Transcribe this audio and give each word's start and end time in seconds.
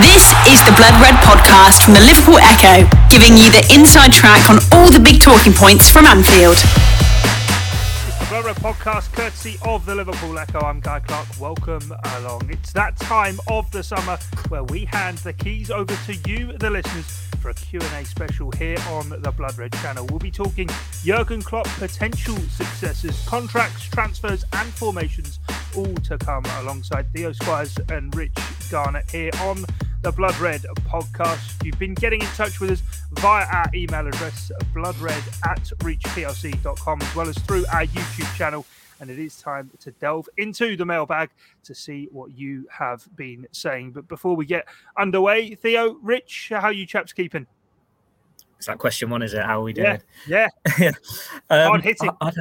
This 0.00 0.32
is 0.48 0.64
the 0.64 0.72
Blood 0.78 0.98
Red 1.02 1.14
podcast 1.16 1.84
from 1.84 1.92
the 1.92 2.00
Liverpool 2.00 2.38
Echo, 2.38 2.88
giving 3.10 3.36
you 3.36 3.50
the 3.50 3.62
inside 3.74 4.10
track 4.10 4.48
on 4.48 4.56
all 4.72 4.90
the 4.90 4.98
big 4.98 5.20
talking 5.20 5.52
points 5.52 5.90
from 5.90 6.06
Anfield. 6.06 6.56
It's 6.56 8.18
the 8.18 8.26
Blood 8.30 8.46
Red 8.46 8.56
podcast, 8.56 9.12
courtesy 9.12 9.58
of 9.66 9.84
the 9.84 9.94
Liverpool 9.94 10.38
Echo. 10.38 10.60
I'm 10.60 10.80
Guy 10.80 11.00
Clark. 11.00 11.28
Welcome 11.38 11.92
along. 12.16 12.48
It's 12.48 12.72
that 12.72 12.96
time 12.96 13.38
of 13.48 13.70
the 13.70 13.82
summer 13.82 14.16
where 14.48 14.64
we 14.64 14.86
hand 14.86 15.18
the 15.18 15.34
keys 15.34 15.70
over 15.70 15.94
to 16.06 16.14
you, 16.26 16.54
the 16.56 16.70
listeners, 16.70 17.28
for 17.42 17.50
a 17.50 17.54
Q&A 17.54 18.04
special 18.04 18.52
here 18.52 18.78
on 18.90 19.08
the 19.08 19.32
Blood 19.32 19.58
Red 19.58 19.72
channel. 19.72 20.06
We'll 20.08 20.20
be 20.20 20.30
talking 20.30 20.68
Jurgen 21.02 21.42
Klopp 21.42 21.66
potential 21.78 22.36
successors, 22.36 23.26
contracts, 23.26 23.88
transfers, 23.88 24.44
and 24.52 24.72
formations, 24.72 25.40
all 25.76 25.92
to 25.92 26.16
come 26.18 26.44
alongside 26.60 27.12
Theo 27.12 27.32
Squires 27.32 27.76
and 27.90 28.14
Rich 28.14 28.38
Garnett 28.70 29.10
here 29.10 29.32
on 29.40 29.64
the 30.02 30.12
Blood 30.12 30.38
Red 30.38 30.62
podcast. 30.86 31.64
You've 31.64 31.78
been 31.80 31.94
getting 31.94 32.20
in 32.20 32.28
touch 32.28 32.60
with 32.60 32.70
us 32.70 32.82
via 33.14 33.44
our 33.46 33.66
email 33.74 34.06
address, 34.06 34.52
bloodred 34.72 35.10
at 35.44 35.64
reachplc.com, 35.78 37.02
as 37.02 37.16
well 37.16 37.28
as 37.28 37.38
through 37.38 37.64
our 37.72 37.86
YouTube 37.86 38.36
channel. 38.36 38.64
And 39.02 39.10
it 39.10 39.18
is 39.18 39.36
time 39.36 39.68
to 39.80 39.90
delve 39.90 40.28
into 40.36 40.76
the 40.76 40.86
mailbag 40.86 41.30
to 41.64 41.74
see 41.74 42.08
what 42.12 42.30
you 42.30 42.68
have 42.70 43.04
been 43.16 43.48
saying. 43.50 43.90
But 43.90 44.06
before 44.06 44.36
we 44.36 44.46
get 44.46 44.64
underway, 44.96 45.56
Theo, 45.56 45.98
Rich, 46.00 46.52
how 46.54 46.68
are 46.68 46.72
you 46.72 46.86
chaps 46.86 47.12
keeping? 47.12 47.44
Is 48.60 48.66
that 48.66 48.78
question 48.78 49.10
one? 49.10 49.22
Is 49.22 49.34
it? 49.34 49.44
How 49.44 49.60
are 49.60 49.64
we 49.64 49.72
doing? 49.72 50.00
Yeah. 50.28 50.46
yeah. 50.78 50.92
um, 51.50 51.68
Hard 51.68 51.82
hitting. 51.82 52.10
I, 52.20 52.28
I 52.28 52.32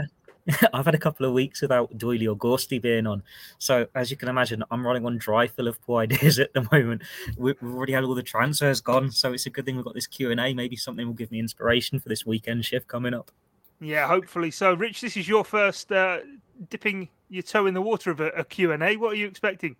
I've 0.73 0.85
had 0.85 0.93
a 0.93 0.99
couple 0.99 1.25
of 1.25 1.33
weeks 1.33 1.63
without 1.63 1.97
Doyley 1.97 2.29
or 2.29 2.37
Gorsty 2.37 2.79
being 2.79 3.07
on. 3.07 3.23
So, 3.57 3.87
as 3.95 4.11
you 4.11 4.17
can 4.17 4.29
imagine, 4.29 4.63
I'm 4.69 4.85
running 4.85 5.03
on 5.03 5.17
dry 5.17 5.47
full 5.47 5.67
of 5.67 5.81
poor 5.81 6.01
ideas 6.03 6.37
at 6.37 6.53
the 6.53 6.67
moment. 6.71 7.01
We've 7.37 7.55
already 7.63 7.93
had 7.93 8.03
all 8.03 8.13
the 8.13 8.21
transfers 8.23 8.81
gone. 8.81 9.11
So, 9.11 9.33
it's 9.33 9.45
a 9.45 9.49
good 9.49 9.65
thing 9.65 9.75
we've 9.75 9.85
got 9.85 9.93
this 9.95 10.07
Q&A. 10.07 10.53
Maybe 10.53 10.75
something 10.75 11.05
will 11.05 11.13
give 11.13 11.31
me 11.31 11.39
inspiration 11.39 11.99
for 11.99 12.09
this 12.09 12.23
weekend 12.23 12.65
shift 12.65 12.87
coming 12.87 13.13
up. 13.15 13.31
Yeah, 13.79 14.07
hopefully 14.07 14.51
so. 14.51 14.75
Rich, 14.75 15.01
this 15.01 15.17
is 15.17 15.27
your 15.27 15.43
first 15.43 15.91
uh, 15.91 16.19
dipping 16.69 17.09
your 17.29 17.43
toe 17.43 17.65
in 17.65 17.73
the 17.73 17.81
water 17.81 18.11
of 18.11 18.19
a, 18.19 18.29
a 18.29 18.43
Q&A. 18.43 18.97
What 18.97 19.13
are 19.13 19.15
you 19.15 19.27
expecting? 19.27 19.75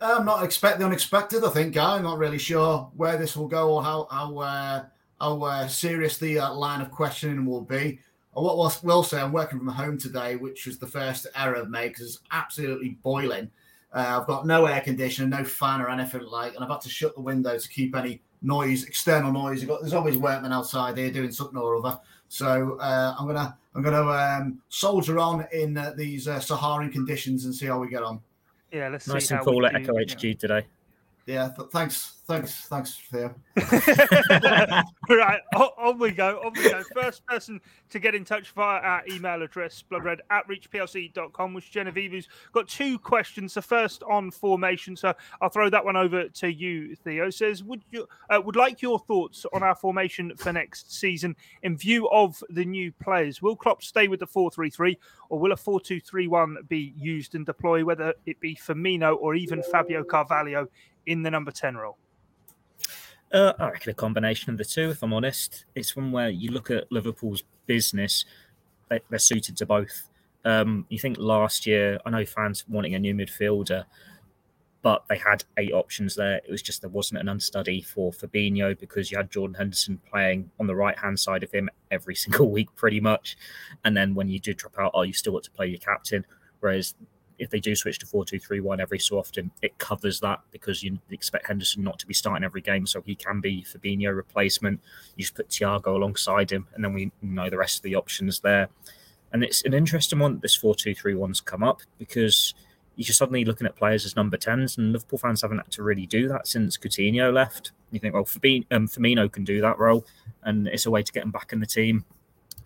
I'm 0.00 0.26
not 0.26 0.44
expect 0.44 0.78
the 0.78 0.84
unexpected, 0.84 1.44
I 1.44 1.50
think. 1.50 1.76
I'm 1.76 2.02
not 2.02 2.18
really 2.18 2.38
sure 2.38 2.90
where 2.96 3.16
this 3.16 3.36
will 3.36 3.48
go 3.48 3.74
or 3.74 3.82
how, 3.82 4.06
how, 4.10 4.38
uh, 4.38 4.84
how 5.20 5.42
uh, 5.42 5.68
serious 5.68 6.18
the 6.18 6.38
uh, 6.38 6.52
line 6.52 6.80
of 6.80 6.90
questioning 6.90 7.46
will 7.46 7.62
be 7.62 8.00
what 8.42 8.58
will 8.58 8.72
will 8.82 9.02
say, 9.02 9.20
I'm 9.20 9.32
working 9.32 9.58
from 9.58 9.68
home 9.68 9.98
today, 9.98 10.36
which 10.36 10.66
was 10.66 10.78
the 10.78 10.86
first 10.86 11.26
error 11.34 11.56
I've 11.56 11.70
made 11.70 11.88
because 11.88 12.06
it's 12.06 12.20
absolutely 12.32 12.98
boiling. 13.02 13.50
Uh, 13.92 14.18
I've 14.20 14.26
got 14.26 14.46
no 14.46 14.66
air 14.66 14.80
conditioning, 14.82 15.30
no 15.30 15.42
fan 15.42 15.80
or 15.80 15.88
anything 15.88 16.22
like, 16.22 16.54
and 16.54 16.62
I've 16.62 16.70
had 16.70 16.82
to 16.82 16.90
shut 16.90 17.14
the 17.14 17.22
window 17.22 17.56
to 17.56 17.68
keep 17.68 17.96
any 17.96 18.20
noise, 18.46 18.84
external 18.84 19.32
noise. 19.32 19.64
Got, 19.64 19.80
there's 19.80 19.92
always 19.92 20.16
workmen 20.16 20.52
outside 20.52 20.96
here 20.96 21.10
doing 21.10 21.32
something 21.32 21.58
or 21.58 21.76
other. 21.76 21.98
So 22.28 22.78
uh, 22.78 23.14
I'm 23.18 23.26
gonna 23.26 23.56
I'm 23.74 23.82
gonna 23.82 24.08
um, 24.10 24.62
soldier 24.68 25.18
on 25.18 25.46
in 25.52 25.76
uh, 25.76 25.92
these 25.96 26.28
uh, 26.28 26.40
Saharan 26.40 26.90
conditions 26.90 27.44
and 27.44 27.54
see 27.54 27.66
how 27.66 27.78
we 27.78 27.88
get 27.88 28.02
on. 28.02 28.20
Yeah, 28.72 28.88
let's 28.88 29.06
nice 29.06 29.28
see. 29.28 29.34
and 29.34 29.44
cool 29.44 29.66
at 29.66 29.74
Echo 29.74 29.94
HQ 29.94 30.38
today. 30.38 30.66
Yeah, 31.26 31.48
th- 31.48 31.70
thanks, 31.70 32.20
thanks, 32.28 32.66
thanks, 32.68 33.00
Theo. 33.10 33.34
right, 35.08 35.40
on 35.76 35.98
we 35.98 36.12
go, 36.12 36.40
on 36.44 36.52
we 36.54 36.70
go. 36.70 36.84
First 36.94 37.26
person 37.26 37.60
to 37.90 37.98
get 37.98 38.14
in 38.14 38.24
touch 38.24 38.52
via 38.52 38.80
our 38.80 39.02
email 39.10 39.42
address, 39.42 39.82
bloodred 39.82 40.22
at 40.30 40.46
reachplc.com, 40.46 41.52
was 41.52 41.64
Genevieve, 41.64 42.12
who's 42.12 42.28
got 42.52 42.68
two 42.68 42.96
questions. 43.00 43.54
The 43.54 43.62
first 43.62 44.04
on 44.04 44.30
formation, 44.30 44.94
so 44.94 45.14
I'll 45.40 45.48
throw 45.48 45.68
that 45.68 45.84
one 45.84 45.96
over 45.96 46.28
to 46.28 46.48
you, 46.48 46.94
Theo. 46.94 47.28
Says, 47.30 47.64
would 47.64 47.82
you 47.90 48.06
uh, 48.30 48.40
would 48.44 48.54
like 48.54 48.80
your 48.80 49.00
thoughts 49.00 49.44
on 49.52 49.64
our 49.64 49.74
formation 49.74 50.32
for 50.36 50.52
next 50.52 50.96
season 50.96 51.34
in 51.64 51.76
view 51.76 52.08
of 52.10 52.40
the 52.50 52.64
new 52.64 52.92
players? 53.02 53.42
Will 53.42 53.56
Klopp 53.56 53.82
stay 53.82 54.06
with 54.06 54.20
the 54.20 54.28
4 54.28 54.52
3 54.52 54.70
3 54.70 54.96
or 55.28 55.40
will 55.40 55.50
a 55.50 55.56
4 55.56 55.80
2 55.80 55.98
3 55.98 56.28
1 56.28 56.58
be 56.68 56.94
used 56.96 57.34
and 57.34 57.44
deploy, 57.44 57.84
whether 57.84 58.14
it 58.26 58.38
be 58.38 58.54
Firmino 58.54 59.16
or 59.18 59.34
even 59.34 59.60
Fabio 59.64 60.04
Carvalho? 60.04 60.68
In 61.06 61.22
the 61.22 61.30
number 61.30 61.50
10 61.50 61.76
role? 61.76 61.96
Uh, 63.32 63.52
I 63.58 63.70
reckon 63.70 63.90
a 63.90 63.94
combination 63.94 64.50
of 64.50 64.58
the 64.58 64.64
two, 64.64 64.90
if 64.90 65.02
I'm 65.02 65.12
honest. 65.12 65.64
It's 65.74 65.96
one 65.96 66.12
where 66.12 66.28
you 66.28 66.50
look 66.50 66.70
at 66.70 66.90
Liverpool's 66.92 67.42
business, 67.66 68.24
they, 68.88 69.00
are 69.12 69.18
suited 69.18 69.56
to 69.56 69.66
both. 69.66 70.08
Um, 70.44 70.86
you 70.88 70.98
think 70.98 71.18
last 71.18 71.66
year, 71.66 71.98
I 72.06 72.10
know 72.10 72.24
fans 72.24 72.64
wanting 72.68 72.94
a 72.94 72.98
new 73.00 73.14
midfielder, 73.14 73.84
but 74.82 75.02
they 75.08 75.18
had 75.18 75.42
eight 75.56 75.72
options 75.72 76.14
there. 76.14 76.36
It 76.36 76.48
was 76.48 76.62
just 76.62 76.82
there 76.82 76.90
wasn't 76.90 77.18
an 77.18 77.28
unstudy 77.28 77.82
for 77.82 78.12
Fabinho 78.12 78.78
because 78.78 79.10
you 79.10 79.16
had 79.16 79.32
Jordan 79.32 79.54
Henderson 79.54 80.00
playing 80.08 80.48
on 80.60 80.68
the 80.68 80.76
right 80.76 80.96
hand 80.96 81.18
side 81.18 81.42
of 81.42 81.50
him 81.50 81.68
every 81.90 82.14
single 82.24 82.48
week, 82.48 82.72
pretty 82.76 83.00
much. 83.00 83.36
And 83.84 83.96
then 83.96 84.14
when 84.14 84.28
you 84.28 84.38
do 84.38 84.54
drop 84.54 84.78
out, 84.78 84.92
oh, 84.94 85.02
you 85.02 85.12
still 85.12 85.32
got 85.32 85.42
to 85.42 85.50
play 85.50 85.66
your 85.66 85.80
captain. 85.80 86.24
Whereas 86.60 86.94
if 87.38 87.50
they 87.50 87.60
do 87.60 87.74
switch 87.74 87.98
to 87.98 88.06
4 88.06 88.24
2 88.24 88.38
3 88.38 88.60
1 88.60 88.80
every 88.80 88.98
so 88.98 89.18
often, 89.18 89.50
it 89.62 89.78
covers 89.78 90.20
that 90.20 90.40
because 90.50 90.82
you 90.82 90.98
expect 91.10 91.46
Henderson 91.46 91.82
not 91.82 91.98
to 91.98 92.06
be 92.06 92.14
starting 92.14 92.44
every 92.44 92.60
game, 92.60 92.86
so 92.86 93.02
he 93.02 93.14
can 93.14 93.40
be 93.40 93.64
Fabinho 93.64 94.14
replacement. 94.14 94.80
You 95.16 95.22
just 95.22 95.34
put 95.34 95.48
Thiago 95.48 95.88
alongside 95.88 96.50
him, 96.50 96.66
and 96.74 96.84
then 96.84 96.92
we 96.92 97.12
know 97.22 97.50
the 97.50 97.58
rest 97.58 97.78
of 97.78 97.82
the 97.82 97.96
options 97.96 98.40
there. 98.40 98.68
And 99.32 99.42
it's 99.42 99.62
an 99.64 99.74
interesting 99.74 100.18
one 100.18 100.34
that 100.34 100.42
this 100.42 100.56
4 100.56 100.74
2 100.74 100.94
3 100.94 101.14
1's 101.14 101.40
come 101.40 101.62
up 101.62 101.82
because 101.98 102.54
you're 102.96 103.12
suddenly 103.12 103.44
looking 103.44 103.66
at 103.66 103.76
players 103.76 104.06
as 104.06 104.16
number 104.16 104.38
10s, 104.38 104.78
and 104.78 104.92
Liverpool 104.92 105.18
fans 105.18 105.42
haven't 105.42 105.58
had 105.58 105.70
to 105.72 105.82
really 105.82 106.06
do 106.06 106.28
that 106.28 106.46
since 106.46 106.78
Coutinho 106.78 107.32
left. 107.32 107.72
You 107.90 108.00
think, 108.00 108.14
well, 108.14 108.24
Fabinho, 108.24 108.64
um, 108.70 108.88
Firmino 108.88 109.30
can 109.30 109.44
do 109.44 109.60
that 109.60 109.78
role, 109.78 110.06
and 110.42 110.66
it's 110.68 110.86
a 110.86 110.90
way 110.90 111.02
to 111.02 111.12
get 111.12 111.22
him 111.22 111.30
back 111.30 111.52
in 111.52 111.60
the 111.60 111.66
team 111.66 112.04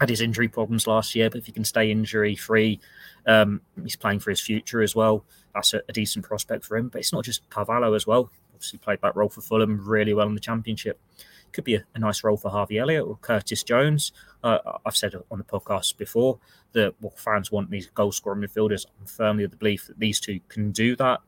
had 0.00 0.08
his 0.08 0.20
injury 0.22 0.48
problems 0.48 0.86
last 0.86 1.14
year, 1.14 1.28
but 1.28 1.38
if 1.38 1.46
he 1.46 1.52
can 1.52 1.64
stay 1.64 1.90
injury 1.90 2.34
free, 2.34 2.80
um, 3.26 3.60
he's 3.82 3.96
playing 3.96 4.20
for 4.20 4.30
his 4.30 4.40
future 4.40 4.80
as 4.80 4.96
well. 4.96 5.24
That's 5.54 5.74
a, 5.74 5.82
a, 5.88 5.92
decent 5.92 6.24
prospect 6.24 6.64
for 6.64 6.76
him. 6.76 6.88
But 6.88 7.00
it's 7.00 7.12
not 7.12 7.24
just 7.24 7.48
Carvalho 7.50 7.92
as 7.92 8.06
well. 8.06 8.30
Obviously, 8.54 8.78
played 8.78 9.00
that 9.02 9.14
role 9.14 9.28
for 9.28 9.42
Fulham 9.42 9.86
really 9.86 10.14
well 10.14 10.26
in 10.26 10.34
the 10.34 10.40
Championship. 10.40 10.98
Could 11.52 11.64
be 11.64 11.74
a, 11.74 11.84
a 11.94 11.98
nice 11.98 12.24
role 12.24 12.36
for 12.36 12.50
Harvey 12.50 12.78
Elliott 12.78 13.06
or 13.06 13.16
Curtis 13.16 13.62
Jones. 13.62 14.12
Uh, 14.42 14.58
I've 14.86 14.96
said 14.96 15.14
on 15.30 15.38
the 15.38 15.44
podcast 15.44 15.98
before 15.98 16.38
that 16.72 16.94
what 17.00 17.18
fans 17.18 17.52
want 17.52 17.70
these 17.70 17.88
goal 17.88 18.12
scoring 18.12 18.40
midfielders. 18.40 18.86
I'm 18.98 19.06
firmly 19.06 19.44
of 19.44 19.50
the 19.50 19.56
belief 19.56 19.86
that 19.88 19.98
these 19.98 20.20
two 20.20 20.40
can 20.48 20.70
do 20.72 20.96
that. 20.96 21.20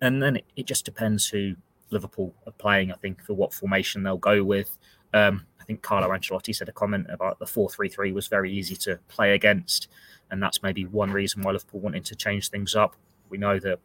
And 0.00 0.22
then 0.22 0.36
it, 0.36 0.44
it 0.56 0.66
just 0.66 0.84
depends 0.84 1.26
who 1.28 1.56
Liverpool 1.90 2.34
are 2.46 2.52
playing, 2.52 2.92
I 2.92 2.96
think, 2.96 3.22
for 3.22 3.34
what 3.34 3.52
formation 3.52 4.02
they'll 4.02 4.16
go 4.16 4.42
with. 4.42 4.76
Um, 5.16 5.46
I 5.60 5.64
think 5.64 5.82
Carlo 5.82 6.08
Ancelotti 6.08 6.54
said 6.54 6.68
a 6.68 6.72
comment 6.72 7.06
about 7.08 7.38
the 7.38 7.46
4 7.46 7.70
3 7.70 7.88
3 7.88 8.12
was 8.12 8.28
very 8.28 8.52
easy 8.52 8.76
to 8.76 8.98
play 9.08 9.34
against. 9.34 9.88
And 10.30 10.42
that's 10.42 10.62
maybe 10.62 10.84
one 10.84 11.10
reason 11.10 11.42
why 11.42 11.52
Liverpool 11.52 11.80
wanted 11.80 12.04
to 12.06 12.16
change 12.16 12.50
things 12.50 12.74
up. 12.74 12.96
We 13.30 13.38
know 13.38 13.58
that 13.60 13.78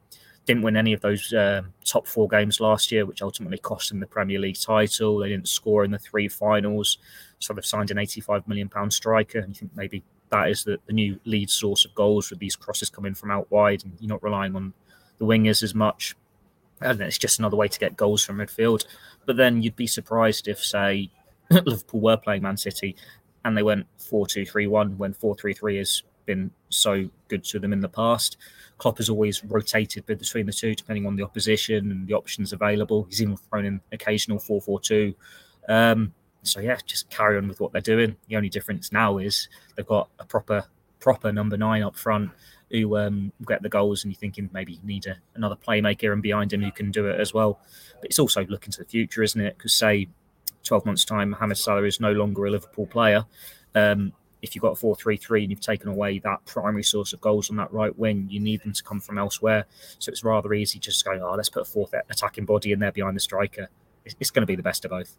didn't 0.46 0.64
win 0.64 0.76
any 0.76 0.94
of 0.94 1.02
those 1.02 1.32
uh, 1.34 1.62
top 1.86 2.08
four 2.08 2.28
games 2.28 2.60
last 2.60 2.92
year, 2.92 3.06
which 3.06 3.22
ultimately 3.22 3.60
cost 3.60 3.90
them 3.90 4.00
the 4.00 4.08
Premier 4.08 4.40
League 4.40 4.60
title. 4.60 5.20
They 5.20 5.30
didn't 5.30 5.48
score 5.48 5.84
in 5.84 5.92
the 5.92 6.00
three 6.00 6.28
finals. 6.28 6.98
So 7.40 7.54
they've 7.54 7.66
signed 7.66 7.92
an 7.92 7.98
£85 7.98 8.48
million 8.48 8.70
striker. 8.90 9.40
And 9.40 9.50
you 9.50 9.56
think 9.56 9.72
maybe 9.76 10.04
that 10.30 10.50
is 10.50 10.64
the, 10.64 10.80
the 10.88 10.94
new 10.94 11.20
lead 11.26 11.50
source 11.50 11.86
of 11.86 11.94
goals 11.94 12.30
with 12.30 12.40
these 12.40 12.56
crosses 12.56 12.90
coming 12.90 13.14
from 13.14 13.32
out 13.32 13.52
wide 13.52 13.84
and 13.84 13.94
you're 14.00 14.10
not 14.10 14.24
relying 14.24 14.56
on 14.56 14.74
the 15.20 15.26
wingers 15.26 15.62
as 15.62 15.76
much. 15.76 16.16
And 16.82 17.00
it's 17.02 17.20
just 17.20 17.38
another 17.38 17.58
way 17.58 17.68
to 17.68 17.80
get 17.80 17.96
goals 17.96 18.24
from 18.26 18.38
midfield. 18.38 18.86
But 19.26 19.38
then 19.38 19.62
you'd 19.62 19.76
be 19.76 19.88
surprised 19.88 20.48
if, 20.48 20.64
say, 20.64 21.12
Liverpool 21.66 22.02
were 22.02 22.18
playing 22.18 22.44
Man 22.44 22.58
City 22.58 22.96
and 23.46 23.58
they 23.58 23.64
went 23.64 23.88
4 23.98 24.28
2 24.28 24.46
3 24.46 24.68
1 24.68 24.98
when 24.98 25.14
4 25.14 25.36
3 25.36 25.54
3 25.54 25.78
has 25.78 26.04
been 26.26 26.52
so 26.70 27.10
good 27.28 27.44
to 27.46 27.60
them 27.60 27.74
in 27.74 27.82
the 27.82 27.90
past. 27.90 28.38
Klopp 28.78 28.98
has 28.98 29.10
always 29.10 29.44
rotated 29.44 30.06
between 30.06 30.46
the 30.46 30.54
two 30.54 30.76
depending 30.76 31.06
on 31.06 31.16
the 31.16 31.24
opposition 31.24 31.92
and 31.92 32.08
the 32.08 32.14
options 32.14 32.54
available. 32.54 33.04
He's 33.10 33.22
even 33.22 33.38
thrown 33.38 33.66
in 33.66 33.82
occasional 33.92 34.40
4 34.40 34.62
4 34.62 34.80
2. 34.80 35.16
Um, 35.68 36.14
so, 36.44 36.60
yeah, 36.60 36.78
just 36.86 37.10
carry 37.10 37.38
on 37.38 37.48
with 37.48 37.60
what 37.60 37.72
they're 37.72 37.82
doing. 37.82 38.16
The 38.28 38.36
only 38.36 38.50
difference 38.50 38.92
now 38.92 39.20
is 39.20 39.48
they've 39.76 39.86
got 39.86 40.10
a 40.20 40.26
proper 40.26 40.66
proper 41.00 41.32
number 41.32 41.58
nine 41.58 41.82
up 41.82 41.96
front 41.96 42.30
who 42.72 42.96
um, 42.98 43.34
get 43.46 43.62
the 43.62 43.70
goals, 43.70 44.04
and 44.04 44.14
you're 44.14 44.20
thinking 44.20 44.50
maybe 44.54 44.74
you 44.74 44.80
need 44.84 45.06
a, 45.06 45.18
another 45.36 45.56
playmaker 45.56 46.14
and 46.14 46.22
behind 46.22 46.54
him 46.54 46.62
who 46.62 46.72
can 46.72 46.90
do 46.90 47.08
it 47.08 47.20
as 47.20 47.34
well. 47.34 47.60
But 48.00 48.06
it's 48.06 48.20
also 48.20 48.46
looking 48.46 48.72
to 48.72 48.80
the 48.80 48.86
future, 48.86 49.22
isn't 49.22 49.42
it? 49.42 49.58
Because 49.58 49.74
say 49.74 50.08
12 50.64 50.86
months' 50.86 51.06
time, 51.06 51.32
Mohamed 51.32 51.58
Salah 51.58 51.84
is 51.84 52.00
no 52.00 52.12
longer 52.12 52.46
a 52.46 52.52
Liverpool 52.52 52.88
player. 52.88 53.26
Um, 53.76 54.14
if 54.42 54.56
you've 54.56 54.62
got 54.62 54.72
a 54.72 54.76
4 54.76 54.96
3 54.96 55.18
3 55.18 55.44
and 55.44 55.52
you've 55.52 55.62
taken 55.62 55.90
away 55.90 56.20
that 56.20 56.46
primary 56.46 56.84
source 56.84 57.14
of 57.14 57.22
goals 57.22 57.50
on 57.50 57.58
that 57.58 57.72
right 57.72 57.98
wing, 57.98 58.28
you 58.30 58.40
need 58.40 58.62
them 58.64 58.74
to 58.74 58.84
come 58.84 59.00
from 59.00 59.18
elsewhere. 59.18 59.66
So 60.00 60.10
it's 60.10 60.24
rather 60.24 60.54
easy 60.54 60.80
just 60.80 61.04
going, 61.06 61.22
oh, 61.22 61.34
let's 61.36 61.50
put 61.50 61.62
a 61.62 61.66
fourth 61.66 61.94
attacking 62.10 62.46
body 62.46 62.72
in 62.72 62.80
there 62.80 62.92
behind 62.92 63.16
the 63.16 63.22
striker. 63.22 63.70
It's, 64.04 64.16
it's 64.20 64.32
going 64.32 64.42
to 64.42 64.48
be 64.48 64.56
the 64.56 64.64
best 64.64 64.84
of 64.86 64.92
both. 64.92 65.16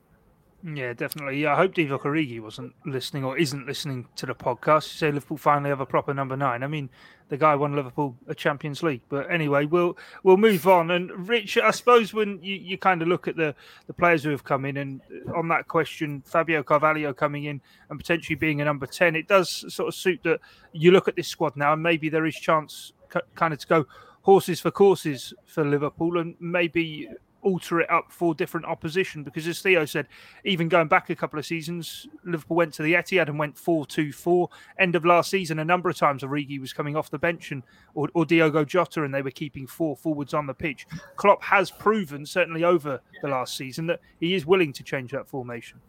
Yeah, 0.65 0.93
definitely. 0.93 1.41
Yeah, 1.43 1.55
I 1.55 1.57
hope 1.57 1.75
Divock 1.75 2.03
Origi 2.03 2.41
wasn't 2.41 2.73
listening 2.87 3.25
or 3.25 3.37
isn't 3.37 3.67
listening 3.67 4.07
to 4.15 4.27
the 4.27 4.35
podcast. 4.35 4.85
You 4.85 4.99
say 4.99 5.11
Liverpool 5.11 5.37
finally 5.37 5.71
have 5.71 5.81
a 5.81 5.87
proper 5.87 6.15
number 6.15 6.37
nine. 6.37 6.63
I 6.63 6.69
mean, 6.69 6.89
the 7.31 7.37
guy 7.37 7.57
won 7.57 7.75
Liverpool 7.75 8.17
a 8.29 8.35
Champions 8.35 8.81
League. 8.81 9.01
But 9.09 9.29
anyway, 9.29 9.65
we'll 9.65 9.99
we'll 10.23 10.37
move 10.37 10.69
on. 10.69 10.93
And 10.93 11.29
Rich, 11.29 11.59
I 11.59 11.73
suppose 11.73 12.15
when 12.15 12.41
you, 12.43 12.55
you 12.55 12.79
kind 12.79 13.03
of 13.03 13.09
look 13.09 13.27
at 13.27 13.35
the, 13.35 13.57
the 13.89 13.93
players 13.93 14.23
who 14.23 14.31
have 14.31 14.45
come 14.45 14.65
in, 14.65 14.77
and 14.77 15.01
uh, 15.29 15.37
on 15.37 15.49
that 15.49 15.67
question, 15.67 16.23
Fabio 16.25 16.63
Carvalho 16.63 17.13
coming 17.13 17.45
in 17.45 17.61
and 17.91 17.99
potentially 17.99 18.37
being 18.37 18.61
a 18.61 18.65
number 18.65 18.87
ten, 18.87 19.17
it 19.17 19.27
does 19.27 19.65
sort 19.75 19.89
of 19.89 19.95
suit 19.97 20.21
that 20.23 20.39
you 20.73 20.93
look 20.93 21.09
at 21.09 21.17
this 21.17 21.27
squad 21.27 21.57
now, 21.57 21.73
and 21.73 21.83
maybe 21.83 22.09
there 22.09 22.27
is 22.27 22.37
chance 22.37 22.93
kind 23.35 23.53
of 23.53 23.59
to 23.59 23.67
go 23.67 23.87
horses 24.21 24.61
for 24.61 24.71
courses 24.71 25.35
for 25.45 25.65
Liverpool, 25.65 26.19
and 26.19 26.37
maybe 26.39 27.09
alter 27.43 27.81
it 27.81 27.91
up 27.91 28.11
for 28.11 28.35
different 28.35 28.67
opposition 28.67 29.23
because 29.23 29.47
as 29.47 29.61
Theo 29.61 29.85
said, 29.85 30.07
even 30.45 30.69
going 30.69 30.89
back 30.89 31.11
a 31.11 31.17
couple 31.17 31.39
of 31.39 31.47
seasons, 31.47 32.07
Liverpool 32.25 32.57
went 32.57 32.75
to 32.75 32.83
the 32.83 32.95
Etihad 32.95 33.29
and 33.29 33.39
went 33.39 33.57
4-2-4. 33.57 34.49
End 34.79 34.95
of 34.95 35.05
last 35.05 35.31
season, 35.31 35.59
a 35.59 35.65
number 35.65 35.91
of 35.91 35.97
times 35.97 36.23
Origi 36.23 36.61
was 36.61 36.73
coming 36.73 36.97
off 36.97 37.11
the 37.11 37.19
bench 37.19 37.53
and 37.53 37.63
or, 37.95 38.09
or 38.15 38.25
Diogo 38.25 38.65
Jota 38.65 39.05
and 39.05 39.15
they 39.15 39.23
were 39.23 39.31
keeping 39.31 39.67
four 39.67 39.97
forwards 39.97 40.35
on 40.35 40.47
the 40.47 40.55
pitch. 40.55 40.87
Klopp 41.17 41.43
has 41.43 41.71
proven, 41.71 42.25
certainly 42.25 42.65
over 42.65 43.01
the 43.21 43.29
last 43.29 43.57
season, 43.57 43.87
that 43.87 44.01
he 44.21 44.35
is 44.35 44.47
willing 44.47 44.73
to 44.73 44.83
change 44.83 45.13
that 45.13 45.29
formation. 45.29 45.81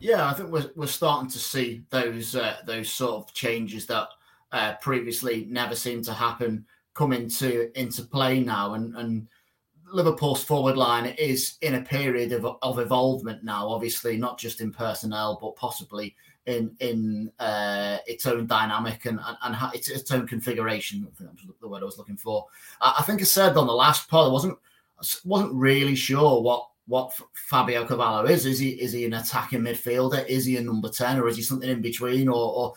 Yeah, 0.00 0.28
I 0.28 0.32
think 0.32 0.50
we're, 0.50 0.70
we're 0.76 0.86
starting 0.86 1.28
to 1.30 1.38
see 1.38 1.82
those 1.90 2.36
uh, 2.36 2.56
those 2.64 2.90
sort 2.90 3.16
of 3.16 3.34
changes 3.34 3.86
that 3.86 4.08
uh, 4.52 4.74
previously 4.80 5.46
never 5.50 5.74
seemed 5.74 6.04
to 6.04 6.12
happen 6.12 6.64
come 6.94 7.12
into 7.12 7.76
into 7.78 8.02
play 8.04 8.40
now 8.40 8.74
and 8.74 8.94
and 8.96 9.26
Liverpool's 9.90 10.42
forward 10.42 10.76
line 10.76 11.06
is 11.18 11.56
in 11.62 11.76
a 11.76 11.82
period 11.82 12.32
of, 12.32 12.44
of 12.62 12.78
evolvement 12.78 13.44
now, 13.44 13.68
obviously, 13.68 14.16
not 14.16 14.38
just 14.38 14.60
in 14.60 14.72
personnel, 14.72 15.38
but 15.40 15.56
possibly 15.56 16.14
in 16.46 16.74
in 16.80 17.30
uh, 17.38 17.98
its 18.06 18.26
own 18.26 18.46
dynamic 18.46 19.04
and, 19.04 19.20
and, 19.26 19.36
and 19.42 19.74
its, 19.74 19.88
its 19.88 20.10
own 20.10 20.26
configuration. 20.26 21.06
I 21.06 21.16
think 21.16 21.60
the 21.60 21.68
word 21.68 21.82
I 21.82 21.86
was 21.86 21.98
looking 21.98 22.16
for. 22.16 22.46
I, 22.80 22.96
I 22.98 23.02
think 23.02 23.20
I 23.20 23.24
said 23.24 23.56
on 23.56 23.66
the 23.66 23.72
last 23.72 24.08
pod, 24.08 24.28
I 24.28 24.32
wasn't 24.32 24.58
wasn't 25.24 25.54
really 25.54 25.94
sure 25.94 26.42
what 26.42 26.68
what 26.86 27.12
Fabio 27.34 27.84
Carvalho 27.84 28.26
is. 28.26 28.46
Is 28.46 28.58
he 28.58 28.70
is 28.70 28.92
he 28.92 29.04
an 29.04 29.14
attacking 29.14 29.60
midfielder? 29.60 30.26
Is 30.26 30.46
he 30.46 30.56
a 30.56 30.62
number 30.62 30.88
ten, 30.88 31.18
or 31.18 31.28
is 31.28 31.36
he 31.36 31.42
something 31.42 31.68
in 31.68 31.82
between? 31.82 32.28
Or, 32.28 32.34
or 32.34 32.74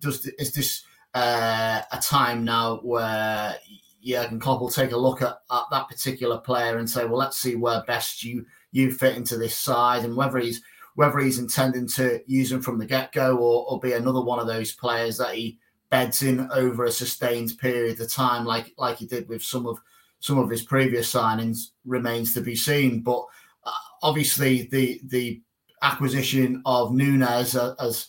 does 0.00 0.26
is 0.26 0.52
this 0.52 0.82
uh, 1.14 1.82
a 1.92 1.98
time 1.98 2.44
now 2.44 2.78
where 2.78 3.56
Jurgen 4.04 4.38
Klopp 4.38 4.60
will 4.60 4.70
take 4.70 4.92
a 4.92 4.96
look 4.96 5.22
at, 5.22 5.38
at 5.50 5.62
that 5.70 5.88
particular 5.88 6.38
player 6.38 6.78
and 6.78 6.88
say, 6.88 7.04
well, 7.04 7.18
let's 7.18 7.38
see 7.38 7.56
where 7.56 7.82
best 7.86 8.22
you 8.22 8.44
you 8.72 8.92
fit 8.92 9.16
into 9.16 9.36
this 9.36 9.58
side 9.58 10.04
and 10.04 10.16
whether 10.16 10.38
he's 10.38 10.62
whether 10.94 11.18
he's 11.18 11.38
intending 11.38 11.88
to 11.88 12.20
use 12.26 12.52
him 12.52 12.62
from 12.62 12.78
the 12.78 12.86
get 12.86 13.12
go 13.12 13.36
or, 13.36 13.66
or 13.68 13.80
be 13.80 13.92
another 13.92 14.20
one 14.20 14.38
of 14.38 14.46
those 14.46 14.72
players 14.72 15.18
that 15.18 15.34
he 15.34 15.58
beds 15.90 16.22
in 16.22 16.48
over 16.52 16.84
a 16.84 16.90
sustained 16.90 17.56
period 17.58 18.00
of 18.00 18.12
time, 18.12 18.44
like 18.44 18.72
like 18.76 18.98
he 18.98 19.06
did 19.06 19.28
with 19.28 19.42
some 19.42 19.66
of 19.66 19.78
some 20.20 20.38
of 20.38 20.50
his 20.50 20.62
previous 20.62 21.12
signings, 21.12 21.70
remains 21.84 22.34
to 22.34 22.40
be 22.40 22.56
seen. 22.56 23.00
But 23.00 23.24
uh, 23.64 23.72
obviously, 24.02 24.68
the 24.70 25.00
the 25.04 25.40
acquisition 25.82 26.62
of 26.64 26.92
Nunez 26.92 27.56
uh, 27.56 27.74
as 27.78 28.08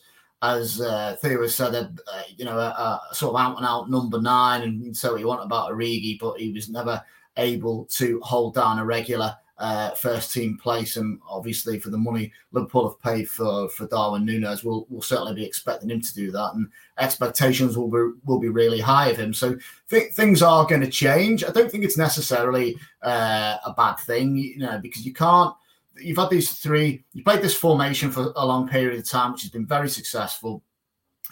as 0.51 0.81
uh, 0.81 1.15
Theo 1.21 1.41
has 1.41 1.55
said, 1.55 1.75
uh, 1.75 2.23
you 2.35 2.45
know, 2.45 2.57
a, 2.57 2.69
a, 2.69 3.01
sort 3.13 3.35
of 3.35 3.41
out 3.41 3.57
and 3.57 3.65
out 3.65 3.89
number 3.89 4.21
nine, 4.21 4.61
and 4.61 4.95
so 4.95 5.15
he 5.15 5.25
wanted 5.25 5.43
about 5.43 5.71
Origi, 5.71 6.19
but 6.19 6.39
he 6.39 6.51
was 6.51 6.69
never 6.69 7.01
able 7.37 7.85
to 7.85 8.19
hold 8.21 8.55
down 8.55 8.79
a 8.79 8.85
regular 8.85 9.35
uh, 9.57 9.91
first 9.91 10.33
team 10.33 10.57
place. 10.57 10.97
And 10.97 11.19
obviously, 11.29 11.79
for 11.79 11.89
the 11.89 11.97
money 11.97 12.31
Liverpool 12.51 12.89
have 12.89 13.01
paid 13.01 13.29
for 13.29 13.69
for 13.69 13.87
Darwin 13.87 14.25
Nunez, 14.25 14.63
we'll, 14.63 14.85
we'll 14.89 15.01
certainly 15.01 15.33
be 15.33 15.45
expecting 15.45 15.89
him 15.89 16.01
to 16.01 16.13
do 16.13 16.31
that, 16.31 16.53
and 16.53 16.67
expectations 16.99 17.77
will 17.77 17.89
be 17.89 18.19
will 18.25 18.39
be 18.39 18.49
really 18.49 18.79
high 18.79 19.09
of 19.09 19.17
him. 19.17 19.33
So 19.33 19.57
th- 19.89 20.13
things 20.13 20.41
are 20.41 20.65
going 20.65 20.81
to 20.81 20.89
change. 20.89 21.43
I 21.43 21.51
don't 21.51 21.71
think 21.71 21.83
it's 21.83 21.97
necessarily 21.97 22.77
uh, 23.01 23.57
a 23.65 23.73
bad 23.73 23.95
thing, 23.95 24.35
you 24.35 24.57
know, 24.59 24.79
because 24.79 25.05
you 25.05 25.13
can't 25.13 25.55
you've 25.99 26.17
had 26.17 26.29
these 26.29 26.53
three, 26.53 27.03
you 27.13 27.23
played 27.23 27.41
this 27.41 27.55
formation 27.55 28.11
for 28.11 28.33
a 28.35 28.45
long 28.45 28.67
period 28.67 28.99
of 28.99 29.09
time, 29.09 29.31
which 29.31 29.41
has 29.41 29.51
been 29.51 29.65
very 29.65 29.89
successful. 29.89 30.63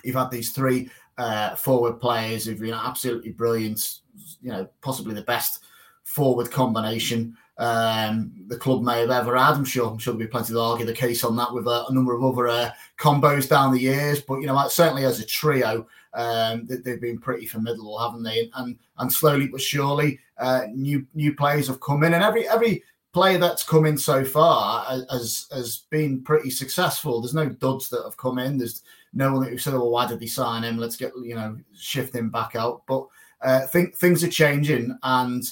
You've 0.04 0.16
had 0.16 0.32
these 0.32 0.52
three 0.52 0.90
uh, 1.18 1.56
forward 1.56 2.00
players 2.00 2.46
who've 2.46 2.60
been 2.60 2.74
absolutely 2.74 3.32
brilliant, 3.32 4.00
you 4.42 4.52
know, 4.52 4.68
possibly 4.82 5.14
the 5.14 5.22
best 5.22 5.64
forward 6.04 6.52
combination 6.52 7.38
um, 7.58 8.34
the 8.48 8.58
club 8.58 8.82
may 8.82 9.02
have 9.02 9.12
ever 9.12 9.38
had. 9.38 9.54
I'm 9.54 9.66
sure, 9.66 9.90
I'm 9.90 9.98
sure 9.98 10.14
there'll 10.14 10.28
be 10.28 10.32
plenty 10.32 10.54
to 10.54 10.60
argue 10.60 10.86
the 10.86 10.94
case 10.94 11.24
on 11.24 11.36
that 11.36 11.54
with 11.54 11.68
a, 11.68 11.86
a 11.88 11.94
number 11.94 12.16
of 12.16 12.24
other 12.24 12.48
uh, 12.48 12.72
combos 12.98 13.48
down 13.48 13.72
the 13.72 13.80
years. 13.80 14.22
But 14.22 14.40
you 14.40 14.48
know, 14.48 14.68
certainly 14.68 15.06
as 15.06 15.20
a 15.20 15.26
trio, 15.26 15.88
um, 16.14 16.68
they've 16.68 17.02
been 17.02 17.20
pretty 17.20 17.46
formidable, 17.46 18.00
haven't 18.00 18.24
they? 18.24 18.50
And 18.56 18.78
and 18.98 19.12
slowly 19.12 19.48
but 19.48 19.62
surely, 19.62 20.20
uh, 20.40 20.64
new 20.74 21.06
new 21.14 21.36
players 21.36 21.68
have 21.68 21.80
come 21.80 22.04
in, 22.04 22.14
and 22.14 22.24
every 22.24 22.48
every 22.50 22.84
player 23.14 23.38
that's 23.38 23.64
come 23.64 23.86
in 23.86 23.98
so 23.98 24.26
far 24.26 24.86
has 25.10 25.48
has 25.52 25.84
been 25.90 26.22
pretty 26.24 26.50
successful. 26.50 27.22
There's 27.22 27.34
no 27.34 27.48
duds 27.48 27.90
that 27.90 28.04
have 28.04 28.18
come 28.18 28.40
in. 28.40 28.58
There's 28.58 28.82
no 29.14 29.34
one 29.34 29.44
that 29.44 29.62
said, 29.62 29.74
"Well, 29.74 29.92
why 29.92 30.08
did 30.08 30.20
they 30.20 30.26
sign 30.26 30.64
him? 30.64 30.78
Let's 30.78 30.98
get 30.98 31.14
you 31.22 31.36
know 31.36 31.58
shift 31.76 32.16
him 32.16 32.30
back 32.30 32.56
out." 32.56 32.84
But 32.88 33.08
uh, 33.42 33.68
think 33.68 33.96
things 33.96 34.24
are 34.24 34.30
changing, 34.30 34.98
and 35.04 35.44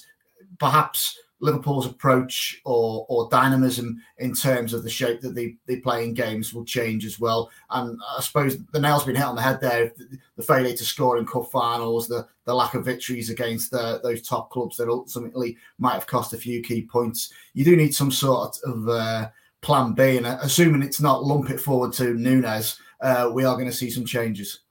perhaps 0.59 1.17
Liverpool's 1.41 1.87
approach 1.87 2.61
or 2.65 3.05
or 3.09 3.27
dynamism 3.29 4.01
in 4.19 4.33
terms 4.33 4.73
of 4.73 4.83
the 4.83 4.89
shape 4.89 5.19
that 5.21 5.35
they, 5.35 5.55
they 5.65 5.77
play 5.77 6.03
in 6.03 6.13
games 6.13 6.53
will 6.53 6.63
change 6.63 7.03
as 7.03 7.19
well. 7.19 7.49
And 7.71 7.99
I 8.15 8.21
suppose 8.21 8.57
the 8.71 8.79
nail's 8.79 9.03
been 9.03 9.15
hit 9.15 9.25
on 9.25 9.35
the 9.35 9.41
head 9.41 9.59
there. 9.59 9.91
The 10.37 10.43
failure 10.43 10.75
to 10.75 10.85
score 10.85 11.17
in 11.17 11.25
cup 11.25 11.49
finals, 11.51 12.07
the 12.07 12.27
the 12.45 12.53
lack 12.53 12.73
of 12.73 12.85
victories 12.85 13.29
against 13.29 13.71
the, 13.71 13.99
those 14.03 14.21
top 14.21 14.49
clubs 14.49 14.77
that 14.77 14.89
ultimately 14.89 15.57
might 15.77 15.93
have 15.93 16.07
cost 16.07 16.33
a 16.33 16.37
few 16.37 16.61
key 16.61 16.83
points. 16.83 17.31
You 17.53 17.65
do 17.65 17.75
need 17.75 17.93
some 17.93 18.11
sort 18.11 18.57
of 18.65 18.87
uh, 18.87 19.29
plan 19.61 19.93
B, 19.93 20.17
and 20.17 20.25
assuming 20.25 20.83
it's 20.83 21.01
not 21.01 21.23
lump 21.23 21.49
it 21.49 21.59
forward 21.59 21.93
to 21.93 22.13
Nunez, 22.15 22.79
uh, 23.01 23.29
we 23.33 23.45
are 23.45 23.55
going 23.55 23.69
to 23.69 23.75
see 23.75 23.89
some 23.89 24.05
changes. 24.05 24.61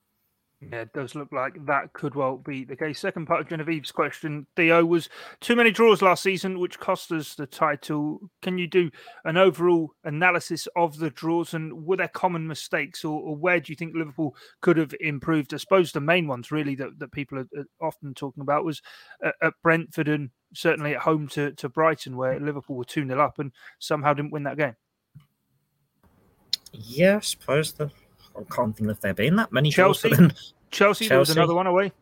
Yeah, 0.61 0.83
it 0.83 0.93
does 0.93 1.15
look 1.15 1.33
like 1.33 1.55
that 1.67 1.95
could 1.95 2.15
well 2.15 2.37
be 2.37 2.65
the 2.65 2.77
case. 2.77 3.01
Second 3.01 3.25
part 3.25 3.41
of 3.41 3.49
Genevieve's 3.49 3.93
question, 3.93 4.47
Theo, 4.57 4.85
was 4.85 5.09
too 5.41 5.57
many 5.57 5.71
draws 5.71 6.03
last 6.03 6.23
season, 6.23 6.59
which 6.59 6.79
cost 6.79 7.11
us 7.13 7.35
the 7.35 7.47
title. 7.47 8.31
Can 8.43 8.59
you 8.59 8.67
do 8.67 8.91
an 9.25 9.39
overall 9.39 9.95
analysis 10.05 10.69
of 10.77 10.99
the 10.99 11.09
draws 11.09 11.55
and 11.55 11.87
were 11.87 11.97
there 11.97 12.09
common 12.09 12.47
mistakes 12.47 13.07
or, 13.07 13.19
or 13.21 13.37
where 13.37 13.59
do 13.59 13.73
you 13.73 13.77
think 13.77 13.95
Liverpool 13.95 14.37
could 14.61 14.77
have 14.77 14.95
improved? 15.01 15.55
I 15.55 15.57
suppose 15.57 15.93
the 15.93 16.01
main 16.01 16.27
ones 16.27 16.53
really 16.53 16.75
that, 16.75 16.99
that 16.99 17.13
people 17.13 17.39
are 17.39 17.47
often 17.81 18.13
talking 18.13 18.43
about 18.43 18.67
was 18.67 18.83
at, 19.25 19.35
at 19.41 19.55
Brentford 19.63 20.09
and 20.09 20.29
certainly 20.53 20.95
at 20.95 21.01
home 21.01 21.27
to, 21.29 21.53
to 21.53 21.71
Brighton, 21.71 22.19
where 22.19 22.39
Liverpool 22.39 22.77
were 22.77 22.85
2 22.85 23.07
0 23.07 23.19
up 23.19 23.39
and 23.39 23.51
somehow 23.79 24.13
didn't 24.13 24.33
win 24.33 24.43
that 24.43 24.59
game. 24.59 24.77
Yeah, 26.73 27.17
I 27.17 27.21
suppose 27.21 27.73
the 27.73 27.91
I 28.37 28.43
can't 28.55 28.77
think 28.77 28.91
of 28.91 29.01
there 29.01 29.15
being 29.15 29.37
that 29.37 29.53
many 29.53 29.71
Chelsea. 29.71 30.11
Chelsea, 30.71 31.09
Chelsea, 31.09 31.19
was 31.19 31.31
another 31.31 31.55
one 31.55 31.67
away. 31.67 31.93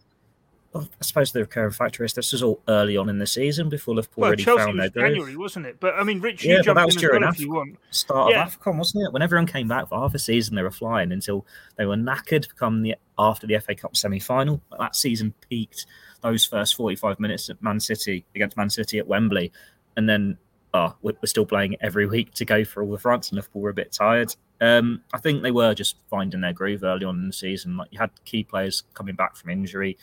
Well, 0.72 0.86
I 1.00 1.04
suppose 1.04 1.32
the 1.32 1.40
recurring 1.40 1.72
factor 1.72 2.04
is 2.04 2.12
this 2.12 2.32
was 2.32 2.42
all 2.42 2.60
early 2.68 2.98
on 2.98 3.08
in 3.08 3.18
the 3.18 3.26
season 3.26 3.70
before 3.70 3.94
Liverpool 3.94 4.20
well, 4.22 4.28
already 4.28 4.44
Chelsea 4.44 4.64
found 4.64 4.78
their 4.78 4.90
January, 4.90 5.34
wasn't 5.34 5.64
it? 5.64 5.80
But 5.80 5.94
I 5.94 6.02
mean, 6.04 6.20
Rich, 6.20 6.44
yeah, 6.44 6.58
you 6.58 6.62
jumped 6.62 6.76
that 6.76 6.84
was 6.84 6.96
in 6.96 7.00
during 7.00 7.20
well 7.22 7.30
Af- 7.30 7.36
if 7.36 7.40
you 7.40 7.52
want. 7.52 7.78
Start 7.90 8.32
Yeah. 8.32 8.44
of 8.46 8.60
AFCON, 8.60 8.76
wasn't 8.76 9.06
it? 9.06 9.12
When 9.12 9.22
everyone 9.22 9.46
came 9.46 9.66
back 9.66 9.88
for 9.88 9.98
half 9.98 10.14
a 10.14 10.18
season, 10.18 10.54
they 10.54 10.62
were 10.62 10.70
flying 10.70 11.10
until 11.10 11.46
they 11.76 11.86
were 11.86 11.96
knackered 11.96 12.54
come 12.56 12.82
the 12.82 12.96
after 13.18 13.46
the 13.46 13.58
FA 13.60 13.74
Cup 13.74 13.96
semi 13.96 14.20
final. 14.20 14.60
That 14.78 14.94
season 14.94 15.32
peaked 15.48 15.86
those 16.20 16.44
first 16.44 16.74
45 16.76 17.18
minutes 17.18 17.48
at 17.48 17.62
Man 17.62 17.80
City 17.80 18.26
against 18.34 18.56
Man 18.56 18.68
City 18.68 18.98
at 18.98 19.06
Wembley. 19.06 19.50
And 19.96 20.06
then 20.06 20.36
ah, 20.74 20.92
oh, 20.92 20.96
we're 21.00 21.14
we're 21.22 21.26
still 21.26 21.46
playing 21.46 21.76
every 21.80 22.06
week 22.06 22.34
to 22.34 22.44
go 22.44 22.62
for 22.62 22.82
all 22.82 22.92
the 22.92 22.98
fronts, 22.98 23.30
and 23.30 23.36
Liverpool 23.36 23.62
were 23.62 23.70
a 23.70 23.74
bit 23.74 23.90
tired. 23.90 24.36
Um, 24.60 25.02
I 25.12 25.18
think 25.18 25.42
they 25.42 25.50
were 25.50 25.74
just 25.74 25.96
finding 26.10 26.40
their 26.40 26.52
groove 26.52 26.82
early 26.82 27.04
on 27.04 27.16
in 27.16 27.26
the 27.28 27.32
season. 27.32 27.76
Like 27.76 27.88
you 27.92 27.98
had 27.98 28.10
key 28.24 28.44
players 28.44 28.82
coming 28.94 29.14
back 29.14 29.36
from 29.36 29.50
injury, 29.50 29.96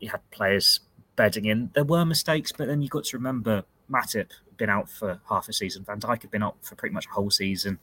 you 0.00 0.10
had 0.10 0.28
players 0.30 0.80
bedding 1.16 1.46
in. 1.46 1.70
There 1.74 1.84
were 1.84 2.04
mistakes, 2.04 2.52
but 2.52 2.68
then 2.68 2.82
you 2.82 2.88
got 2.88 3.04
to 3.04 3.16
remember 3.16 3.64
Matip 3.90 4.14
had 4.14 4.56
been 4.56 4.70
out 4.70 4.88
for 4.88 5.20
half 5.28 5.48
a 5.48 5.52
season. 5.52 5.84
Van 5.84 6.00
Dijk 6.00 6.22
had 6.22 6.30
been 6.30 6.42
out 6.42 6.56
for 6.62 6.74
pretty 6.74 6.94
much 6.94 7.06
a 7.06 7.14
whole 7.14 7.30
season. 7.30 7.78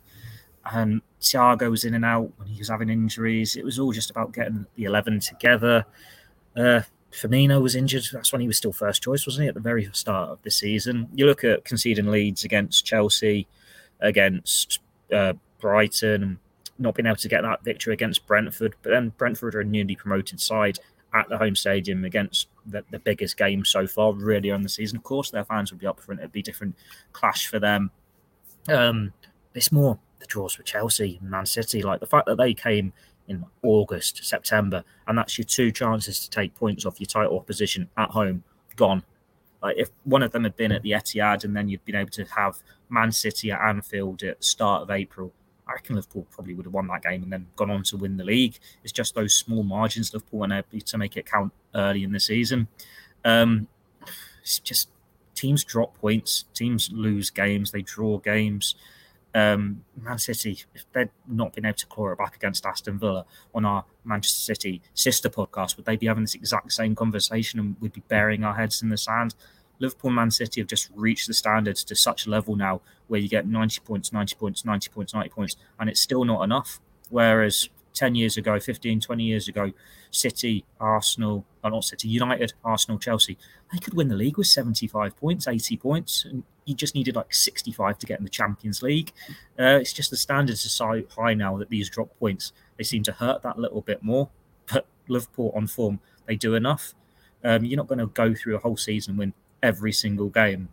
And 0.71 1.01
Thiago 1.19 1.69
was 1.69 1.83
in 1.83 1.93
and 1.93 2.05
out 2.05 2.31
when 2.37 2.47
he 2.47 2.59
was 2.59 2.69
having 2.69 2.89
injuries. 2.89 3.55
It 3.55 3.65
was 3.65 3.79
all 3.79 3.91
just 3.91 4.09
about 4.09 4.33
getting 4.33 4.65
the 4.75 4.85
11 4.85 5.19
together. 5.19 5.85
Uh, 6.55 6.81
Firmino 7.11 7.61
was 7.61 7.75
injured. 7.75 8.05
That's 8.11 8.31
when 8.31 8.41
he 8.41 8.47
was 8.47 8.57
still 8.57 8.71
first 8.71 9.03
choice, 9.03 9.25
wasn't 9.25 9.43
he, 9.43 9.47
at 9.49 9.55
the 9.55 9.59
very 9.59 9.89
start 9.93 10.29
of 10.29 10.41
the 10.43 10.51
season? 10.51 11.09
You 11.13 11.25
look 11.25 11.43
at 11.43 11.65
conceding 11.65 12.07
leads 12.07 12.43
against 12.43 12.85
Chelsea, 12.85 13.47
against 13.99 14.79
uh, 15.13 15.33
Brighton, 15.63 16.39
not 16.77 16.93
being 16.93 17.05
able 17.05 17.15
to 17.15 17.29
get 17.29 17.41
that 17.41 17.63
victory 17.63 17.93
against 17.93 18.27
Brentford. 18.27 18.75
But 18.83 18.89
then 18.89 19.13
Brentford 19.17 19.55
are 19.55 19.61
a 19.61 19.65
newly 19.65 19.95
promoted 19.95 20.41
side 20.41 20.77
at 21.13 21.29
the 21.29 21.37
home 21.37 21.55
stadium 21.55 22.03
against 22.03 22.49
the, 22.65 22.83
the 22.91 22.99
biggest 22.99 23.37
game 23.37 23.63
so 23.63 23.87
far, 23.87 24.11
really, 24.11 24.51
on 24.51 24.61
the 24.61 24.69
season. 24.69 24.97
Of 24.97 25.03
course, 25.03 25.31
their 25.31 25.45
fans 25.45 25.71
would 25.71 25.79
be 25.79 25.87
up 25.87 26.01
for 26.01 26.11
it. 26.11 26.19
It'd 26.19 26.33
be 26.33 26.41
a 26.41 26.43
different 26.43 26.75
clash 27.13 27.47
for 27.47 27.59
them. 27.59 27.91
Um, 28.67 29.13
it's 29.53 29.71
more 29.71 29.99
the 30.19 30.25
draws 30.25 30.57
with 30.57 30.67
Chelsea 30.67 31.17
and 31.21 31.31
Man 31.31 31.45
City, 31.45 31.81
like 31.81 32.01
the 32.01 32.07
fact 32.07 32.25
that 32.25 32.37
they 32.37 32.53
came 32.53 32.91
in 33.29 33.45
August, 33.61 34.25
September, 34.25 34.83
and 35.07 35.17
that's 35.17 35.37
your 35.37 35.45
two 35.45 35.71
chances 35.71 36.19
to 36.19 36.29
take 36.29 36.55
points 36.55 36.85
off 36.85 36.99
your 36.99 37.07
title 37.07 37.37
opposition 37.37 37.89
at 37.95 38.09
home, 38.09 38.43
gone. 38.75 39.03
Like 39.61 39.77
if 39.77 39.89
one 40.03 40.23
of 40.23 40.33
them 40.33 40.43
had 40.43 40.57
been 40.57 40.73
at 40.73 40.81
the 40.81 40.91
Etihad 40.91 41.45
and 41.45 41.55
then 41.55 41.69
you'd 41.69 41.85
been 41.85 41.95
able 41.95 42.09
to 42.11 42.25
have 42.25 42.57
Man 42.89 43.13
City 43.13 43.49
at 43.49 43.61
Anfield 43.61 44.23
at 44.23 44.43
start 44.43 44.81
of 44.81 44.91
April, 44.91 45.31
I 45.67 45.73
reckon 45.73 45.95
Liverpool 45.95 46.27
probably 46.29 46.53
would 46.53 46.65
have 46.65 46.73
won 46.73 46.87
that 46.87 47.03
game 47.03 47.23
and 47.23 47.31
then 47.31 47.47
gone 47.55 47.71
on 47.71 47.83
to 47.83 47.97
win 47.97 48.17
the 48.17 48.23
league. 48.23 48.59
It's 48.83 48.91
just 48.91 49.15
those 49.15 49.33
small 49.33 49.63
margins 49.63 50.13
Liverpool 50.13 50.39
were 50.41 50.53
able 50.53 50.79
to 50.79 50.97
make 50.97 51.17
it 51.17 51.25
count 51.25 51.53
early 51.73 52.03
in 52.03 52.11
the 52.11 52.19
season. 52.19 52.67
Um, 53.23 53.67
it's 54.41 54.59
just 54.59 54.89
teams 55.35 55.63
drop 55.63 55.97
points, 55.97 56.45
teams 56.53 56.89
lose 56.91 57.29
games, 57.29 57.71
they 57.71 57.81
draw 57.81 58.17
games. 58.17 58.75
Um, 59.35 59.83
Man 59.99 60.19
City, 60.19 60.63
if 60.75 60.85
they'd 60.93 61.09
not 61.27 61.53
been 61.53 61.65
able 61.65 61.77
to 61.77 61.87
claw 61.87 62.11
it 62.11 62.19
back 62.19 62.35
against 62.35 62.65
Aston 62.65 62.99
Villa 62.99 63.25
on 63.55 63.65
our 63.65 63.85
Manchester 64.03 64.53
City 64.53 64.81
sister 64.93 65.29
podcast, 65.29 65.75
would 65.75 65.85
they 65.85 65.95
be 65.95 66.05
having 66.05 66.23
this 66.23 66.35
exact 66.35 66.71
same 66.71 66.93
conversation 66.93 67.59
and 67.59 67.75
we'd 67.79 67.93
be 67.93 68.03
burying 68.07 68.43
our 68.43 68.53
heads 68.53 68.83
in 68.83 68.89
the 68.89 68.97
sand? 68.97 69.33
Liverpool 69.79 70.09
and 70.09 70.15
Man 70.15 70.31
City 70.31 70.61
have 70.61 70.67
just 70.67 70.89
reached 70.95 71.27
the 71.27 71.33
standards 71.33 71.83
to 71.85 71.95
such 71.95 72.25
a 72.25 72.29
level 72.29 72.55
now 72.55 72.81
where 73.07 73.19
you 73.19 73.27
get 73.27 73.47
90 73.47 73.81
points, 73.81 74.13
90 74.13 74.35
points, 74.35 74.65
90 74.65 74.89
points, 74.89 75.13
90 75.13 75.29
points, 75.29 75.55
and 75.79 75.89
it's 75.89 75.99
still 75.99 76.23
not 76.23 76.43
enough. 76.43 76.79
Whereas 77.09 77.69
10 77.93 78.15
years 78.15 78.37
ago, 78.37 78.59
15, 78.59 78.99
20 78.99 79.23
years 79.23 79.47
ago, 79.47 79.71
City, 80.11 80.65
Arsenal, 80.79 81.45
or 81.63 81.71
not 81.71 81.83
City, 81.83 82.07
United, 82.07 82.53
Arsenal, 82.63 82.99
Chelsea, 82.99 83.37
they 83.71 83.79
could 83.79 83.93
win 83.93 84.07
the 84.07 84.15
league 84.15 84.37
with 84.37 84.47
75 84.47 85.15
points, 85.17 85.47
80 85.47 85.77
points, 85.77 86.25
and 86.25 86.43
you 86.65 86.75
just 86.75 86.95
needed 86.95 87.15
like 87.15 87.33
65 87.33 87.97
to 87.99 88.05
get 88.05 88.19
in 88.19 88.23
the 88.23 88.29
Champions 88.29 88.81
League. 88.81 89.11
Uh, 89.59 89.79
it's 89.81 89.93
just 89.93 90.09
the 90.09 90.17
standards 90.17 90.65
are 90.65 90.69
so 90.69 91.03
high 91.15 91.33
now 91.33 91.57
that 91.57 91.69
these 91.69 91.89
drop 91.89 92.17
points, 92.19 92.53
they 92.77 92.83
seem 92.83 93.03
to 93.03 93.11
hurt 93.11 93.41
that 93.43 93.59
little 93.59 93.81
bit 93.81 94.03
more. 94.03 94.29
But 94.71 94.85
Liverpool 95.07 95.51
on 95.55 95.67
form, 95.67 95.99
they 96.25 96.35
do 96.35 96.55
enough. 96.55 96.93
Um, 97.43 97.65
you're 97.65 97.77
not 97.77 97.87
going 97.87 97.99
to 97.99 98.07
go 98.07 98.33
through 98.33 98.55
a 98.55 98.59
whole 98.59 98.77
season 98.77 99.17
win 99.17 99.33
every 99.63 99.91
single 99.91 100.29
game. 100.29 100.69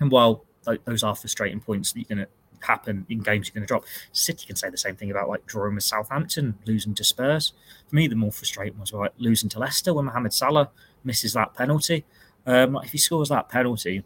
And 0.00 0.10
while 0.10 0.44
those 0.84 1.04
are 1.04 1.14
frustrating 1.14 1.60
points 1.60 1.92
that 1.92 2.00
you're 2.00 2.16
going 2.16 2.26
to 2.26 2.66
happen 2.66 3.06
in 3.08 3.20
games 3.20 3.48
you're 3.48 3.54
going 3.54 3.62
to 3.62 3.68
drop, 3.68 3.84
City 4.10 4.46
can 4.46 4.56
say 4.56 4.70
the 4.70 4.76
same 4.76 4.96
thing 4.96 5.10
about 5.10 5.28
like 5.28 5.46
drawing 5.46 5.76
with 5.76 5.84
Southampton, 5.84 6.58
losing 6.66 6.94
to 6.94 7.04
Spurs. 7.04 7.52
For 7.88 7.94
me, 7.94 8.08
the 8.08 8.16
more 8.16 8.32
frustrating 8.32 8.80
was 8.80 8.92
like 8.92 9.12
losing 9.18 9.48
to 9.50 9.60
Leicester 9.60 9.94
when 9.94 10.06
Mohamed 10.06 10.32
Salah 10.32 10.70
misses 11.04 11.34
that 11.34 11.54
penalty. 11.54 12.04
Um, 12.46 12.76
if 12.82 12.90
he 12.90 12.98
scores 12.98 13.28
that 13.28 13.48
penalty, 13.48 14.02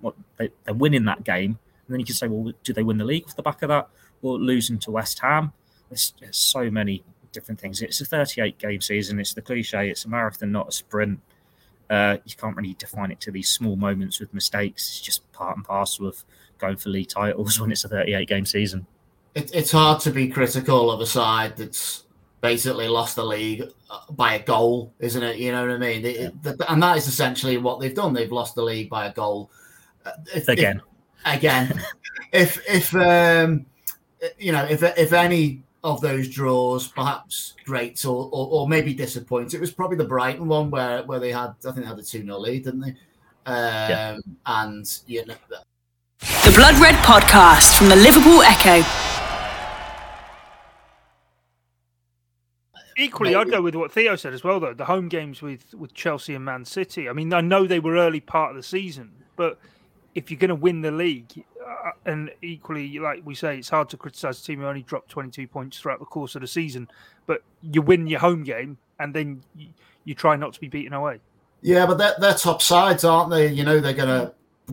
what 0.00 0.14
they, 0.36 0.50
are 0.68 0.74
winning 0.74 1.04
that 1.06 1.24
game, 1.24 1.58
and 1.86 1.94
then 1.94 1.98
you 1.98 2.06
can 2.06 2.14
say, 2.14 2.28
well, 2.28 2.52
do 2.62 2.72
they 2.72 2.84
win 2.84 2.98
the 2.98 3.04
league 3.04 3.24
off 3.26 3.34
the 3.34 3.42
back 3.42 3.62
of 3.62 3.68
that, 3.68 3.88
or 4.22 4.38
losing 4.38 4.78
to 4.80 4.92
West 4.92 5.18
Ham? 5.20 5.52
There's, 5.88 6.14
there's 6.20 6.36
so 6.36 6.70
many 6.70 7.02
different 7.32 7.60
things. 7.60 7.82
It's 7.82 8.00
a 8.00 8.04
38 8.04 8.58
game 8.58 8.80
season. 8.80 9.18
It's 9.18 9.34
the 9.34 9.42
cliche. 9.42 9.90
It's 9.90 10.04
a 10.04 10.08
marathon, 10.08 10.52
not 10.52 10.68
a 10.68 10.72
sprint. 10.72 11.20
Uh, 11.90 12.18
you 12.24 12.36
can't 12.36 12.56
really 12.56 12.74
define 12.74 13.10
it 13.10 13.20
to 13.20 13.32
these 13.32 13.50
small 13.50 13.74
moments 13.74 14.20
with 14.20 14.32
mistakes. 14.32 14.88
It's 14.88 15.00
just 15.00 15.30
part 15.32 15.56
and 15.56 15.64
parcel 15.64 16.06
of 16.06 16.22
going 16.58 16.76
for 16.76 16.88
league 16.88 17.08
titles 17.08 17.60
when 17.60 17.72
it's 17.72 17.84
a 17.84 17.88
38 17.88 18.28
game 18.28 18.46
season. 18.46 18.86
It, 19.34 19.52
it's 19.54 19.72
hard 19.72 20.00
to 20.02 20.10
be 20.10 20.28
critical 20.28 20.90
of 20.90 21.00
a 21.00 21.06
side 21.06 21.56
that's 21.56 22.04
basically 22.40 22.88
lost 22.88 23.16
the 23.16 23.24
league 23.24 23.64
uh, 23.90 24.00
by 24.10 24.34
a 24.34 24.42
goal, 24.42 24.92
isn't 25.00 25.22
it? 25.22 25.38
You 25.38 25.52
know 25.52 25.66
what 25.66 25.74
I 25.74 25.78
mean? 25.78 26.04
It, 26.04 26.34
yeah. 26.44 26.52
and 26.68 26.82
that 26.82 26.96
is 26.96 27.08
essentially 27.08 27.56
what 27.56 27.80
they've 27.80 27.94
done. 27.94 28.12
They've 28.12 28.30
lost 28.30 28.54
the 28.54 28.62
league 28.62 28.88
by 28.88 29.06
a 29.06 29.12
goal. 29.12 29.50
Uh, 30.04 30.12
if, 30.34 30.48
again. 30.48 30.80
If, 31.26 31.36
again. 31.36 31.84
if, 32.32 32.68
if, 32.68 32.94
um, 32.94 33.66
you 34.38 34.52
know, 34.52 34.64
if, 34.64 34.82
if 34.82 35.12
any 35.12 35.62
of 35.82 36.00
those 36.00 36.28
draws, 36.28 36.88
perhaps 36.88 37.54
great 37.64 38.04
or, 38.04 38.28
or, 38.32 38.48
or, 38.50 38.68
maybe 38.68 38.92
disappointing. 38.92 39.58
It 39.58 39.60
was 39.60 39.72
probably 39.72 39.96
the 39.96 40.04
Brighton 40.04 40.46
one 40.46 40.70
where, 40.70 41.02
where 41.04 41.18
they 41.18 41.32
had, 41.32 41.54
I 41.66 41.72
think 41.72 41.76
they 41.76 41.86
had 41.86 41.98
a 41.98 42.02
2 42.02 42.22
0 42.24 42.38
lead, 42.38 42.64
didn't 42.64 42.80
they? 42.80 42.90
Um, 43.46 43.56
yeah. 43.56 44.16
And, 44.46 45.00
you 45.06 45.24
know, 45.24 45.34
the 46.44 46.52
Blood 46.54 46.78
Red 46.78 46.96
Podcast 46.96 47.78
from 47.78 47.88
the 47.88 47.96
Liverpool 47.96 48.42
Echo. 48.42 48.86
Equally, 52.98 53.34
I'd 53.34 53.50
go 53.50 53.62
with 53.62 53.74
what 53.74 53.90
Theo 53.90 54.16
said 54.16 54.34
as 54.34 54.44
well, 54.44 54.60
though. 54.60 54.74
The 54.74 54.84
home 54.84 55.08
games 55.08 55.40
with, 55.40 55.72
with 55.74 55.94
Chelsea 55.94 56.34
and 56.34 56.44
Man 56.44 56.66
City. 56.66 57.08
I 57.08 57.14
mean, 57.14 57.32
I 57.32 57.40
know 57.40 57.66
they 57.66 57.80
were 57.80 57.96
early 57.96 58.20
part 58.20 58.50
of 58.50 58.56
the 58.56 58.62
season, 58.62 59.12
but 59.36 59.58
if 60.14 60.30
you're 60.30 60.38
going 60.38 60.50
to 60.50 60.54
win 60.54 60.82
the 60.82 60.90
league, 60.90 61.44
and 62.06 62.30
equally, 62.42 62.98
like 62.98 63.22
we 63.24 63.34
say, 63.34 63.58
it's 63.58 63.68
hard 63.68 63.88
to 63.90 63.96
criticise 63.96 64.40
a 64.40 64.44
team 64.44 64.60
who 64.60 64.66
only 64.66 64.82
dropped 64.82 65.10
22 65.10 65.46
points 65.48 65.78
throughout 65.78 65.98
the 65.98 66.06
course 66.06 66.34
of 66.34 66.40
the 66.40 66.46
season, 66.46 66.88
but 67.26 67.42
you 67.62 67.82
win 67.82 68.06
your 68.06 68.20
home 68.20 68.42
game 68.42 68.78
and 68.98 69.14
then 69.14 69.42
you, 69.56 69.68
you 70.04 70.14
try 70.14 70.36
not 70.36 70.52
to 70.54 70.60
be 70.60 70.68
beaten 70.68 70.92
away. 70.92 71.20
Yeah, 71.62 71.86
but 71.86 71.98
they're, 71.98 72.14
they're 72.18 72.34
top 72.34 72.62
sides, 72.62 73.04
aren't 73.04 73.30
they? 73.30 73.48
You 73.48 73.64
know, 73.64 73.80
they're 73.80 73.92
going 73.92 74.08
to 74.08 74.32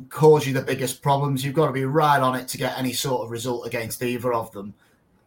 cause 0.09 0.47
you 0.47 0.53
the 0.53 0.61
biggest 0.61 1.01
problems. 1.01 1.43
You've 1.43 1.55
got 1.55 1.67
to 1.67 1.73
be 1.73 1.85
right 1.85 2.19
on 2.19 2.35
it 2.35 2.47
to 2.49 2.57
get 2.57 2.77
any 2.77 2.93
sort 2.93 3.23
of 3.23 3.31
result 3.31 3.67
against 3.67 4.01
either 4.01 4.33
of 4.33 4.51
them. 4.51 4.73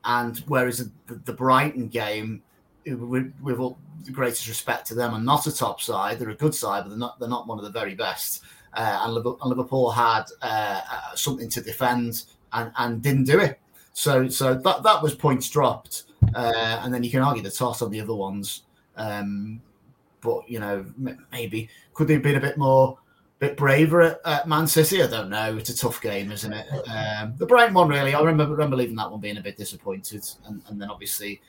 And 0.05 0.39
whereas 0.47 0.79
the, 0.79 1.15
the 1.27 1.33
Brighton 1.33 1.89
game, 1.89 2.43
with, 2.87 3.33
with 3.43 3.59
all 3.59 3.79
the 4.05 4.13
greatest 4.13 4.49
respect 4.49 4.87
to 4.87 4.95
them, 4.95 5.13
are 5.13 5.21
not 5.21 5.47
a 5.47 5.55
top 5.55 5.81
side. 5.83 6.19
They're 6.19 6.31
a 6.31 6.35
good 6.35 6.55
side, 6.55 6.85
but 6.85 6.91
they're 6.91 6.99
not. 6.99 7.19
They're 7.19 7.29
not 7.29 7.47
one 7.47 7.59
of 7.59 7.65
the 7.65 7.71
very 7.71 7.95
best 7.95 8.43
uh, 8.43 8.47
and, 8.75 9.15
Liverpool, 9.15 9.91
had 9.91 10.25
uh, 10.43 10.81
uh, 10.91 11.15
something 11.15 11.49
to 11.49 11.61
defend 11.61 12.25
and, 12.53 12.73
and 12.79 13.03
didn't 13.03 13.25
do 13.25 13.39
it. 13.41 13.59
So 13.93 14.29
so 14.29 14.55
that 14.55 14.83
that 14.83 15.03
was 15.03 15.15
points 15.15 15.49
dropped, 15.51 16.05
uh, 16.35 16.81
and 16.83 16.95
then 16.95 17.03
you 17.03 17.11
can 17.11 17.23
argue 17.23 17.43
the 17.43 17.51
toss 17.51 17.83
on 17.83 17.91
the 17.91 18.01
other 18.01 18.15
ones. 18.15 18.63
Um, 18.97 19.61
but 20.21 20.49
you 20.49 20.61
know 20.61 20.85
maybe 21.33 21.69
could 21.95 22.07
they 22.07 22.15
have 22.15 22.23
been 22.23 22.37
a 22.37 22.41
bit 22.41 22.59
more 22.59 22.99
bit 23.41 23.57
braver 23.57 24.03
at, 24.03 24.21
at, 24.25 24.49
Man 24.49 24.67
City. 24.67 25.03
I 25.03 25.07
don't 25.07 25.31
know. 25.31 25.57
It's 25.57 25.71
a 25.71 25.77
tough 25.77 26.01
game, 26.01 26.31
isn't 26.31 26.53
it? 26.53 26.67
Um, 26.89 27.35
the 27.39 27.47
Brighton 27.47 27.75
one, 27.75 27.89
really. 27.89 28.15
I 28.15 28.21
remember 28.21 28.55
remember 28.55 28.77
leaving 28.77 28.97
that 28.97 29.11
one 29.11 29.21
being 29.21 29.39
a 29.39 29.43
bit 29.43 29.57
disappointed, 29.57 30.25
and, 30.47 30.63
and, 30.69 30.81
then 30.81 30.91
obviously 30.91 31.41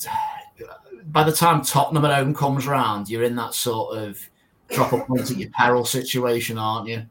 by 1.06 1.22
the 1.22 1.32
time 1.32 1.62
Tottenham 1.62 2.04
at 2.04 2.14
home 2.14 2.34
comes 2.34 2.66
around, 2.66 3.08
you're 3.08 3.22
in 3.22 3.36
that 3.36 3.54
sort 3.54 3.98
of 3.98 4.18
drop 4.70 4.92
a 4.92 5.00
point 5.00 5.30
at 5.30 5.36
your 5.36 5.50
peril 5.50 5.84
situation, 5.84 6.58
aren't 6.58 6.88
you? 6.88 7.02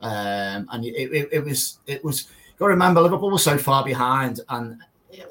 Um, 0.00 0.68
and 0.70 0.84
it, 0.84 0.94
it, 0.94 1.28
it, 1.32 1.44
was 1.44 1.78
it 1.86 2.04
was. 2.04 2.24
You 2.24 2.58
got 2.58 2.66
to 2.66 2.70
remember, 2.70 3.00
Liverpool 3.00 3.30
was 3.30 3.42
so 3.42 3.58
far 3.58 3.84
behind, 3.84 4.40
and 4.48 4.80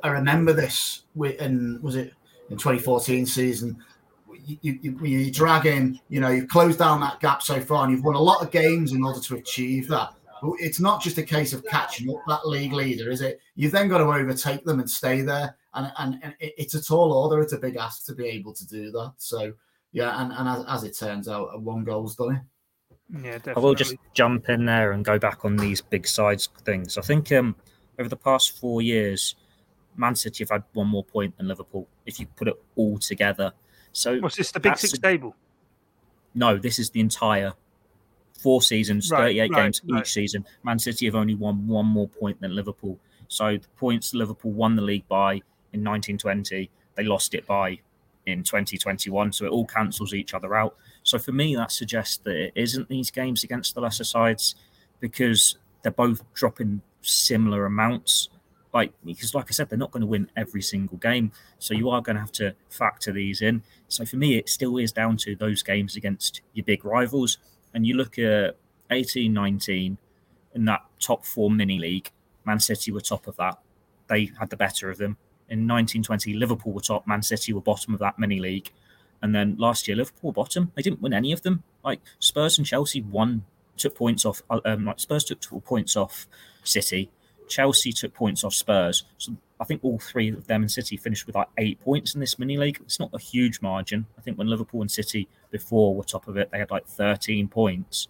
I 0.04 0.10
remember 0.10 0.54
this. 0.54 1.04
In 1.22 1.80
was 1.82 1.96
it 1.96 2.14
in 2.50 2.58
2014 2.58 3.26
season? 3.26 3.78
You, 4.62 4.78
you, 4.82 5.00
you 5.04 5.32
drag 5.32 5.66
in, 5.66 6.00
you 6.08 6.20
know, 6.20 6.30
you've 6.30 6.50
closed 6.50 6.78
down 6.78 7.00
that 7.02 7.20
gap 7.20 7.42
so 7.42 7.60
far, 7.60 7.84
and 7.84 7.92
you've 7.92 8.04
won 8.04 8.16
a 8.16 8.22
lot 8.22 8.44
of 8.44 8.52
games 8.52 8.92
in 8.92 9.04
order 9.04 9.20
to 9.20 9.36
achieve 9.36 9.88
that. 9.88 10.14
But 10.42 10.52
it's 10.60 10.80
not 10.80 11.02
just 11.02 11.18
a 11.18 11.24
case 11.24 11.54
of 11.54 11.66
catching 11.66 12.10
up 12.12 12.22
that 12.28 12.48
league 12.48 12.74
leader, 12.74 13.10
is 13.10 13.22
it? 13.22 13.40
You've 13.56 13.72
then 13.72 13.88
got 13.88 14.00
to 14.00 14.04
overtake 14.04 14.64
them 14.64 14.80
and 14.80 14.90
stay 14.90 15.22
there, 15.22 15.56
and 15.74 15.92
and, 15.98 16.20
and 16.22 16.36
it's 16.40 16.76
a 16.76 16.84
tall 16.84 17.14
order. 17.14 17.42
It's 17.42 17.54
a 17.54 17.58
big 17.58 17.78
ask 17.78 18.06
to 18.06 18.14
be 18.14 18.26
able 18.26 18.54
to 18.54 18.68
do 18.68 18.92
that. 18.92 19.14
So 19.18 19.54
yeah, 19.96 20.22
and, 20.22 20.34
and 20.34 20.50
as, 20.50 20.66
as 20.68 20.84
it 20.84 20.98
turns 20.98 21.30
out, 21.30 21.62
one 21.62 21.86
goal's 21.86 22.18
done 22.18 22.36
it. 22.36 22.42
Yeah, 23.24 23.38
definitely. 23.38 23.54
I 23.56 23.60
will 23.60 23.76
just 23.76 23.96
jump 24.14 24.50
in 24.50 24.66
there 24.66 24.92
and 24.92 25.06
go 25.06 25.18
back 25.18 25.46
on 25.46 25.56
these 25.56 25.80
big 25.80 26.06
sides 26.06 26.50
things. 26.66 26.98
I 26.98 27.02
think 27.02 27.32
um, 27.32 27.56
over 27.98 28.10
the 28.10 28.18
past 28.18 28.60
four 28.60 28.82
years, 28.82 29.36
Man 29.96 30.14
City 30.14 30.44
have 30.44 30.50
had 30.50 30.64
one 30.74 30.88
more 30.88 31.06
point 31.06 31.38
than 31.38 31.48
Liverpool 31.48 31.88
if 32.06 32.20
you 32.20 32.28
put 32.36 32.50
it 32.50 32.56
all 32.76 32.98
together. 32.98 33.54
So 33.94 34.20
what's 34.20 34.36
this? 34.36 34.52
The 34.52 34.60
Big 34.60 34.78
Six 34.78 35.00
table? 35.00 35.34
No, 36.34 36.58
this 36.58 36.78
is 36.78 36.90
the 36.90 37.00
entire 37.00 37.54
four 38.38 38.62
seasons, 38.62 39.10
right, 39.10 39.20
38 39.20 39.42
right, 39.52 39.64
games 39.64 39.82
right. 39.88 40.02
each 40.02 40.12
season. 40.12 40.46
Man 40.64 40.78
City 40.78 41.06
have 41.06 41.16
only 41.16 41.36
won 41.36 41.68
one 41.68 41.86
more 41.86 42.10
point 42.10 42.42
than 42.42 42.54
Liverpool. 42.54 43.00
So 43.30 43.56
the 43.56 43.68
points 43.78 44.14
Liverpool 44.14 44.52
won 44.52 44.76
the 44.76 44.82
league 44.82 45.08
by 45.08 45.36
in 45.72 45.84
1920, 45.86 46.70
they 46.96 47.04
lost 47.04 47.34
it 47.34 47.48
by 47.48 47.80
in 48.26 48.44
2021. 48.44 49.32
So 49.32 49.46
it 49.46 49.50
all 49.50 49.66
cancels 49.66 50.14
each 50.14 50.34
other 50.34 50.56
out. 50.56 50.76
So 51.04 51.20
for 51.20 51.32
me, 51.32 51.56
that 51.56 51.72
suggests 51.72 52.18
that 52.18 52.36
it 52.36 52.54
isn't 52.56 52.90
these 52.90 53.12
games 53.12 53.44
against 53.44 53.76
the 53.76 53.82
lesser 53.82 54.04
sides 54.04 54.56
because 55.00 55.58
they're 55.82 55.92
both 55.92 56.24
dropping 56.34 56.82
similar 57.02 57.66
amounts. 57.66 58.30
Like 58.74 58.92
because, 59.06 59.34
like 59.34 59.46
I 59.50 59.52
said, 59.52 59.70
they're 59.70 59.80
not 59.80 59.92
going 59.92 60.02
to 60.02 60.08
win 60.08 60.30
every 60.36 60.62
single 60.62 60.98
game, 60.98 61.32
so 61.60 61.74
you 61.74 61.90
are 61.90 62.02
going 62.02 62.18
to 62.18 62.20
have 62.20 62.34
to 62.34 62.56
factor 62.70 63.14
these 63.14 63.42
in. 63.42 63.64
So 63.88 64.04
for 64.04 64.18
me, 64.18 64.38
it 64.38 64.50
still 64.50 64.78
is 64.78 64.92
down 64.92 65.16
to 65.18 65.36
those 65.36 65.64
games 65.64 65.96
against 65.96 66.42
your 66.54 66.66
big 66.66 66.84
rivals. 66.84 67.38
And 67.74 67.88
you 67.88 67.96
look 67.96 68.20
at 68.20 68.58
18, 68.92 69.32
19 69.32 69.98
in 70.56 70.66
that 70.66 70.82
top 71.00 71.26
four 71.26 71.50
mini 71.50 71.80
league. 71.80 72.12
Man 72.46 72.60
City 72.60 72.92
were 72.92 73.00
top 73.00 73.28
of 73.28 73.38
that; 73.38 73.60
they 74.08 74.32
had 74.38 74.50
the 74.50 74.58
better 74.58 74.90
of 74.90 74.98
them 74.98 75.18
in 75.50 75.68
1920, 75.68 76.34
Liverpool 76.34 76.74
were 76.74 76.82
top, 76.82 77.06
Man 77.08 77.22
City 77.22 77.54
were 77.54 77.62
bottom 77.62 77.94
of 77.94 78.00
that 78.00 78.18
mini 78.18 78.40
league. 78.40 78.72
And 79.22 79.34
then 79.34 79.56
last 79.58 79.88
year, 79.88 79.98
Liverpool 79.98 80.32
bottom. 80.32 80.72
They 80.76 80.82
didn't 80.82 81.02
win 81.02 81.14
any 81.14 81.32
of 81.32 81.42
them. 81.42 81.64
Like 81.84 82.00
Spurs 82.20 82.58
and 82.58 82.68
Chelsea 82.68 83.02
won, 83.02 83.44
took 83.78 83.96
points 83.96 84.26
off. 84.26 84.42
Uh, 84.50 84.60
um, 84.66 84.86
like 84.86 85.00
Spurs 85.00 85.24
took 85.24 85.42
points 85.64 85.96
off 85.96 86.28
City. 86.64 87.10
Chelsea 87.48 87.92
took 87.92 88.14
points 88.14 88.44
off 88.44 88.54
Spurs. 88.54 89.04
So 89.18 89.36
I 89.60 89.64
think 89.64 89.84
all 89.84 90.00
three 90.00 90.30
of 90.30 90.48
them 90.48 90.64
and 90.64 90.72
City 90.72 90.98
finished 90.98 91.26
with 91.26 91.36
like 91.36 91.48
eight 91.58 91.80
points 91.82 92.14
in 92.14 92.20
this 92.20 92.38
mini 92.38 92.58
league. 92.58 92.80
It's 92.82 93.00
not 93.00 93.12
a 93.14 93.20
huge 93.20 93.62
margin. 93.62 94.06
I 94.18 94.22
think 94.22 94.38
when 94.38 94.48
Liverpool 94.48 94.82
and 94.82 94.92
City 94.92 95.28
before 95.52 95.96
were 95.96 96.04
top 96.04 96.28
of 96.28 96.38
it, 96.38 96.52
they 96.52 96.60
had 96.60 96.72
like 96.72 96.88
13 96.88 97.48
points. 97.48 98.08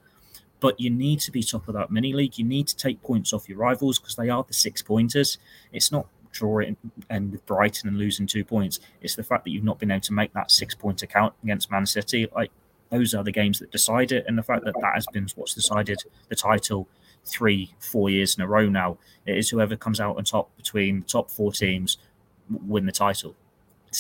But 0.59 0.79
you 0.79 0.89
need 0.89 1.19
to 1.21 1.31
be 1.31 1.43
top 1.43 1.67
of 1.67 1.75
that 1.75 1.91
mini 1.91 2.13
league. 2.13 2.37
You 2.37 2.45
need 2.45 2.67
to 2.67 2.75
take 2.75 3.01
points 3.03 3.33
off 3.33 3.47
your 3.47 3.57
rivals 3.57 3.99
because 3.99 4.15
they 4.15 4.29
are 4.29 4.43
the 4.43 4.53
six 4.53 4.81
pointers. 4.81 5.37
It's 5.71 5.91
not 5.91 6.07
drawing 6.35 6.77
and 7.09 7.31
with 7.31 7.45
Brighton 7.45 7.89
and 7.89 7.97
losing 7.97 8.27
two 8.27 8.43
points. 8.43 8.79
It's 9.01 9.15
the 9.15 9.23
fact 9.23 9.45
that 9.45 9.51
you've 9.51 9.63
not 9.63 9.79
been 9.79 9.91
able 9.91 10.01
to 10.01 10.13
make 10.13 10.33
that 10.33 10.51
six 10.51 10.75
point 10.75 11.01
account 11.01 11.33
against 11.43 11.71
Man 11.71 11.85
City. 11.85 12.27
Like 12.35 12.51
those 12.91 13.15
are 13.15 13.23
the 13.23 13.31
games 13.31 13.59
that 13.59 13.71
decide 13.71 14.11
it, 14.11 14.25
and 14.27 14.37
the 14.37 14.43
fact 14.43 14.65
that 14.65 14.75
that 14.79 14.93
has 14.93 15.07
been 15.11 15.27
what's 15.35 15.55
decided 15.55 16.03
the 16.29 16.35
title 16.35 16.87
three, 17.25 17.73
four 17.79 18.09
years 18.09 18.37
in 18.37 18.43
a 18.43 18.47
row 18.47 18.69
now. 18.69 18.97
It 19.25 19.37
is 19.37 19.49
whoever 19.49 19.75
comes 19.75 19.99
out 19.99 20.17
on 20.17 20.23
top 20.23 20.55
between 20.57 20.99
the 20.99 21.07
top 21.07 21.31
four 21.31 21.51
teams 21.51 21.97
win 22.49 22.85
the 22.85 22.91
title. 22.91 23.35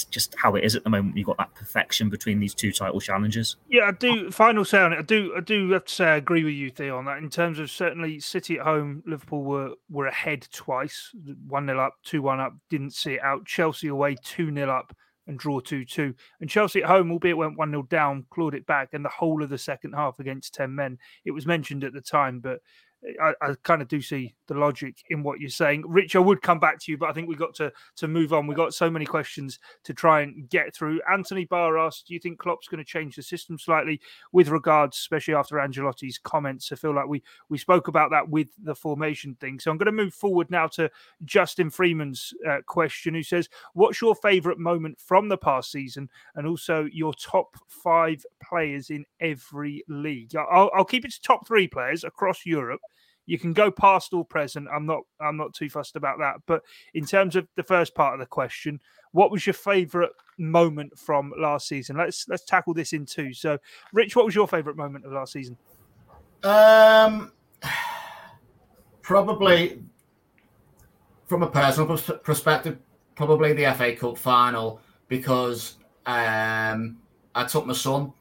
Just 0.03 0.35
how 0.37 0.55
it 0.55 0.63
is 0.63 0.75
at 0.75 0.83
the 0.83 0.89
moment. 0.89 1.17
You've 1.17 1.27
got 1.27 1.37
that 1.37 1.55
perfection 1.55 2.09
between 2.09 2.39
these 2.39 2.53
two 2.53 2.71
title 2.71 2.99
challenges. 2.99 3.55
Yeah, 3.69 3.85
I 3.85 3.91
do. 3.91 4.29
Final 4.31 4.65
say 4.65 4.79
on 4.79 4.93
it. 4.93 4.99
I 4.99 5.03
do. 5.03 5.33
I 5.35 5.39
do 5.39 5.71
have 5.71 5.85
to 5.85 5.93
say 5.93 6.05
I 6.05 6.15
agree 6.17 6.43
with 6.43 6.53
you, 6.53 6.69
Theo, 6.69 6.97
on 6.97 7.05
that. 7.05 7.19
In 7.19 7.29
terms 7.29 7.59
of 7.59 7.71
certainly 7.71 8.19
City 8.19 8.59
at 8.59 8.65
home, 8.65 9.03
Liverpool 9.05 9.43
were 9.43 9.75
were 9.89 10.07
ahead 10.07 10.47
twice, 10.51 11.11
one 11.47 11.67
0 11.67 11.79
up, 11.79 11.95
two 12.03 12.21
one 12.21 12.39
up. 12.39 12.53
Didn't 12.69 12.93
see 12.93 13.13
it 13.13 13.23
out. 13.23 13.45
Chelsea 13.45 13.87
away, 13.87 14.15
two 14.21 14.53
0 14.53 14.69
up 14.69 14.95
and 15.27 15.39
draw 15.39 15.59
2 15.59 15.85
2. 15.85 16.13
And 16.39 16.49
Chelsea 16.49 16.83
at 16.83 16.89
home, 16.89 17.11
albeit 17.11 17.37
went 17.37 17.57
1 17.57 17.71
0 17.71 17.83
down, 17.83 18.25
clawed 18.29 18.53
it 18.53 18.65
back. 18.65 18.89
And 18.93 19.03
the 19.03 19.09
whole 19.09 19.41
of 19.41 19.49
the 19.49 19.57
second 19.57 19.93
half 19.93 20.19
against 20.19 20.53
10 20.53 20.73
men, 20.73 20.97
it 21.23 21.31
was 21.31 21.45
mentioned 21.45 21.83
at 21.83 21.93
the 21.93 22.01
time, 22.01 22.39
but 22.39 22.59
I, 23.21 23.33
I 23.41 23.55
kind 23.63 23.81
of 23.81 23.87
do 23.87 24.01
see 24.01 24.35
the 24.47 24.53
logic 24.53 25.03
in 25.09 25.23
what 25.23 25.39
you're 25.39 25.49
saying. 25.49 25.83
Rich, 25.87 26.15
I 26.15 26.19
would 26.19 26.41
come 26.41 26.59
back 26.59 26.79
to 26.79 26.91
you, 26.91 26.97
but 26.97 27.09
I 27.09 27.13
think 27.13 27.27
we've 27.27 27.37
got 27.37 27.53
to 27.55 27.71
to 27.97 28.07
move 28.07 28.33
on. 28.33 28.47
We 28.47 28.55
got 28.55 28.73
so 28.73 28.89
many 28.89 29.05
questions 29.05 29.59
to 29.83 29.93
try 29.93 30.21
and 30.21 30.49
get 30.49 30.75
through. 30.75 31.01
Anthony 31.11 31.45
Barr 31.45 31.77
asked, 31.77 32.07
"Do 32.07 32.13
you 32.13 32.19
think 32.19 32.39
Klopp's 32.39 32.67
going 32.67 32.83
to 32.83 32.89
change 32.89 33.15
the 33.15 33.23
system 33.23 33.57
slightly 33.57 34.01
with 34.31 34.49
regards, 34.49 34.97
especially 34.97 35.35
after 35.35 35.57
Ancelotti's 35.57 36.17
comments?" 36.17 36.71
I 36.71 36.75
feel 36.75 36.93
like 36.93 37.07
we 37.07 37.23
we 37.49 37.57
spoke 37.57 37.87
about 37.87 38.11
that 38.11 38.29
with 38.29 38.49
the 38.63 38.75
formation 38.75 39.35
thing. 39.35 39.59
So 39.59 39.71
I'm 39.71 39.77
going 39.77 39.85
to 39.85 39.91
move 39.91 40.13
forward 40.13 40.49
now 40.49 40.67
to 40.69 40.89
Justin 41.23 41.69
Freeman's 41.69 42.33
uh, 42.47 42.57
question, 42.65 43.13
who 43.13 43.23
says, 43.23 43.49
"What's 43.73 44.01
your 44.01 44.15
favourite 44.15 44.57
moment 44.59 44.99
from 44.99 45.29
the 45.29 45.37
past 45.37 45.71
season, 45.71 46.09
and 46.35 46.47
also 46.47 46.87
your 46.91 47.13
top 47.13 47.55
five 47.67 48.25
players 48.41 48.89
in 48.89 49.05
every 49.19 49.83
league?" 49.87 50.35
I'll, 50.35 50.71
I'll 50.75 50.85
keep 50.85 51.05
it 51.05 51.11
to 51.11 51.21
top 51.21 51.47
three 51.47 51.67
players 51.67 52.03
across 52.03 52.45
Europe. 52.45 52.81
You 53.25 53.39
can 53.39 53.53
go 53.53 53.71
past 53.71 54.13
all 54.13 54.23
present. 54.23 54.67
I'm 54.73 54.85
not. 54.85 55.01
I'm 55.19 55.37
not 55.37 55.53
too 55.53 55.69
fussed 55.69 55.95
about 55.95 56.19
that. 56.19 56.35
But 56.45 56.61
in 56.93 57.05
terms 57.05 57.35
of 57.35 57.47
the 57.55 57.63
first 57.63 57.95
part 57.95 58.13
of 58.13 58.19
the 58.19 58.25
question, 58.25 58.79
what 59.11 59.31
was 59.31 59.45
your 59.45 59.53
favourite 59.53 60.11
moment 60.37 60.97
from 60.97 61.33
last 61.37 61.67
season? 61.67 61.97
Let's 61.97 62.27
let's 62.27 62.45
tackle 62.45 62.73
this 62.73 62.93
in 62.93 63.05
two. 63.05 63.33
So, 63.33 63.57
Rich, 63.93 64.15
what 64.15 64.25
was 64.25 64.35
your 64.35 64.47
favourite 64.47 64.77
moment 64.77 65.05
of 65.05 65.11
last 65.11 65.33
season? 65.33 65.57
Um, 66.43 67.31
probably 69.01 69.81
from 71.25 71.43
a 71.43 71.47
personal 71.47 71.97
perspective, 72.23 72.77
probably 73.15 73.53
the 73.53 73.73
FA 73.73 73.95
Cup 73.95 74.17
final 74.17 74.81
because 75.07 75.75
um, 76.05 76.97
I 77.33 77.45
took 77.47 77.65
my 77.65 77.73
son 77.73 78.13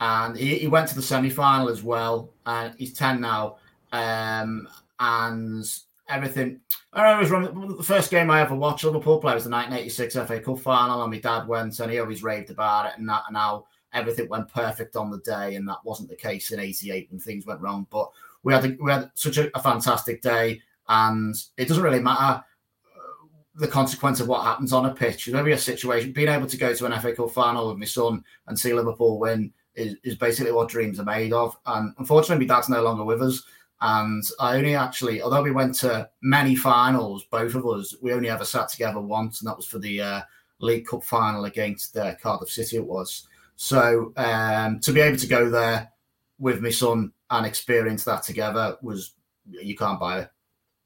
and 0.00 0.36
he, 0.36 0.58
he 0.58 0.66
went 0.66 0.88
to 0.88 0.94
the 0.94 1.02
semi 1.02 1.30
final 1.30 1.68
as 1.68 1.82
well, 1.82 2.30
and 2.46 2.74
he's 2.78 2.92
ten 2.92 3.20
now 3.20 3.56
um, 3.92 4.68
and 4.98 5.64
everything. 6.08 6.60
I 6.92 7.12
always 7.12 7.30
remember 7.30 7.76
the 7.76 7.82
first 7.82 8.10
game 8.10 8.30
I 8.30 8.40
ever 8.40 8.54
watched 8.54 8.84
Liverpool 8.84 9.20
play 9.20 9.34
was 9.34 9.44
the 9.44 9.50
1986 9.50 10.14
FA 10.26 10.40
Cup 10.40 10.58
final, 10.58 11.02
and 11.02 11.10
my 11.10 11.18
dad 11.18 11.46
went 11.46 11.78
and 11.78 11.90
he 11.90 11.98
always 11.98 12.22
raved 12.22 12.50
about 12.50 12.86
it, 12.86 12.92
and 12.98 13.08
that 13.08 13.22
and 13.28 13.34
now 13.34 13.66
everything 13.92 14.28
went 14.28 14.52
perfect 14.52 14.96
on 14.96 15.10
the 15.10 15.18
day, 15.18 15.54
and 15.54 15.68
that 15.68 15.84
wasn't 15.84 16.08
the 16.08 16.16
case 16.16 16.50
in 16.50 16.60
'88 16.60 17.10
when 17.10 17.20
things 17.20 17.46
went 17.46 17.60
wrong. 17.60 17.86
But 17.90 18.10
we 18.42 18.52
had 18.52 18.64
a, 18.64 18.76
we 18.80 18.90
had 18.90 19.10
such 19.14 19.38
a, 19.38 19.56
a 19.56 19.62
fantastic 19.62 20.22
day, 20.22 20.60
and 20.88 21.34
it 21.56 21.68
doesn't 21.68 21.84
really 21.84 22.00
matter 22.00 22.42
uh, 22.42 23.26
the 23.54 23.68
consequence 23.68 24.20
of 24.20 24.28
what 24.28 24.44
happens 24.44 24.72
on 24.72 24.86
a 24.86 24.94
pitch. 24.94 25.26
There'll 25.26 25.46
a 25.46 25.58
situation. 25.58 26.12
Being 26.12 26.28
able 26.28 26.46
to 26.48 26.56
go 26.56 26.74
to 26.74 26.86
an 26.86 27.00
FA 27.00 27.14
Cup 27.14 27.30
final 27.30 27.68
with 27.68 27.78
my 27.78 27.86
son 27.86 28.24
and 28.46 28.58
see 28.58 28.74
Liverpool 28.74 29.18
win 29.18 29.52
is, 29.74 29.96
is 30.02 30.16
basically 30.16 30.52
what 30.52 30.68
dreams 30.68 30.98
are 30.98 31.04
made 31.04 31.32
of. 31.32 31.56
And 31.66 31.94
unfortunately, 31.98 32.46
my 32.46 32.54
dad's 32.54 32.68
no 32.68 32.82
longer 32.82 33.04
with 33.04 33.22
us. 33.22 33.42
And 33.82 34.22
I 34.38 34.56
only 34.56 34.74
actually, 34.74 35.22
although 35.22 35.42
we 35.42 35.52
went 35.52 35.74
to 35.76 36.08
many 36.22 36.54
finals, 36.54 37.24
both 37.30 37.54
of 37.54 37.66
us, 37.66 37.94
we 38.02 38.12
only 38.12 38.28
ever 38.28 38.44
sat 38.44 38.68
together 38.68 39.00
once, 39.00 39.40
and 39.40 39.48
that 39.48 39.56
was 39.56 39.66
for 39.66 39.78
the 39.78 40.00
uh, 40.00 40.20
League 40.58 40.86
Cup 40.86 41.02
final 41.02 41.46
against 41.46 41.96
uh, 41.96 42.14
Cardiff 42.16 42.50
City. 42.50 42.76
It 42.76 42.86
was 42.86 43.26
so 43.56 44.12
um, 44.16 44.80
to 44.80 44.92
be 44.92 45.00
able 45.00 45.16
to 45.18 45.26
go 45.26 45.48
there 45.48 45.90
with 46.38 46.60
my 46.60 46.70
son 46.70 47.12
and 47.30 47.46
experience 47.46 48.04
that 48.04 48.22
together 48.22 48.76
was 48.82 49.14
you 49.44 49.76
can't 49.76 50.00
buy 50.00 50.20
it. 50.20 50.30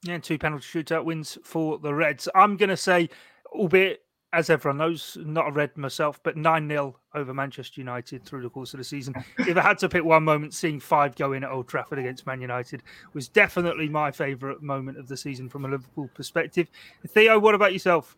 Yeah, 0.03 0.19
two 0.19 0.39
penalty 0.39 0.65
shootout 0.65 1.05
wins 1.05 1.39
for 1.43 1.79
the 1.79 1.95
Reds. 1.95 2.29
I'm 2.35 2.57
going 2.57 2.69
to 2.69 2.77
say, 2.77 3.09
albeit 3.53 4.04
as 4.35 4.51
everyone 4.51 4.79
knows, 4.79 5.17
not 5.21 5.49
a 5.49 5.53
red 5.53 5.77
myself, 5.77 6.21
but 6.23 6.37
9 6.37 6.69
0 6.69 6.97
over 7.15 7.33
Manchester 7.33 7.81
United 7.81 8.25
through 8.25 8.43
the 8.43 8.51
course 8.51 8.75
of 8.75 8.79
the 8.79 8.85
season. 8.85 9.15
if 9.39 9.57
I 9.57 9.63
had 9.63 9.79
to 9.79 9.89
pick 9.89 10.05
one 10.05 10.25
moment, 10.25 10.55
seeing 10.55 10.81
five 10.81 11.15
go 11.15 11.33
in 11.33 11.45
at 11.45 11.51
Old 11.51 11.69
Trafford 11.69 11.99
against 11.99 12.27
Man 12.27 12.41
United 12.41 12.83
was 13.13 13.29
definitely 13.29 13.89
my 13.89 14.11
favourite 14.11 14.63
moment 14.63 14.99
of 14.99 15.09
the 15.09 15.17
season 15.17 15.49
from 15.49 15.65
a 15.65 15.69
Liverpool 15.69 16.11
perspective. 16.15 16.69
Theo, 17.09 17.39
what 17.39 17.55
about 17.55 17.73
yourself? 17.73 18.17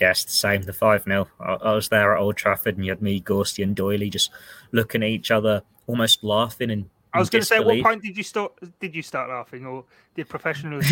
Yes, 0.00 0.24
the 0.24 0.32
same. 0.32 0.62
The 0.62 0.72
5 0.72 1.04
0. 1.04 1.28
I, 1.40 1.52
I, 1.52 1.74
was 1.74 1.88
there 1.88 2.16
at 2.16 2.20
Old 2.20 2.36
Trafford 2.36 2.76
and 2.76 2.84
you 2.84 2.90
had 2.90 3.02
me, 3.02 3.20
Gorsty, 3.20 3.62
and 3.62 3.76
Doyley 3.76 4.10
just 4.10 4.30
looking 4.72 5.02
at 5.02 5.08
each 5.08 5.30
other, 5.30 5.62
almost 5.86 6.24
laughing. 6.24 6.70
And 6.70 6.88
I 7.12 7.18
was 7.20 7.30
going 7.30 7.42
to 7.42 7.46
say, 7.46 7.56
at 7.56 7.64
what 7.64 7.82
point 7.82 8.02
did 8.02 8.16
you 8.16 8.24
start? 8.24 8.52
Did 8.80 8.94
you 8.94 9.02
start 9.02 9.28
laughing, 9.28 9.66
or 9.66 9.84
did 10.16 10.28
professionals? 10.28 10.90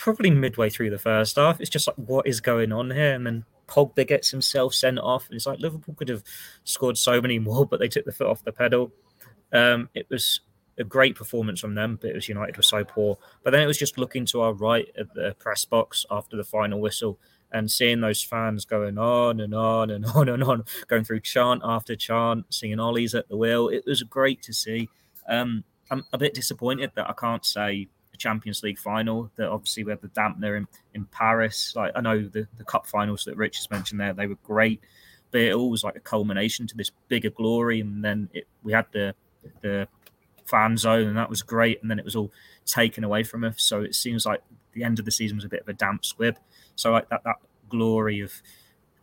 Probably 0.00 0.30
midway 0.30 0.70
through 0.70 0.90
the 0.90 0.98
first 0.98 1.36
half. 1.36 1.60
It's 1.60 1.70
just 1.70 1.86
like, 1.86 1.96
what 1.96 2.26
is 2.26 2.40
going 2.40 2.72
on 2.72 2.90
here? 2.90 3.12
And 3.12 3.26
then 3.26 3.44
Pogba 3.68 4.06
gets 4.06 4.30
himself 4.30 4.74
sent 4.74 4.98
off. 4.98 5.26
And 5.28 5.36
it's 5.36 5.46
like 5.46 5.60
Liverpool 5.60 5.94
could 5.94 6.08
have 6.08 6.24
scored 6.64 6.96
so 6.96 7.20
many 7.20 7.38
more, 7.38 7.66
but 7.70 7.78
they 7.78 7.88
took 7.88 8.04
the 8.04 8.12
foot 8.12 8.26
off 8.26 8.44
the 8.44 8.52
pedal. 8.52 8.92
Um, 9.52 9.88
it 9.94 10.06
was 10.08 10.40
a 10.78 10.84
great 10.84 11.14
performance 11.16 11.60
from 11.60 11.74
them, 11.74 11.98
but 12.00 12.10
it 12.10 12.14
was 12.14 12.28
United 12.28 12.56
were 12.56 12.62
so 12.62 12.82
poor. 12.82 13.18
But 13.44 13.50
then 13.50 13.62
it 13.62 13.66
was 13.66 13.78
just 13.78 13.98
looking 13.98 14.24
to 14.26 14.40
our 14.40 14.54
right 14.54 14.88
at 14.98 15.12
the 15.14 15.36
press 15.38 15.64
box 15.64 16.06
after 16.10 16.36
the 16.36 16.44
final 16.44 16.80
whistle 16.80 17.18
and 17.52 17.70
seeing 17.70 18.00
those 18.00 18.22
fans 18.22 18.64
going 18.64 18.96
on 18.96 19.40
and 19.40 19.54
on 19.54 19.90
and 19.90 20.06
on 20.14 20.28
and 20.28 20.42
on, 20.42 20.64
going 20.88 21.04
through 21.04 21.20
chant 21.20 21.60
after 21.64 21.94
chant, 21.94 22.46
singing 22.48 22.80
Ollie's 22.80 23.14
at 23.14 23.28
the 23.28 23.36
wheel. 23.36 23.68
It 23.68 23.84
was 23.86 24.02
great 24.02 24.40
to 24.42 24.54
see. 24.54 24.88
Um, 25.28 25.64
I'm 25.90 26.04
a 26.12 26.18
bit 26.18 26.34
disappointed 26.34 26.92
that 26.94 27.10
I 27.10 27.12
can't 27.12 27.44
say 27.44 27.88
Champions 28.20 28.62
League 28.62 28.78
final. 28.78 29.30
That 29.36 29.48
obviously 29.48 29.82
we 29.84 29.90
had 29.90 30.00
the 30.00 30.08
dampener 30.08 30.56
in, 30.56 30.68
in 30.94 31.06
Paris. 31.06 31.74
Like 31.74 31.92
I 31.96 32.00
know 32.00 32.22
the, 32.22 32.46
the 32.56 32.64
cup 32.64 32.86
finals 32.86 33.24
that 33.24 33.36
Rich 33.36 33.56
has 33.56 33.70
mentioned 33.70 34.00
there, 34.00 34.12
they 34.12 34.28
were 34.28 34.38
great, 34.44 34.80
but 35.32 35.40
it 35.40 35.54
all 35.54 35.70
was 35.70 35.82
like 35.82 35.96
a 35.96 36.00
culmination 36.00 36.66
to 36.68 36.76
this 36.76 36.90
bigger 37.08 37.30
glory. 37.30 37.80
And 37.80 38.04
then 38.04 38.28
it, 38.32 38.46
we 38.62 38.72
had 38.72 38.86
the 38.92 39.14
the 39.62 39.88
fan 40.44 40.76
zone, 40.76 41.08
and 41.08 41.16
that 41.16 41.30
was 41.30 41.42
great. 41.42 41.80
And 41.82 41.90
then 41.90 41.98
it 41.98 42.04
was 42.04 42.14
all 42.14 42.30
taken 42.66 43.02
away 43.02 43.24
from 43.24 43.42
us. 43.42 43.62
So 43.62 43.80
it 43.80 43.94
seems 43.94 44.26
like 44.26 44.42
the 44.72 44.84
end 44.84 44.98
of 44.98 45.04
the 45.04 45.10
season 45.10 45.36
was 45.36 45.44
a 45.44 45.48
bit 45.48 45.62
of 45.62 45.68
a 45.68 45.72
damp 45.72 46.04
squib. 46.04 46.36
So 46.76 46.92
like 46.92 47.08
that 47.08 47.24
that 47.24 47.36
glory 47.68 48.20
of 48.20 48.32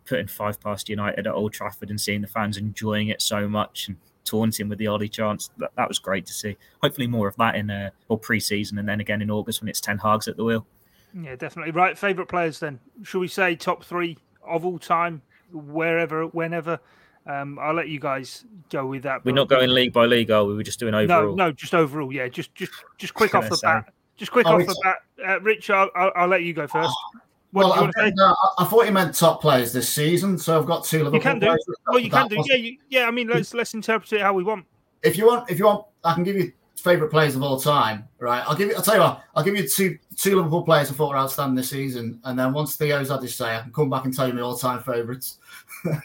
putting 0.06 0.26
five 0.26 0.60
past 0.60 0.88
United 0.88 1.26
at 1.26 1.34
Old 1.34 1.52
Trafford 1.52 1.90
and 1.90 2.00
seeing 2.00 2.22
the 2.22 2.28
fans 2.28 2.56
enjoying 2.56 3.08
it 3.08 3.20
so 3.20 3.46
much 3.46 3.88
and 3.88 3.98
taunting 4.28 4.68
with 4.68 4.78
the 4.78 4.86
Ollie 4.86 5.08
chants. 5.08 5.50
That, 5.58 5.70
that 5.76 5.88
was 5.88 5.98
great 5.98 6.26
to 6.26 6.32
see. 6.32 6.56
Hopefully, 6.82 7.06
more 7.06 7.28
of 7.28 7.36
that 7.36 7.56
in 7.56 7.70
uh, 7.70 7.90
or 8.08 8.18
pre-season, 8.18 8.78
and 8.78 8.88
then 8.88 9.00
again 9.00 9.22
in 9.22 9.30
August 9.30 9.60
when 9.60 9.68
it's 9.68 9.80
Ten 9.80 9.98
Hag's 9.98 10.28
at 10.28 10.36
the 10.36 10.44
wheel. 10.44 10.66
Yeah, 11.14 11.36
definitely. 11.36 11.72
Right, 11.72 11.96
favorite 11.96 12.28
players 12.28 12.60
then? 12.60 12.80
Should 13.02 13.20
we 13.20 13.28
say 13.28 13.56
top 13.56 13.84
three 13.84 14.18
of 14.46 14.64
all 14.64 14.78
time, 14.78 15.22
wherever, 15.52 16.26
whenever? 16.26 16.80
Um, 17.26 17.58
I'll 17.58 17.74
let 17.74 17.88
you 17.88 18.00
guys 18.00 18.44
go 18.70 18.86
with 18.86 19.02
that. 19.02 19.24
We're 19.24 19.34
not 19.34 19.48
going 19.48 19.68
league 19.70 19.92
by 19.92 20.06
league, 20.06 20.30
are 20.30 20.44
we? 20.44 20.54
We're 20.54 20.62
just 20.62 20.80
doing 20.80 20.94
overall. 20.94 21.36
No, 21.36 21.46
no, 21.46 21.52
just 21.52 21.74
overall. 21.74 22.12
Yeah, 22.12 22.28
just 22.28 22.54
just 22.54 22.72
just 22.96 23.14
quick 23.14 23.34
off 23.34 23.48
the 23.48 23.56
say? 23.56 23.66
bat. 23.66 23.92
Just 24.16 24.32
quick 24.32 24.46
oh, 24.46 24.54
off 24.54 24.66
the 24.66 24.76
bat. 24.82 24.96
Uh, 25.26 25.40
Rich, 25.40 25.70
I'll, 25.70 25.90
I'll, 25.94 26.12
I'll, 26.16 26.28
let 26.28 26.42
you 26.42 26.54
go 26.54 26.66
first. 26.66 26.90
Oh. 26.90 27.20
What 27.50 27.64
well, 27.64 27.90
I, 27.96 28.10
no, 28.10 28.36
I, 28.58 28.64
thought 28.64 28.84
you 28.84 28.92
meant 28.92 29.14
top 29.14 29.40
players 29.40 29.72
this 29.72 29.88
season, 29.88 30.36
so 30.36 30.58
I've 30.58 30.66
got 30.66 30.84
two 30.84 30.98
Liverpool. 30.98 31.16
You 31.16 31.22
can 31.22 31.38
do. 31.38 31.56
Well, 31.86 31.98
you 31.98 32.10
can 32.10 32.28
do. 32.28 32.42
Yeah, 32.44 32.56
you, 32.56 32.76
yeah. 32.90 33.08
I 33.08 33.10
mean, 33.10 33.28
let's 33.28 33.54
let's 33.54 33.72
interpret 33.72 34.12
it 34.12 34.20
how 34.20 34.34
we 34.34 34.44
want. 34.44 34.66
If 35.02 35.16
you 35.16 35.26
want, 35.26 35.50
if 35.50 35.58
you 35.58 35.64
want, 35.64 35.86
I 36.04 36.12
can 36.12 36.24
give 36.24 36.36
you 36.36 36.52
favorite 36.76 37.10
players 37.10 37.36
of 37.36 37.42
all 37.42 37.58
time. 37.58 38.06
Right? 38.18 38.44
I'll 38.46 38.54
give 38.54 38.68
you. 38.68 38.76
I'll 38.76 38.82
tell 38.82 38.96
you 38.96 39.00
what. 39.00 39.22
I'll 39.34 39.42
give 39.42 39.56
you 39.56 39.66
two 39.66 39.98
two 40.14 40.36
Liverpool 40.36 40.62
players 40.62 40.90
I 40.90 40.94
thought 40.94 41.08
were 41.08 41.16
outstanding 41.16 41.54
this 41.54 41.70
season, 41.70 42.20
and 42.24 42.38
then 42.38 42.52
once 42.52 42.76
Theo's 42.76 43.08
had 43.08 43.22
his 43.22 43.34
say, 43.34 43.56
I 43.56 43.62
can 43.62 43.72
come 43.72 43.88
back 43.88 44.04
and 44.04 44.14
tell 44.14 44.28
you 44.28 44.34
my 44.34 44.42
all 44.42 44.56
time 44.56 44.82
favourites. 44.82 45.38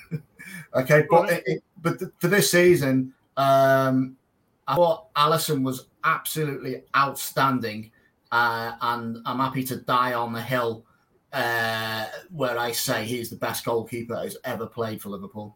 okay, 0.75 1.03
but 1.10 1.29
it, 1.29 1.43
it, 1.45 1.63
but 1.82 1.99
th- 1.99 2.12
for 2.19 2.29
this 2.29 2.51
season, 2.51 3.13
um, 3.36 4.15
I 4.65 4.75
thought 4.75 5.13
Alisson 5.15 5.62
was 5.62 5.88
absolutely 6.06 6.84
outstanding 6.95 7.91
uh, 8.34 8.73
and 8.82 9.19
I'm 9.27 9.38
happy 9.38 9.63
to 9.65 9.75
die 9.75 10.13
on 10.13 10.34
the 10.34 10.41
hill 10.41 10.84
uh, 11.34 12.06
where 12.32 12.58
I 12.58 12.72
say 12.72 13.06
he's 13.06 13.30
the 13.30 13.36
best 13.36 13.65
goalkeeper 13.65 14.15
who's 14.15 14.38
ever 14.46 14.67
played 14.67 15.02
for 15.02 15.10
Liverpool, 15.10 15.56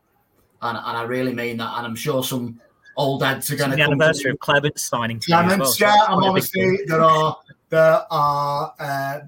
and, 0.62 0.78
and 0.78 0.98
I 0.98 1.04
really 1.04 1.34
mean 1.34 1.58
that. 1.58 1.78
And 1.78 1.86
I'm 1.86 1.96
sure 1.96 2.24
some 2.24 2.60
old 2.98 3.24
heads 3.24 3.52
are 3.52 3.56
going 3.56 3.70
to 3.70 3.76
the 3.76 3.84
anniversary 3.84 4.32
of 4.32 4.40
Clemence 4.40 4.86
signing. 4.86 5.20
Clemence, 5.20 5.80
well, 5.80 5.96
yeah, 5.96 6.14
and 6.14 6.26
obviously 6.26 6.80
there 6.88 7.02
are 7.02 7.38
there 7.70 8.02
are 8.10 8.74
uh, 8.80 9.20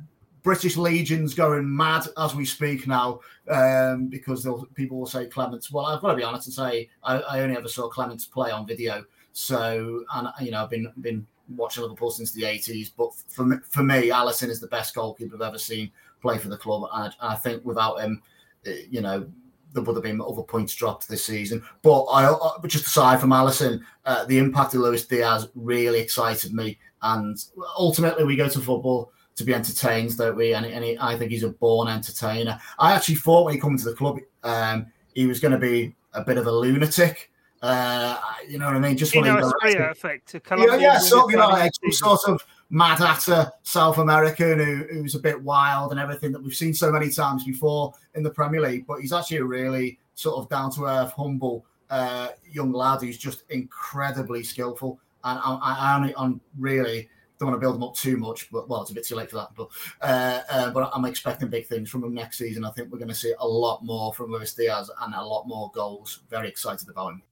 British 0.42 0.76
legions 0.76 1.34
going 1.34 1.76
mad 1.76 2.08
as 2.18 2.34
we 2.34 2.46
speak 2.46 2.88
now 2.88 3.20
um, 3.50 4.08
because 4.08 4.48
people 4.74 4.98
will 4.98 5.06
say 5.06 5.28
Clemence. 5.28 5.72
Well, 5.72 5.86
I've 5.86 6.02
got 6.02 6.10
to 6.10 6.18
be 6.18 6.24
honest 6.24 6.48
and 6.48 6.54
say 6.54 6.90
I, 7.04 7.20
I, 7.20 7.40
only 7.42 7.56
ever 7.56 7.68
saw 7.68 7.90
Clemence 7.90 8.26
play 8.26 8.50
on 8.50 8.66
video. 8.66 9.06
So, 9.34 10.04
and 10.16 10.30
you 10.42 10.52
know, 10.52 10.64
I've 10.64 10.70
been 10.72 10.92
been 11.02 11.28
watching 11.56 11.84
Liverpool 11.84 12.12
since 12.12 12.32
the 12.32 12.44
80s. 12.44 12.92
But 12.98 13.14
for 13.28 13.46
me, 13.46 13.58
for 13.70 13.84
me, 13.84 14.10
Alisson 14.10 14.50
is 14.50 14.60
the 14.60 14.68
best 14.68 14.96
goalkeeper 14.96 15.36
I've 15.36 15.42
ever 15.42 15.58
seen 15.58 15.92
play 16.21 16.38
for 16.38 16.49
the 16.49 16.58
club, 16.58 16.89
and 16.93 17.13
I, 17.21 17.34
I 17.34 17.36
think 17.36 17.63
without 17.65 18.01
him, 18.01 18.21
eh, 18.65 18.84
you 18.89 19.01
know, 19.01 19.27
there 19.73 19.84
would 19.84 19.95
have 19.95 20.03
been 20.03 20.21
other 20.21 20.41
points 20.41 20.73
dropped 20.73 21.08
this 21.08 21.25
season. 21.25 21.63
But 21.82 22.05
I, 22.05 22.36
just 22.67 22.88
aside 22.88 23.19
from 23.19 23.29
Alisson, 23.32 23.82
uh, 24.05 24.25
the 24.25 24.39
impact 24.39 24.73
of 24.73 24.82
Luis 24.82 25.05
Diaz 25.05 25.47
really 25.55 25.99
excited 25.99 26.53
me, 26.53 26.79
and 27.01 27.38
ultimately 27.77 28.23
we 28.23 28.36
go 28.36 28.49
to 28.49 28.60
football 28.60 29.12
to 29.36 29.43
be 29.43 29.53
entertained, 29.53 30.17
don't 30.17 30.36
we? 30.36 30.53
And, 30.53 30.65
and 30.65 30.84
he, 30.84 30.97
I 30.99 31.17
think 31.17 31.32
he's 31.32 31.43
a 31.43 31.49
born 31.49 31.88
entertainer. 31.88 32.60
I 32.77 32.93
actually 32.93 33.15
thought 33.15 33.45
when 33.45 33.55
he 33.55 33.62
came 33.62 33.77
to 33.77 33.86
the 33.86 33.95
club, 33.95 34.19
um, 34.43 34.88
he 35.13 35.25
was 35.27 35.39
going 35.39 35.53
to 35.53 35.58
be 35.58 35.95
a 36.13 36.23
bit 36.23 36.38
of 36.38 36.47
a 36.47 36.51
lunatic. 36.51 37.32
Uh, 37.62 38.17
you 38.47 38.58
know 38.58 38.65
what 38.65 38.75
I 38.75 38.79
mean? 38.79 38.97
Just 38.97 39.13
you 39.13 39.21
know, 39.21 39.38
a 39.38 39.91
effect. 39.91 40.36
Yeah, 40.58 40.75
yeah, 40.75 40.97
so, 40.97 41.29
you 41.29 41.38
know, 41.38 41.49
like 41.49 41.71
some 41.91 41.91
sort 41.91 42.21
of 42.27 42.41
mad 42.69 42.99
hatter 42.99 43.51
South 43.63 43.97
American 43.97 44.60
who, 44.60 44.86
who's 44.91 45.15
a 45.15 45.19
bit 45.19 45.41
wild 45.41 45.91
and 45.91 45.99
everything 45.99 46.32
that 46.32 46.41
we've 46.41 46.55
seen 46.55 46.73
so 46.73 46.91
many 46.91 47.10
times 47.10 47.43
before 47.43 47.93
in 48.15 48.23
the 48.23 48.29
Premier 48.29 48.62
League. 48.62 48.86
But 48.86 49.01
he's 49.01 49.13
actually 49.13 49.38
a 49.38 49.45
really 49.45 49.99
sort 50.15 50.38
of 50.38 50.49
down 50.49 50.71
to 50.73 50.86
earth, 50.86 51.12
humble 51.13 51.65
uh, 51.89 52.29
young 52.49 52.71
lad 52.71 53.01
who's 53.01 53.17
just 53.17 53.43
incredibly 53.49 54.43
skillful. 54.43 54.99
And 55.23 55.39
I, 55.43 55.58
I, 55.62 56.13
I'm 56.17 56.39
really 56.58 57.10
don't 57.39 57.49
want 57.49 57.62
to 57.62 57.65
build 57.65 57.77
him 57.77 57.84
up 57.84 57.95
too 57.95 58.17
much, 58.17 58.51
but 58.51 58.67
well, 58.67 58.82
it's 58.82 58.91
a 58.91 58.93
bit 58.93 59.05
too 59.05 59.15
late 59.15 59.29
for 59.29 59.38
that. 59.38 59.49
But 59.55 59.69
uh, 60.01 60.41
uh, 60.49 60.71
but 60.71 60.91
I'm 60.93 61.05
expecting 61.05 61.47
big 61.47 61.67
things 61.67 61.89
from 61.89 62.03
him 62.03 62.13
next 62.13 62.38
season. 62.38 62.65
I 62.65 62.71
think 62.71 62.91
we're 62.91 62.99
going 62.99 63.10
to 63.10 63.15
see 63.15 63.34
a 63.39 63.47
lot 63.47 63.84
more 63.84 64.13
from 64.13 64.32
Luis 64.32 64.53
Diaz 64.53 64.91
and 65.01 65.13
a 65.13 65.23
lot 65.23 65.47
more 65.47 65.71
goals. 65.73 66.21
Very 66.29 66.49
excited 66.49 66.89
about 66.89 67.13
him. 67.13 67.23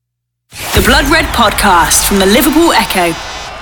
The 0.50 0.84
Blood 0.86 1.06
Red 1.10 1.26
Podcast 1.36 2.08
from 2.08 2.20
the 2.20 2.26
Liverpool 2.26 2.72
Echo. 2.72 3.57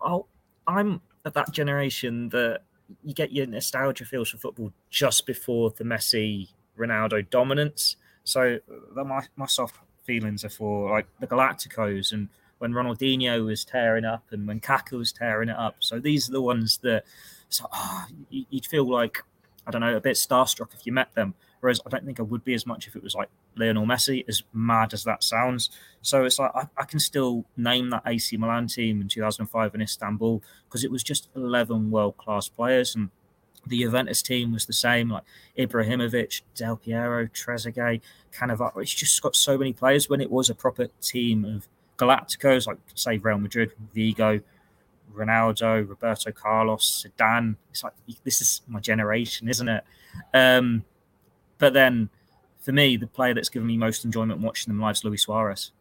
Oh, 0.00 0.26
I'm 0.66 1.00
of 1.24 1.34
that 1.34 1.52
generation 1.52 2.28
that 2.30 2.60
you 3.04 3.14
get 3.14 3.32
your 3.32 3.46
nostalgia 3.46 4.04
feels 4.04 4.30
for 4.30 4.38
football 4.38 4.72
just 4.90 5.26
before 5.26 5.70
the 5.70 5.84
Messi 5.84 6.48
Ronaldo 6.78 7.28
dominance. 7.28 7.96
So 8.24 8.58
uh, 8.96 9.04
my 9.04 9.26
my 9.36 9.46
soft 9.46 9.76
feelings 10.04 10.44
are 10.44 10.48
for 10.48 10.90
like 10.90 11.06
the 11.20 11.26
Galacticos 11.26 12.12
and 12.12 12.28
when 12.58 12.72
Ronaldinho 12.72 13.44
was 13.44 13.64
tearing 13.64 14.04
up 14.04 14.24
and 14.30 14.46
when 14.46 14.60
Kaká 14.60 14.98
was 14.98 15.12
tearing 15.12 15.48
it 15.48 15.56
up. 15.56 15.76
So 15.80 15.98
these 16.00 16.28
are 16.28 16.32
the 16.32 16.42
ones 16.42 16.78
that 16.78 17.04
so, 17.48 17.66
oh, 17.72 18.06
you'd 18.30 18.66
feel 18.66 18.88
like 18.88 19.18
I 19.66 19.70
don't 19.70 19.80
know 19.80 19.96
a 19.96 20.00
bit 20.00 20.16
starstruck 20.16 20.74
if 20.74 20.86
you 20.86 20.92
met 20.92 21.14
them. 21.14 21.34
Whereas 21.60 21.80
I 21.84 21.90
don't 21.90 22.04
think 22.04 22.20
I 22.20 22.22
would 22.22 22.44
be 22.44 22.54
as 22.54 22.66
much 22.66 22.86
if 22.86 22.94
it 22.94 23.02
was 23.02 23.14
like 23.14 23.28
Lionel 23.56 23.86
Messi, 23.86 24.24
as 24.28 24.42
mad 24.52 24.94
as 24.94 25.04
that 25.04 25.24
sounds. 25.24 25.70
So 26.02 26.24
it's 26.24 26.38
like 26.38 26.52
I, 26.54 26.68
I 26.76 26.84
can 26.84 27.00
still 27.00 27.44
name 27.56 27.90
that 27.90 28.02
AC 28.06 28.36
Milan 28.36 28.68
team 28.68 29.00
in 29.00 29.08
2005 29.08 29.74
in 29.74 29.82
Istanbul 29.82 30.42
because 30.68 30.84
it 30.84 30.90
was 30.90 31.02
just 31.02 31.28
11 31.34 31.90
world 31.90 32.16
class 32.16 32.48
players 32.48 32.94
and 32.94 33.10
the 33.66 33.82
Juventus 33.82 34.22
team 34.22 34.52
was 34.52 34.66
the 34.66 34.72
same, 34.72 35.10
like 35.10 35.24
Ibrahimovic, 35.58 36.42
Del 36.54 36.76
Piero, 36.76 37.26
Trezeguet, 37.26 38.00
Cannavaro. 38.32 38.80
It's 38.82 38.94
just 38.94 39.20
got 39.20 39.36
so 39.36 39.58
many 39.58 39.72
players. 39.72 40.08
When 40.08 40.20
it 40.20 40.30
was 40.30 40.48
a 40.48 40.54
proper 40.54 40.88
team 41.02 41.44
of 41.44 41.68
Galacticos, 41.98 42.66
like 42.66 42.78
say 42.94 43.18
Real 43.18 43.38
Madrid, 43.38 43.72
Figo, 43.94 44.42
Ronaldo, 45.14 45.88
Roberto 45.88 46.32
Carlos, 46.32 47.04
Zidane. 47.06 47.56
It's 47.70 47.82
like 47.82 47.92
this 48.24 48.40
is 48.40 48.62
my 48.68 48.80
generation, 48.80 49.48
isn't 49.48 49.68
it? 49.68 49.84
Um, 50.32 50.84
but 51.58 51.72
then, 51.72 52.10
for 52.60 52.72
me, 52.72 52.96
the 52.96 53.06
player 53.06 53.34
that's 53.34 53.48
given 53.48 53.68
me 53.68 53.76
most 53.76 54.04
enjoyment 54.04 54.40
watching 54.40 54.72
them 54.72 54.80
live 54.80 54.96
is 54.96 55.04
Luis 55.04 55.22
Suarez. 55.22 55.72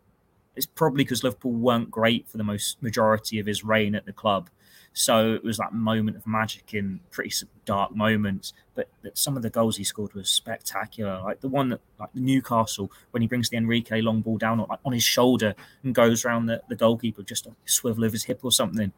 It's 0.56 0.66
probably 0.66 1.04
because 1.04 1.24
Liverpool 1.24 1.52
weren't 1.52 1.92
great 1.92 2.28
for 2.28 2.38
the 2.38 2.44
most 2.44 2.82
majority 2.82 3.40
of 3.40 3.46
his 3.46 3.64
reign 3.64 3.94
at 3.94 4.06
the 4.06 4.14
club. 4.14 4.50
So 4.94 5.34
it 5.36 5.44
was 5.44 5.58
that 5.58 5.74
moment 5.74 6.18
of 6.18 6.26
magic 6.26 6.74
in 6.74 7.02
pretty 7.12 7.32
dark 7.66 7.96
moments. 7.96 8.54
But, 8.74 8.90
some 9.14 9.38
of 9.38 9.44
the 9.44 9.50
goals 9.50 9.78
he 9.78 9.84
scored 9.84 10.14
was 10.14 10.30
spectacular. 10.30 11.22
Like 11.24 11.42
the 11.42 11.48
one 11.48 11.70
that, 11.70 11.82
like 12.00 12.10
Newcastle, 12.16 12.92
when 13.12 13.22
he 13.22 13.28
brings 13.28 13.50
the 13.50 13.58
Enrique 13.58 14.02
long 14.02 14.22
ball 14.22 14.38
down 14.38 14.60
on, 14.60 14.68
like, 14.68 14.80
on 14.84 14.94
his 14.94 15.04
shoulder 15.04 15.54
and 15.84 15.94
goes 15.94 16.26
around 16.26 16.48
the, 16.48 16.62
the 16.68 16.76
goalkeeper, 16.76 17.22
just 17.22 17.46
a 17.46 17.52
swivel 17.66 18.04
of 18.04 18.12
his 18.12 18.24
hip 18.24 18.40
or 18.44 18.52
something. 18.52 18.92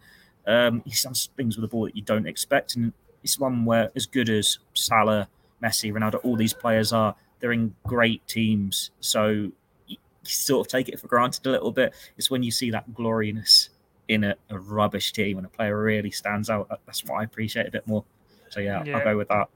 Um, 0.48 0.82
he 0.86 0.92
does 0.92 1.30
things 1.36 1.58
with 1.58 1.63
the 1.63 1.68
ball 1.68 1.86
that 1.86 1.96
you 1.96 2.02
don't 2.02 2.28
expect. 2.28 2.76
And 2.76 2.94
it's 3.22 3.38
one 3.38 3.65
where, 3.65 3.92
as 3.96 4.06
good 4.06 4.30
as 4.30 4.60
Salah, 4.74 5.28
Messi, 5.63 5.91
Ronaldo, 5.91 6.19
all 6.24 6.36
these 6.36 6.54
players 6.54 6.93
are, 6.93 7.15
they're 7.39 7.52
in 7.52 7.76
great 7.86 8.26
teams. 8.28 8.91
So 9.00 9.52
you 9.88 9.98
sort 10.24 10.65
of 10.65 10.72
take 10.72 10.89
it 10.89 11.00
for 11.00 11.08
granted 11.08 11.45
a 11.48 11.52
little 11.52 11.72
bit. 11.72 11.93
It's 12.17 12.30
when 12.30 12.43
you 12.43 12.52
see 12.52 12.72
that 12.72 12.93
gloriness 12.93 13.69
in 14.08 14.24
a, 14.24 14.36
a, 14.50 14.58
rubbish 14.58 15.13
team 15.13 15.38
and 15.38 15.45
a 15.45 15.50
player 15.50 15.80
really 15.80 16.12
stands 16.12 16.50
out. 16.50 16.67
That's 16.86 17.04
what 17.06 17.19
I 17.19 17.24
appreciate 17.24 17.67
a 17.67 17.72
bit 17.72 17.88
more. 17.88 18.04
So 18.50 18.60
yeah, 18.60 18.84
yeah. 18.84 18.98
I'll 18.98 19.04
go 19.04 19.17
with 19.17 19.28
that. 19.30 19.50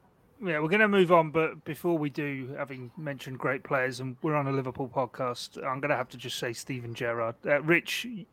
Yeah, 0.43 0.59
we're 0.59 0.67
going 0.67 0.81
to 0.81 0.89
move 0.89 1.11
on, 1.11 1.31
but 1.31 1.63
before 1.63 1.97
we 1.97 2.09
do, 2.09 2.53
having 2.57 2.91
mentioned 2.97 3.39
great 3.39 3.63
players, 3.63 4.01
and 4.01 4.17
we're 4.21 4.35
on 4.35 4.47
a 4.47 4.51
Liverpool 4.51 4.91
podcast, 4.93 5.57
I'm 5.57 5.79
going 5.79 5.89
to 5.89 5.95
have 5.95 6.09
to 6.09 6.17
just 6.17 6.37
say 6.37 6.51
Steven 6.51 6.93
Gerrard. 6.93 7.35
Uh, 7.45 7.61
Rich, 7.61 8.05
you, 8.05 8.25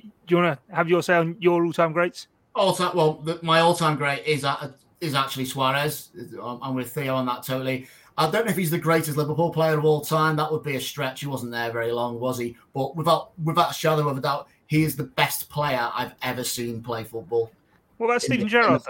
do 0.00 0.10
you 0.28 0.36
want 0.36 0.58
to 0.58 0.74
have 0.74 0.88
your 0.88 1.02
say 1.02 1.14
on 1.14 1.36
your 1.40 1.64
all-time 1.66 1.92
greats? 1.92 2.28
All 2.54 2.74
time, 2.74 2.96
well, 2.96 3.14
the, 3.14 3.38
my 3.42 3.60
all-time 3.60 3.98
great 3.98 4.24
is 4.24 4.44
uh, 4.44 4.72
is 5.02 5.14
actually 5.14 5.44
Suarez. 5.44 6.10
I'm 6.40 6.74
with 6.74 6.92
Theo 6.92 7.16
on 7.16 7.26
that 7.26 7.42
totally. 7.42 7.88
I 8.16 8.30
don't 8.30 8.44
know 8.44 8.50
if 8.50 8.56
he's 8.56 8.70
the 8.70 8.78
greatest 8.78 9.16
Liverpool 9.16 9.50
player 9.50 9.76
of 9.76 9.84
all 9.84 10.00
time. 10.00 10.36
That 10.36 10.50
would 10.50 10.62
be 10.62 10.76
a 10.76 10.80
stretch. 10.80 11.20
He 11.20 11.26
wasn't 11.26 11.50
there 11.50 11.72
very 11.72 11.90
long, 11.90 12.20
was 12.20 12.38
he? 12.38 12.56
But 12.72 12.94
without 12.94 13.32
without 13.42 13.72
a 13.72 13.74
shadow 13.74 14.08
of 14.08 14.16
a 14.16 14.20
doubt, 14.20 14.48
he 14.66 14.84
is 14.84 14.94
the 14.94 15.04
best 15.04 15.50
player 15.50 15.90
I've 15.94 16.14
ever 16.22 16.44
seen 16.44 16.82
play 16.82 17.04
football. 17.04 17.50
Well, 17.98 18.10
that's 18.10 18.24
Steven 18.24 18.48
Gerrard. 18.48 18.82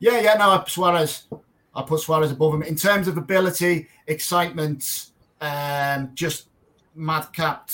Yeah, 0.00 0.20
yeah, 0.20 0.34
no, 0.34 0.50
I, 0.50 0.64
Suarez. 0.66 1.28
I 1.74 1.82
put 1.82 2.00
Suarez 2.00 2.32
above 2.32 2.54
him 2.54 2.62
in 2.62 2.74
terms 2.74 3.06
of 3.06 3.16
ability, 3.16 3.88
excitement, 4.08 5.10
um, 5.40 6.10
just 6.14 6.48
madcap, 6.94 7.70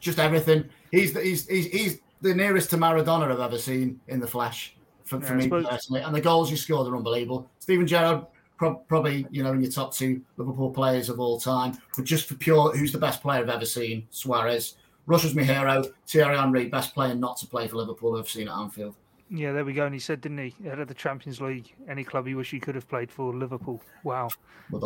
just 0.00 0.18
everything. 0.18 0.68
He's 0.90 1.12
the, 1.12 1.22
he's, 1.22 1.46
he's 1.46 1.66
he's 1.66 2.00
the 2.22 2.34
nearest 2.34 2.70
to 2.70 2.76
Maradona 2.76 3.30
I've 3.30 3.40
ever 3.40 3.58
seen 3.58 4.00
in 4.08 4.18
the 4.18 4.26
flesh 4.26 4.74
for, 5.10 5.20
for 5.20 5.32
yeah, 5.32 5.38
me 5.38 5.42
suppose... 5.44 5.66
personally. 5.66 6.00
And 6.02 6.14
the 6.14 6.20
goals 6.20 6.50
you 6.50 6.56
scored 6.56 6.86
are 6.86 6.96
unbelievable. 6.96 7.50
Steven 7.58 7.86
Gerrard, 7.86 8.26
pro- 8.56 8.76
probably 8.76 9.26
you 9.30 9.42
know 9.42 9.52
in 9.52 9.60
your 9.60 9.70
top 9.70 9.92
two 9.92 10.22
Liverpool 10.36 10.70
players 10.70 11.08
of 11.08 11.18
all 11.18 11.38
time. 11.38 11.76
But 11.96 12.04
just 12.04 12.28
for 12.28 12.36
pure, 12.36 12.70
who's 12.76 12.92
the 12.92 12.98
best 12.98 13.20
player 13.20 13.40
I've 13.40 13.48
ever 13.48 13.66
seen? 13.66 14.06
Suarez. 14.10 14.76
Russia's 15.06 15.34
my 15.34 15.42
hero. 15.42 15.82
Thierry 16.06 16.36
Henry, 16.36 16.68
best 16.68 16.94
player 16.94 17.14
not 17.14 17.36
to 17.38 17.46
play 17.46 17.66
for 17.66 17.76
Liverpool 17.76 18.16
I've 18.16 18.28
seen 18.28 18.46
at 18.46 18.54
Anfield. 18.54 18.94
Yeah, 19.32 19.52
there 19.52 19.64
we 19.64 19.74
go. 19.74 19.84
And 19.84 19.94
he 19.94 20.00
said, 20.00 20.20
didn't 20.20 20.38
he, 20.38 20.54
ahead 20.66 20.80
of 20.80 20.88
the 20.88 20.94
Champions 20.94 21.40
League, 21.40 21.72
any 21.88 22.02
club 22.02 22.26
he 22.26 22.34
wish 22.34 22.50
he 22.50 22.58
could 22.58 22.74
have 22.74 22.88
played 22.88 23.12
for, 23.12 23.32
Liverpool. 23.32 23.80
Wow, 24.02 24.30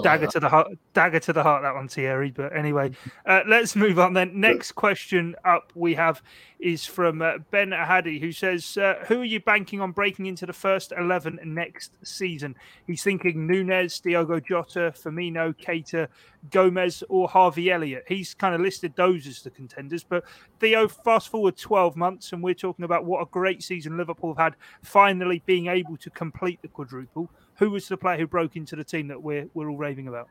dagger 0.02 0.26
to 0.26 0.40
the 0.40 0.50
heart, 0.50 0.68
dagger 0.92 1.18
to 1.20 1.32
the 1.32 1.42
heart. 1.42 1.62
That 1.62 1.74
one, 1.74 1.88
Thierry. 1.88 2.30
But 2.30 2.54
anyway, 2.54 2.92
uh, 3.26 3.40
let's 3.48 3.74
move 3.74 3.98
on. 3.98 4.12
Then 4.12 4.38
next 4.38 4.72
question 4.72 5.34
up 5.46 5.72
we 5.74 5.94
have 5.94 6.22
is 6.60 6.84
from 6.84 7.22
uh, 7.22 7.38
Ben 7.50 7.70
Ahadi, 7.70 8.20
who 8.20 8.32
says, 8.32 8.76
uh, 8.76 9.02
"Who 9.06 9.22
are 9.22 9.24
you 9.24 9.40
banking 9.40 9.80
on 9.80 9.92
breaking 9.92 10.26
into 10.26 10.44
the 10.44 10.52
first 10.52 10.92
eleven 10.92 11.40
next 11.42 11.96
season?" 12.02 12.54
He's 12.86 13.02
thinking 13.02 13.46
Nunez, 13.46 13.98
Diogo 13.98 14.40
Jota, 14.40 14.92
Firmino, 14.94 15.54
Keita, 15.56 16.08
Gomez, 16.50 17.02
or 17.08 17.28
Harvey 17.28 17.70
Elliott. 17.70 18.04
He's 18.06 18.34
kind 18.34 18.54
of 18.54 18.60
listed 18.60 18.94
those 18.96 19.26
as 19.26 19.42
the 19.42 19.50
contenders. 19.50 20.04
But 20.04 20.24
Theo, 20.60 20.88
fast 20.88 21.28
forward 21.28 21.56
twelve 21.56 21.96
months, 21.96 22.32
and 22.32 22.42
we're 22.42 22.54
talking 22.54 22.84
about 22.84 23.04
what 23.04 23.22
a 23.22 23.26
great 23.26 23.62
season 23.62 23.96
Liverpool 23.96 24.34
have 24.34 24.42
had, 24.42 24.56
finally 24.82 25.42
being 25.46 25.68
able 25.68 25.96
to 25.98 26.10
complete 26.10 26.60
the 26.62 26.68
quadruple. 26.68 27.30
Who 27.56 27.70
was 27.70 27.88
the 27.88 27.96
player 27.96 28.18
who 28.18 28.26
broke 28.26 28.56
into 28.56 28.76
the 28.76 28.84
team 28.84 29.08
that 29.08 29.22
we're 29.22 29.48
we're 29.54 29.70
all 29.70 29.76
raving 29.76 30.08
about? 30.08 30.28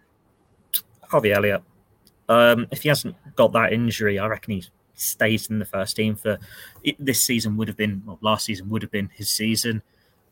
Harvey 1.02 1.32
Elliott. 1.32 1.64
Um, 2.30 2.68
if 2.72 2.84
he 2.84 2.90
hasn't 2.90 3.16
got 3.36 3.52
that 3.54 3.74
injury, 3.74 4.18
I 4.18 4.28
reckon 4.28 4.54
he's 4.54 4.72
stays 4.96 5.50
in 5.50 5.60
the 5.60 5.66
first 5.66 5.96
team 5.96 6.16
for 6.16 6.38
this 7.00 7.22
season 7.22 7.58
would 7.58 7.68
have 7.68 7.78
been 7.78 8.04
well, 8.06 8.20
last 8.22 8.46
season 8.46 8.70
would 8.70 8.82
have 8.82 8.92
been 8.92 9.10
his 9.14 9.30
season. 9.30 9.82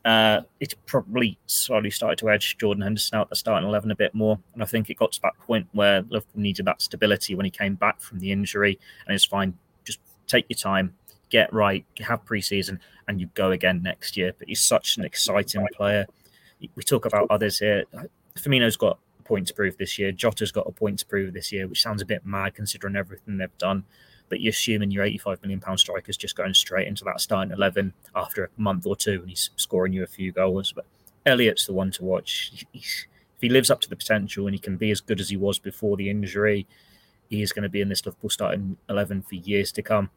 Uh, 0.03 0.41
it 0.59 0.73
probably 0.87 1.37
slowly 1.45 1.91
started 1.91 2.17
to 2.17 2.29
edge 2.29 2.57
Jordan 2.57 2.81
Henderson 2.81 3.19
out 3.19 3.29
the 3.29 3.35
starting 3.35 3.69
eleven 3.69 3.91
a 3.91 3.95
bit 3.95 4.15
more, 4.15 4.39
and 4.53 4.63
I 4.63 4.65
think 4.65 4.89
it 4.89 4.97
got 4.97 5.11
to 5.11 5.21
that 5.21 5.37
point 5.39 5.67
where 5.73 6.01
Liverpool 6.09 6.41
needed 6.41 6.65
that 6.65 6.81
stability 6.81 7.35
when 7.35 7.45
he 7.45 7.51
came 7.51 7.75
back 7.75 8.01
from 8.01 8.19
the 8.19 8.31
injury, 8.31 8.79
and 9.05 9.13
it's 9.13 9.25
fine. 9.25 9.53
Just 9.83 9.99
take 10.27 10.45
your 10.49 10.57
time. 10.57 10.95
get 11.31 11.51
right, 11.51 11.83
have 11.99 12.23
preseason, 12.25 12.77
and 13.07 13.19
you 13.19 13.29
go 13.33 13.51
again 13.51 13.81
next 13.81 14.15
year. 14.15 14.33
But 14.37 14.49
he's 14.49 14.61
such 14.61 14.97
an 14.97 15.05
exciting 15.05 15.65
player. 15.73 16.05
We 16.75 16.83
talk 16.83 17.05
about 17.05 17.27
others 17.31 17.57
here. 17.57 17.85
Firmino's 18.37 18.77
got 18.77 18.99
a 19.19 19.23
point 19.23 19.47
to 19.47 19.53
prove 19.53 19.77
this 19.77 19.97
year. 19.97 20.11
Jota's 20.11 20.51
got 20.51 20.67
a 20.67 20.71
point 20.71 20.99
to 20.99 21.05
prove 21.07 21.33
this 21.33 21.51
year, 21.51 21.67
which 21.67 21.81
sounds 21.81 22.03
a 22.03 22.05
bit 22.05 22.23
mad 22.23 22.53
considering 22.53 22.95
everything 22.95 23.37
they've 23.37 23.57
done. 23.57 23.83
But 24.31 24.39
you're 24.39 24.51
assuming 24.51 24.91
your 24.91 25.03
85 25.03 25.41
million 25.43 25.59
pound 25.59 25.79
striker's 25.79 26.15
just 26.15 26.37
going 26.37 26.53
straight 26.53 26.87
into 26.87 27.03
that 27.03 27.19
starting 27.19 27.53
11 27.53 27.93
after 28.15 28.45
a 28.45 28.49
month 28.57 28.87
or 28.87 28.95
two, 28.95 29.19
and 29.19 29.29
he's 29.29 29.49
scoring 29.57 29.91
you 29.91 30.03
a 30.03 30.07
few 30.07 30.31
goals. 30.31 30.71
But 30.71 30.85
Elliot's 31.25 31.65
the 31.65 31.73
one 31.73 31.91
to 31.91 32.05
watch. 32.05 32.65
If 32.73 33.07
he 33.41 33.49
lives 33.49 33.69
up 33.69 33.81
to 33.81 33.89
the 33.89 33.95
potential 33.95 34.47
and 34.47 34.55
he 34.55 34.59
can 34.59 34.77
be 34.77 34.89
as 34.89 35.01
good 35.01 35.19
as 35.19 35.29
he 35.29 35.35
was 35.35 35.59
before 35.59 35.97
the 35.97 36.09
injury, 36.09 36.65
he 37.29 37.41
is 37.41 37.51
going 37.51 37.63
to 37.63 37.69
be 37.69 37.81
in 37.81 37.89
this 37.89 38.05
Liverpool 38.05 38.29
starting 38.29 38.77
11 38.89 39.23
for 39.23 39.35
years 39.35 39.71
to 39.73 39.81
come. 39.81 40.09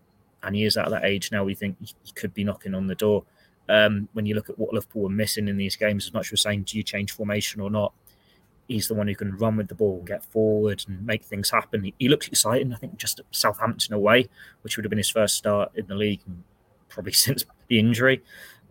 And 0.44 0.54
he 0.54 0.64
is 0.64 0.76
at 0.76 0.90
that 0.90 1.04
age 1.04 1.32
now, 1.32 1.42
we 1.42 1.54
think 1.54 1.76
he 1.80 2.12
could 2.14 2.34
be 2.34 2.44
knocking 2.44 2.74
on 2.74 2.86
the 2.86 2.94
door. 2.94 3.24
Um, 3.68 4.08
when 4.12 4.26
you 4.26 4.34
look 4.34 4.50
at 4.50 4.58
what 4.58 4.74
Liverpool 4.74 5.02
were 5.02 5.08
missing 5.08 5.48
in 5.48 5.56
these 5.56 5.74
games, 5.74 6.06
as 6.06 6.12
much 6.12 6.32
as 6.32 6.42
saying, 6.42 6.64
do 6.64 6.76
you 6.76 6.82
change 6.82 7.12
formation 7.12 7.60
or 7.60 7.70
not? 7.70 7.92
He's 8.68 8.88
the 8.88 8.94
one 8.94 9.08
who 9.08 9.14
can 9.14 9.36
run 9.36 9.56
with 9.56 9.68
the 9.68 9.74
ball, 9.74 10.02
get 10.06 10.24
forward, 10.24 10.84
and 10.88 11.04
make 11.04 11.22
things 11.22 11.50
happen. 11.50 11.84
He, 11.84 11.94
he 11.98 12.08
looks 12.08 12.28
exciting. 12.28 12.72
I 12.72 12.76
think 12.76 12.96
just 12.96 13.18
at 13.18 13.26
Southampton 13.30 13.94
away, 13.94 14.28
which 14.62 14.76
would 14.76 14.84
have 14.84 14.90
been 14.90 14.98
his 14.98 15.10
first 15.10 15.36
start 15.36 15.70
in 15.74 15.86
the 15.86 15.94
league, 15.94 16.20
probably 16.88 17.12
since 17.24 17.44
the 17.68 17.78
injury. 17.78 18.22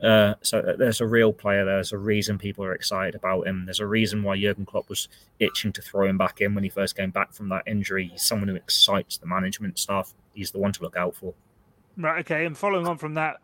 Uh, 0.02 0.36
so 0.42 0.60
uh, 0.60 0.76
there's 0.76 1.00
a 1.00 1.08
real 1.08 1.32
player. 1.32 1.64
There's 1.64 1.94
a 1.94 1.98
reason 1.98 2.38
people 2.38 2.66
are 2.66 2.74
excited 2.74 3.16
about 3.16 3.48
him. 3.48 3.66
There's 3.66 3.80
a 3.80 3.88
reason 3.88 4.24
why 4.24 4.38
Jurgen 4.40 4.66
Klopp 4.66 4.90
was 4.90 5.08
itching 5.40 5.72
to 5.74 5.82
throw 5.82 6.08
him 6.08 6.18
back 6.18 6.42
in 6.42 6.54
when 6.54 6.64
he 6.64 6.70
first 6.70 6.98
came 6.98 7.12
back 7.12 7.34
from 7.34 7.48
that 7.50 7.64
injury. 7.68 8.10
He's 8.12 8.24
someone 8.24 8.50
who 8.50 8.56
excites 8.56 9.18
the 9.18 9.28
management 9.28 9.80
staff. 9.80 10.14
He's 10.34 10.52
the 10.52 10.60
one 10.60 10.74
to 10.74 10.82
look 10.82 10.98
out 10.98 11.16
for. 11.16 11.34
Right. 11.96 12.20
Okay. 12.20 12.46
And 12.46 12.58
following 12.58 12.86
on 12.86 12.98
from 12.98 13.14
that, 13.14 13.38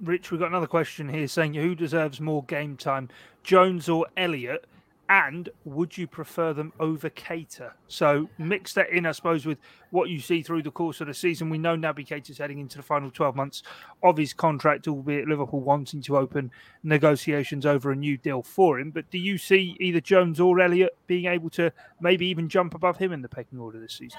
Rich, 0.00 0.32
we've 0.32 0.40
got 0.40 0.48
another 0.48 0.66
question 0.66 1.08
here 1.08 1.28
saying 1.28 1.54
who 1.54 1.76
deserves 1.76 2.20
more 2.20 2.42
game 2.44 2.76
time, 2.76 3.08
Jones 3.44 3.88
or 3.88 4.06
Elliott? 4.16 4.64
And 5.12 5.50
would 5.66 5.98
you 5.98 6.06
prefer 6.06 6.54
them 6.54 6.72
over 6.80 7.10
Keita? 7.10 7.72
So 7.86 8.30
mix 8.38 8.72
that 8.72 8.88
in, 8.88 9.04
I 9.04 9.12
suppose, 9.12 9.44
with 9.44 9.58
what 9.90 10.08
you 10.08 10.18
see 10.18 10.40
through 10.40 10.62
the 10.62 10.70
course 10.70 11.02
of 11.02 11.06
the 11.06 11.12
season. 11.12 11.50
We 11.50 11.58
know 11.58 11.76
Naby 11.76 12.08
Keita's 12.08 12.38
heading 12.38 12.58
into 12.58 12.78
the 12.78 12.82
final 12.82 13.10
12 13.10 13.36
months 13.36 13.62
of 14.02 14.16
his 14.16 14.32
contract, 14.32 14.88
albeit 14.88 15.28
Liverpool 15.28 15.60
wanting 15.60 16.00
to 16.04 16.16
open 16.16 16.50
negotiations 16.82 17.66
over 17.66 17.92
a 17.92 17.94
new 17.94 18.16
deal 18.16 18.42
for 18.42 18.80
him. 18.80 18.90
But 18.90 19.10
do 19.10 19.18
you 19.18 19.36
see 19.36 19.76
either 19.80 20.00
Jones 20.00 20.40
or 20.40 20.58
Elliot 20.58 20.96
being 21.06 21.26
able 21.26 21.50
to 21.50 21.70
maybe 22.00 22.24
even 22.28 22.48
jump 22.48 22.72
above 22.74 22.96
him 22.96 23.12
in 23.12 23.20
the 23.20 23.28
pecking 23.28 23.58
order 23.58 23.78
this 23.78 23.92
season? 23.92 24.18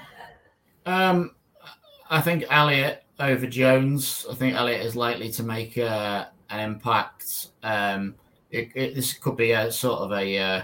Um, 0.86 1.34
I 2.08 2.20
think 2.20 2.44
Elliot 2.50 3.02
over 3.18 3.48
Jones. 3.48 4.26
I 4.30 4.34
think 4.36 4.54
Elliot 4.54 4.86
is 4.86 4.94
likely 4.94 5.32
to 5.32 5.42
make 5.42 5.76
uh, 5.76 6.26
an 6.50 6.60
impact. 6.60 7.48
Um, 7.64 8.14
it, 8.52 8.70
it, 8.76 8.94
this 8.94 9.14
could 9.14 9.36
be 9.36 9.50
a 9.50 9.72
sort 9.72 9.98
of 9.98 10.12
a 10.12 10.38
uh, 10.38 10.62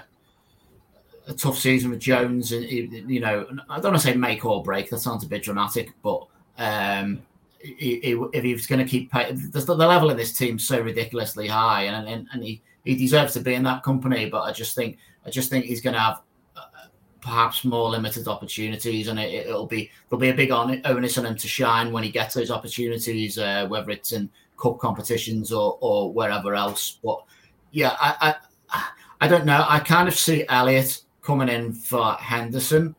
a 1.30 1.34
tough 1.34 1.58
season 1.58 1.90
with 1.90 2.00
Jones, 2.00 2.52
and 2.52 2.64
you 2.64 3.20
know, 3.20 3.46
I 3.68 3.76
don't 3.76 3.92
want 3.92 3.96
to 3.96 4.02
say 4.02 4.14
make 4.14 4.44
or 4.44 4.62
break. 4.62 4.90
That 4.90 4.98
sounds 4.98 5.24
a 5.24 5.28
bit 5.28 5.42
dramatic, 5.42 5.92
but 6.02 6.26
um, 6.58 7.22
if 7.60 8.44
he's 8.44 8.66
going 8.66 8.84
to 8.84 8.90
keep 8.90 9.10
pay, 9.10 9.32
the, 9.32 9.74
level 9.74 10.10
of 10.10 10.16
this 10.16 10.36
team 10.36 10.58
so 10.58 10.80
ridiculously 10.80 11.46
high, 11.46 11.84
and 11.84 12.28
and, 12.32 12.42
he, 12.42 12.60
he 12.84 12.96
deserves 12.96 13.32
to 13.34 13.40
be 13.40 13.54
in 13.54 13.62
that 13.62 13.82
company. 13.82 14.28
But 14.28 14.42
I 14.42 14.52
just 14.52 14.74
think 14.74 14.98
I 15.24 15.30
just 15.30 15.50
think 15.50 15.64
he's 15.64 15.80
going 15.80 15.94
to 15.94 16.00
have 16.00 16.20
uh, 16.56 16.88
perhaps 17.20 17.64
more 17.64 17.90
limited 17.90 18.26
opportunities, 18.26 19.08
and 19.08 19.18
it, 19.18 19.46
will 19.46 19.66
be 19.66 19.90
there'll 20.08 20.20
be 20.20 20.30
a 20.30 20.34
big 20.34 20.50
onus 20.50 21.16
on 21.16 21.26
him 21.26 21.36
to 21.36 21.48
shine 21.48 21.92
when 21.92 22.02
he 22.02 22.10
gets 22.10 22.34
those 22.34 22.50
opportunities, 22.50 23.38
uh, 23.38 23.66
whether 23.68 23.90
it's 23.90 24.12
in 24.12 24.28
cup 24.60 24.78
competitions 24.78 25.52
or 25.52 25.78
or 25.80 26.12
wherever 26.12 26.54
else. 26.54 26.98
But 27.04 27.22
yeah, 27.70 27.96
I, 28.00 28.34
I 28.72 28.88
I 29.20 29.28
don't 29.28 29.44
know. 29.44 29.64
I 29.68 29.78
kind 29.78 30.08
of 30.08 30.14
see 30.18 30.44
Elliott 30.48 31.02
coming 31.30 31.48
in 31.48 31.72
for 31.72 32.14
Henderson, 32.14 32.92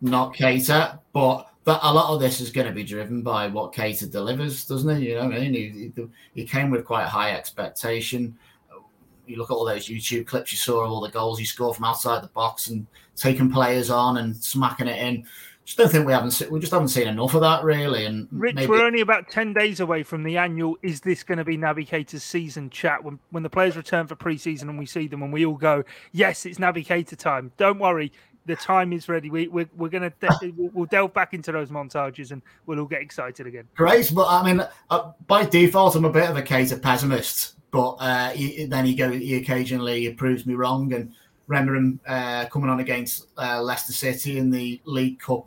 not 0.00 0.34
Keita. 0.34 0.98
But 1.12 1.50
but 1.64 1.80
a 1.82 1.92
lot 1.92 2.14
of 2.14 2.18
this 2.18 2.40
is 2.40 2.50
going 2.50 2.66
to 2.66 2.72
be 2.72 2.82
driven 2.82 3.20
by 3.20 3.46
what 3.46 3.74
Keita 3.74 4.10
delivers, 4.10 4.66
doesn't 4.66 4.88
it? 4.88 5.02
You 5.02 5.16
know, 5.16 5.20
I 5.20 5.26
mean, 5.26 5.52
he, 5.52 5.92
he 6.34 6.46
came 6.46 6.70
with 6.70 6.86
quite 6.86 7.06
high 7.06 7.32
expectation. 7.32 8.38
You 9.26 9.36
look 9.36 9.50
at 9.50 9.54
all 9.54 9.66
those 9.66 9.86
YouTube 9.86 10.26
clips 10.26 10.50
you 10.50 10.56
saw 10.56 10.82
of 10.82 10.90
all 10.90 11.02
the 11.02 11.10
goals 11.10 11.38
he 11.38 11.44
scored 11.44 11.76
from 11.76 11.84
outside 11.84 12.22
the 12.22 12.28
box 12.28 12.68
and 12.68 12.86
taking 13.16 13.52
players 13.52 13.90
on 13.90 14.16
and 14.16 14.34
smacking 14.34 14.88
it 14.88 14.98
in 14.98 15.26
just 15.68 15.76
don't 15.76 15.90
think 15.90 16.06
we 16.06 16.14
haven't 16.14 16.50
we 16.50 16.60
just 16.60 16.72
haven't 16.72 16.88
seen 16.88 17.08
enough 17.08 17.34
of 17.34 17.42
that 17.42 17.62
really. 17.62 18.06
And 18.06 18.26
Rich, 18.32 18.54
maybe... 18.54 18.68
we're 18.68 18.86
only 18.86 19.02
about 19.02 19.30
ten 19.30 19.52
days 19.52 19.80
away 19.80 20.02
from 20.02 20.22
the 20.22 20.38
annual. 20.38 20.78
Is 20.82 21.02
this 21.02 21.22
going 21.22 21.36
to 21.36 21.44
be 21.44 21.58
Keita's 21.58 22.24
season 22.24 22.70
chat 22.70 23.04
when 23.04 23.18
when 23.32 23.42
the 23.42 23.50
players 23.50 23.76
return 23.76 24.06
for 24.06 24.14
pre-season 24.14 24.70
and 24.70 24.78
we 24.78 24.86
see 24.86 25.08
them 25.08 25.22
and 25.22 25.30
we 25.30 25.44
all 25.44 25.56
go, 25.56 25.84
yes, 26.12 26.46
it's 26.46 26.58
Keita 26.58 27.18
time. 27.18 27.52
Don't 27.58 27.78
worry, 27.78 28.10
the 28.46 28.56
time 28.56 28.94
is 28.94 29.10
ready. 29.10 29.28
We, 29.28 29.48
we're, 29.48 29.68
we're 29.76 29.90
going 29.90 30.10
to 30.10 30.12
de- 30.20 30.54
we'll 30.56 30.86
delve 30.86 31.12
back 31.12 31.34
into 31.34 31.52
those 31.52 31.68
montages 31.68 32.30
and 32.30 32.40
we'll 32.64 32.80
all 32.80 32.86
get 32.86 33.02
excited 33.02 33.46
again. 33.46 33.64
Great, 33.76 34.10
but 34.14 34.26
I 34.26 34.42
mean, 34.50 34.66
uh, 34.88 35.12
by 35.26 35.44
default, 35.44 35.96
I'm 35.96 36.06
a 36.06 36.10
bit 36.10 36.30
of 36.30 36.38
a 36.38 36.42
Keita 36.42 36.80
pessimist. 36.80 37.56
But 37.70 37.96
uh, 38.00 38.30
he, 38.30 38.64
then 38.64 38.86
he 38.86 38.94
go 38.94 39.10
he 39.10 39.36
occasionally 39.36 40.10
proves 40.14 40.46
me 40.46 40.54
wrong 40.54 40.94
and. 40.94 41.12
Remember 41.46 41.76
him 41.76 41.98
uh, 42.06 42.44
coming 42.52 42.68
on 42.68 42.80
against 42.80 43.28
uh, 43.38 43.62
Leicester 43.62 43.94
City 43.94 44.36
in 44.36 44.50
the 44.50 44.82
League 44.84 45.18
Cup 45.18 45.46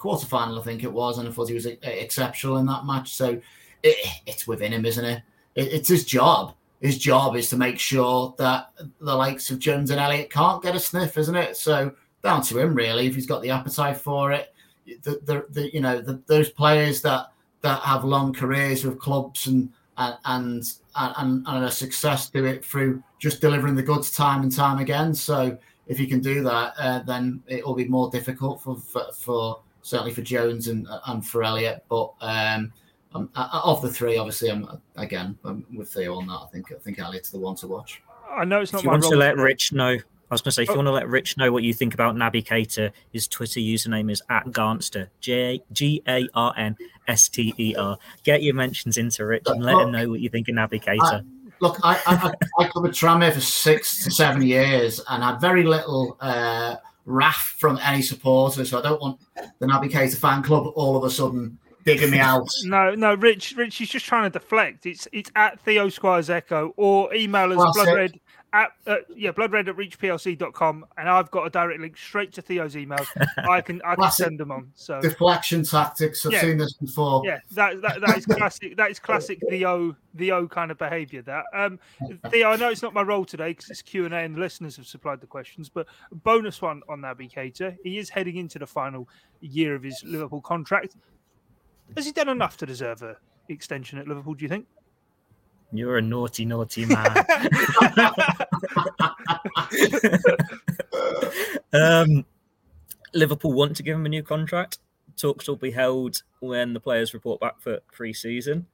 quarter 0.00 0.26
final, 0.26 0.58
I 0.58 0.62
think 0.62 0.82
it 0.82 0.92
was, 0.92 1.18
and 1.18 1.28
I 1.28 1.30
thought 1.30 1.48
he 1.48 1.54
was 1.54 1.66
exceptional 1.66 2.56
in 2.56 2.66
that 2.66 2.86
match. 2.86 3.12
So 3.14 3.38
it, 3.82 4.06
it's 4.26 4.46
within 4.46 4.72
him, 4.72 4.86
isn't 4.86 5.04
it? 5.04 5.22
it? 5.54 5.72
It's 5.72 5.90
his 5.90 6.06
job. 6.06 6.54
His 6.80 6.96
job 6.96 7.36
is 7.36 7.50
to 7.50 7.58
make 7.58 7.78
sure 7.78 8.34
that 8.38 8.72
the 8.98 9.14
likes 9.14 9.50
of 9.50 9.58
Jones 9.58 9.90
and 9.90 10.00
Elliott 10.00 10.30
can't 10.30 10.62
get 10.62 10.74
a 10.74 10.80
sniff, 10.80 11.18
isn't 11.18 11.36
it? 11.36 11.58
So 11.58 11.92
down 12.24 12.40
to 12.44 12.58
him, 12.58 12.74
really, 12.74 13.06
if 13.06 13.14
he's 13.14 13.26
got 13.26 13.42
the 13.42 13.50
appetite 13.50 13.98
for 13.98 14.32
it. 14.32 14.54
The, 14.86 15.20
the, 15.24 15.46
the 15.50 15.74
you 15.74 15.80
know 15.80 16.00
the, 16.00 16.20
those 16.26 16.48
players 16.48 17.02
that 17.02 17.30
that 17.60 17.80
have 17.82 18.02
long 18.02 18.32
careers 18.32 18.84
with 18.84 18.98
clubs 18.98 19.46
and 19.46 19.70
and 19.98 20.16
and 20.24 20.64
and, 20.96 21.46
and 21.46 21.64
a 21.64 21.70
success 21.70 22.30
do 22.30 22.46
it 22.46 22.64
through 22.64 23.02
just 23.18 23.42
delivering 23.42 23.74
the 23.74 23.82
goods 23.82 24.10
time 24.10 24.42
and 24.42 24.50
time 24.50 24.78
again. 24.78 25.14
So 25.14 25.58
if 25.86 26.00
you 26.00 26.08
can 26.08 26.20
do 26.20 26.42
that, 26.44 26.72
uh, 26.78 27.00
then 27.00 27.42
it 27.46 27.66
will 27.66 27.74
be 27.74 27.84
more 27.84 28.10
difficult 28.10 28.62
for 28.62 28.76
for, 28.76 29.12
for 29.12 29.60
certainly 29.82 30.12
for 30.12 30.22
Jones 30.22 30.68
and 30.68 30.86
and 31.06 31.26
for 31.26 31.42
Elliot. 31.42 31.84
But 31.88 32.12
um, 32.20 32.72
um, 33.14 33.30
of 33.34 33.82
the 33.82 33.90
three, 33.90 34.16
obviously, 34.18 34.50
I'm 34.50 34.80
again 34.96 35.38
I'm 35.44 35.66
with 35.74 35.92
Theo 35.92 36.16
on 36.16 36.26
that. 36.26 36.40
I 36.44 36.46
think 36.52 36.72
I 36.72 36.78
think 36.78 36.98
Elliott's 36.98 37.30
the 37.30 37.38
one 37.38 37.56
to 37.56 37.66
watch. 37.66 38.02
I 38.30 38.44
know 38.44 38.60
it's 38.60 38.72
not. 38.72 38.80
If 38.80 38.84
you 38.84 38.90
want 38.90 39.02
to 39.04 39.16
let 39.16 39.36
Rich 39.36 39.72
know, 39.72 39.88
I 40.30 40.34
was 40.34 40.40
going 40.40 40.50
to 40.50 40.52
say, 40.52 40.62
if 40.62 40.70
oh. 40.70 40.74
you 40.74 40.78
want 40.78 40.86
to 40.86 40.92
let 40.92 41.08
Rich 41.08 41.36
know 41.36 41.50
what 41.50 41.64
you 41.64 41.74
think 41.74 41.94
about 41.94 42.14
Naby 42.14 42.44
Keita, 42.44 42.92
his 43.12 43.26
Twitter 43.26 43.58
username 43.58 44.10
is 44.12 44.22
at 44.30 44.46
Garnster, 44.46 45.08
J 45.20 45.62
G 45.72 46.02
A 46.06 46.28
R 46.34 46.54
N 46.56 46.76
S 47.08 47.28
T 47.28 47.52
E 47.58 47.74
R. 47.74 47.98
Get 48.22 48.42
your 48.42 48.54
mentions 48.54 48.96
into 48.96 49.26
Rich 49.26 49.44
and 49.46 49.64
let 49.64 49.74
look, 49.74 49.86
him 49.86 49.92
know 49.92 50.08
what 50.08 50.20
you 50.20 50.28
think 50.28 50.48
of 50.48 50.54
Naby 50.54 50.84
Keita. 50.84 51.26
look, 51.60 51.78
I, 51.82 52.00
I, 52.06 52.32
I 52.60 52.68
covered 52.68 52.92
Tranmere 52.92 53.32
for 53.32 53.40
six 53.40 54.04
to 54.04 54.10
seven 54.12 54.42
years 54.42 55.00
and 55.08 55.22
had 55.24 55.40
very 55.40 55.64
little 55.64 56.16
uh, 56.20 56.76
wrath 57.10 57.54
from 57.58 57.78
any 57.82 58.02
supporters. 58.02 58.70
So 58.70 58.78
I 58.78 58.82
don't 58.82 59.00
want 59.00 59.20
the 59.58 59.66
Naby 59.66 59.90
Keita 59.90 60.16
fan 60.16 60.42
club 60.42 60.72
all 60.74 60.96
of 60.96 61.04
a 61.04 61.10
sudden 61.10 61.58
digging 61.84 62.10
me 62.10 62.18
out. 62.20 62.48
no, 62.64 62.94
no, 62.94 63.14
Rich, 63.14 63.54
Rich, 63.56 63.76
he's 63.76 63.90
just 63.90 64.06
trying 64.06 64.30
to 64.30 64.38
deflect. 64.38 64.86
It's 64.86 65.08
it's 65.12 65.30
at 65.36 65.60
Theo 65.60 65.88
Squires 65.88 66.30
Echo 66.30 66.72
or 66.76 67.12
email 67.14 67.58
us 67.58 67.76
bloodred 67.76 68.18
at 68.52 68.72
uh, 68.86 68.96
yeah 69.14 69.30
bloodred 69.30 69.68
at 69.68 69.76
reachplc.com 69.76 70.84
and 70.98 71.08
i've 71.08 71.30
got 71.30 71.46
a 71.46 71.50
direct 71.50 71.80
link 71.80 71.96
straight 71.96 72.32
to 72.32 72.42
theo's 72.42 72.76
email 72.76 73.04
i 73.48 73.60
can 73.60 73.80
i 73.84 73.94
can 73.94 74.10
send 74.10 74.38
them 74.38 74.50
on 74.50 74.70
so. 74.74 75.00
Deflection 75.00 75.62
tactics 75.62 76.24
i've 76.26 76.32
yeah. 76.32 76.40
seen 76.40 76.58
this 76.58 76.74
before. 76.74 77.22
Yeah 77.24 77.40
that, 77.52 77.80
that, 77.82 78.00
that 78.00 78.18
is 78.18 78.26
classic 78.26 78.76
that 78.76 78.90
is 78.90 78.98
classic 78.98 79.38
theo 79.48 79.94
theo 80.16 80.48
kind 80.48 80.70
of 80.70 80.78
behavior 80.78 81.22
that. 81.22 81.44
Um 81.54 81.78
theo 82.30 82.50
i 82.50 82.56
know 82.56 82.68
it's 82.70 82.82
not 82.82 82.94
my 82.94 83.02
role 83.02 83.24
today 83.24 83.50
because 83.50 83.70
it's 83.70 83.82
q&a 83.82 84.08
and 84.08 84.34
the 84.34 84.40
listeners 84.40 84.76
have 84.76 84.86
supplied 84.86 85.20
the 85.20 85.26
questions 85.26 85.68
but 85.68 85.86
bonus 86.12 86.60
one 86.60 86.82
on 86.88 87.00
naby 87.00 87.32
keita. 87.32 87.76
He 87.82 87.98
is 87.98 88.08
heading 88.08 88.36
into 88.36 88.58
the 88.58 88.66
final 88.66 89.08
year 89.40 89.74
of 89.74 89.82
his 89.82 90.02
liverpool 90.04 90.40
contract. 90.40 90.96
Has 91.96 92.06
he 92.06 92.12
done 92.12 92.28
enough 92.28 92.56
to 92.58 92.66
deserve 92.66 93.02
a 93.02 93.16
extension 93.48 93.98
at 93.98 94.06
liverpool 94.06 94.34
do 94.34 94.44
you 94.44 94.48
think 94.48 94.66
you're 95.72 95.98
a 95.98 96.02
naughty, 96.02 96.44
naughty 96.44 96.86
man. 96.86 97.24
um, 101.72 102.24
Liverpool 103.14 103.52
want 103.52 103.76
to 103.76 103.82
give 103.82 103.96
him 103.96 104.06
a 104.06 104.08
new 104.08 104.22
contract. 104.22 104.78
Talks 105.16 105.48
will 105.48 105.56
be 105.56 105.70
held 105.70 106.22
when 106.40 106.72
the 106.72 106.80
players 106.80 107.14
report 107.14 107.40
back 107.40 107.60
for 107.60 107.80
pre-season. 107.92 108.66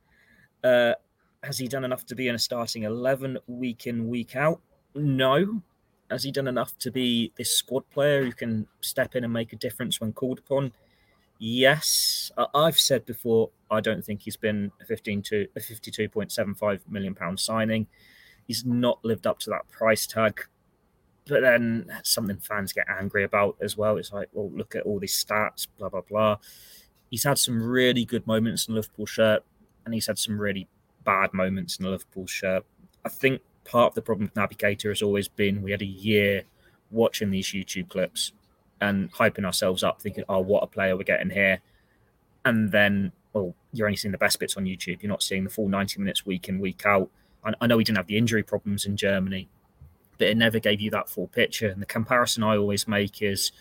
Uh, 0.63 0.95
has 1.43 1.59
he 1.59 1.69
done 1.69 1.85
enough 1.85 2.07
to 2.07 2.15
be 2.15 2.29
in 2.29 2.35
a 2.35 2.39
starting 2.39 2.85
11 2.85 3.39
week 3.47 3.87
in, 3.87 4.09
week 4.09 4.35
out? 4.37 4.61
No. 4.95 5.63
Has 6.11 6.23
he 6.23 6.31
done 6.31 6.49
enough 6.49 6.77
to 6.79 6.91
be 6.91 7.33
this 7.37 7.57
squad 7.57 7.89
player 7.91 8.25
who 8.25 8.33
can 8.33 8.67
step 8.81 9.17
in 9.17 9.25
and 9.25 9.33
make 9.33 9.53
a 9.53 9.57
difference 9.57 10.01
when 10.01 10.13
called 10.13 10.39
upon? 10.39 10.73
Yes, 11.39 12.31
I've 12.55 12.79
said 12.79 13.05
before. 13.05 13.51
I 13.71 13.81
don't 13.81 14.05
think 14.05 14.23
he's 14.23 14.37
been 14.37 14.73
a 14.81 14.85
fifteen 14.85 15.23
to 15.23 15.47
a 15.57 15.61
fifty-two 15.61 16.09
point 16.09 16.33
seven 16.33 16.55
five 16.55 16.83
million 16.89 17.15
pound 17.15 17.41
signing. 17.41 17.87
He's 18.47 18.65
not 18.65 19.05
lived 19.05 19.27
up 19.27 19.39
to 19.41 19.51
that 19.51 19.69
price 19.69 20.07
tag. 20.07 20.41
But 21.29 21.41
then 21.41 21.91
something 22.05 22.39
fans 22.39 22.73
get 22.73 22.87
angry 22.89 23.25
about 23.25 23.57
as 23.61 23.77
well. 23.77 23.97
It's 23.97 24.13
like, 24.13 24.29
well, 24.33 24.51
look 24.53 24.77
at 24.77 24.85
all 24.85 25.01
these 25.01 25.25
stats, 25.25 25.67
blah 25.77 25.89
blah 25.89 26.03
blah. 26.03 26.37
He's 27.11 27.25
had 27.25 27.39
some 27.39 27.63
really 27.63 28.05
good 28.05 28.27
moments 28.27 28.69
in 28.69 28.75
Liverpool 28.75 29.07
shirt, 29.07 29.45
and 29.85 29.93
he's 29.93 30.07
had 30.07 30.19
some 30.19 30.41
really 30.41 30.69
bad 31.05 31.35
moments 31.35 31.79
in 31.79 31.85
the 31.85 31.91
Liverpool 31.91 32.27
shirt. 32.27 32.65
I 33.05 33.09
think 33.09 33.43
part 33.65 33.89
of 33.91 33.95
the 33.95 34.03
problem 34.03 34.31
with 34.35 34.59
Keita 34.59 34.89
has 34.89 35.03
always 35.03 35.29
been 35.29 35.63
we 35.63 35.73
had 35.73 35.83
a 35.83 35.87
year 35.87 36.45
watching 36.91 37.31
these 37.31 37.49
YouTube 37.49 37.89
clips 37.89 38.33
and 38.81 39.13
hyping 39.13 39.45
ourselves 39.45 39.83
up, 39.83 40.01
thinking, 40.01 40.25
"Oh, 40.29 40.41
what 40.41 40.63
a 40.63 40.67
player 40.67 40.97
we're 40.97 41.05
getting 41.05 41.31
here," 41.31 41.61
and 42.45 42.71
then, 42.73 43.13
well, 43.33 43.55
you're 43.73 43.87
only 43.87 43.97
seeing 43.97 44.13
the 44.13 44.19
best 44.19 44.39
bits 44.39 44.57
on 44.57 44.65
YouTube. 44.65 45.03
You're 45.03 45.11
not 45.11 45.23
seeing 45.23 45.45
the 45.45 45.51
full 45.51 45.69
90 45.69 46.01
minutes 46.01 46.27
week 46.27 46.49
in 46.49 46.59
week 46.59 46.85
out. 46.87 47.11
I, 47.45 47.53
I 47.61 47.67
know 47.67 47.79
he 47.79 47.85
didn't 47.85 47.99
have 47.99 48.07
the 48.07 48.19
injury 48.19 48.43
problems 48.43 48.87
in 48.87 48.97
Germany, 48.97 49.49
but 50.19 50.29
it 50.29 50.37
never 50.37 50.59
gave 50.59 50.81
you 50.81 50.91
that 50.91 51.09
full 51.09 51.29
picture. 51.29 51.69
And 51.69 51.83
the 51.83 51.87
comparison 51.87 52.43
I 52.43 52.57
always 52.57 52.87
make 52.89 53.23
is. 53.23 53.53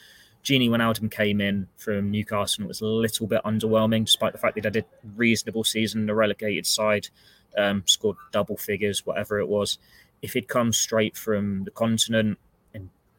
Gini 0.44 0.70
Wijnaldum 0.70 1.10
came 1.10 1.42
in 1.42 1.68
from 1.76 2.12
Newcastle 2.12 2.62
and 2.62 2.66
it 2.66 2.68
was 2.68 2.82
a 2.82 2.86
little 2.86 3.26
bit 3.26 3.42
underwhelming, 3.44 4.06
despite 4.06 4.32
the 4.32 4.38
fact 4.38 4.54
that 4.54 4.62
they 4.62 4.70
did 4.70 4.84
a 4.84 5.08
reasonable 5.16 5.64
season 5.64 6.02
in 6.02 6.06
the 6.06 6.14
relegated 6.14 6.68
side, 6.68 7.10
um, 7.58 7.82
scored 7.88 8.18
double 8.32 8.56
figures, 8.56 9.08
whatever 9.08 9.40
it 9.40 9.48
was. 9.48 9.80
If 10.22 10.34
he'd 10.34 10.48
come 10.48 10.72
straight 10.72 11.18
from 11.18 11.64
the 11.64 11.72
continent, 11.72 12.38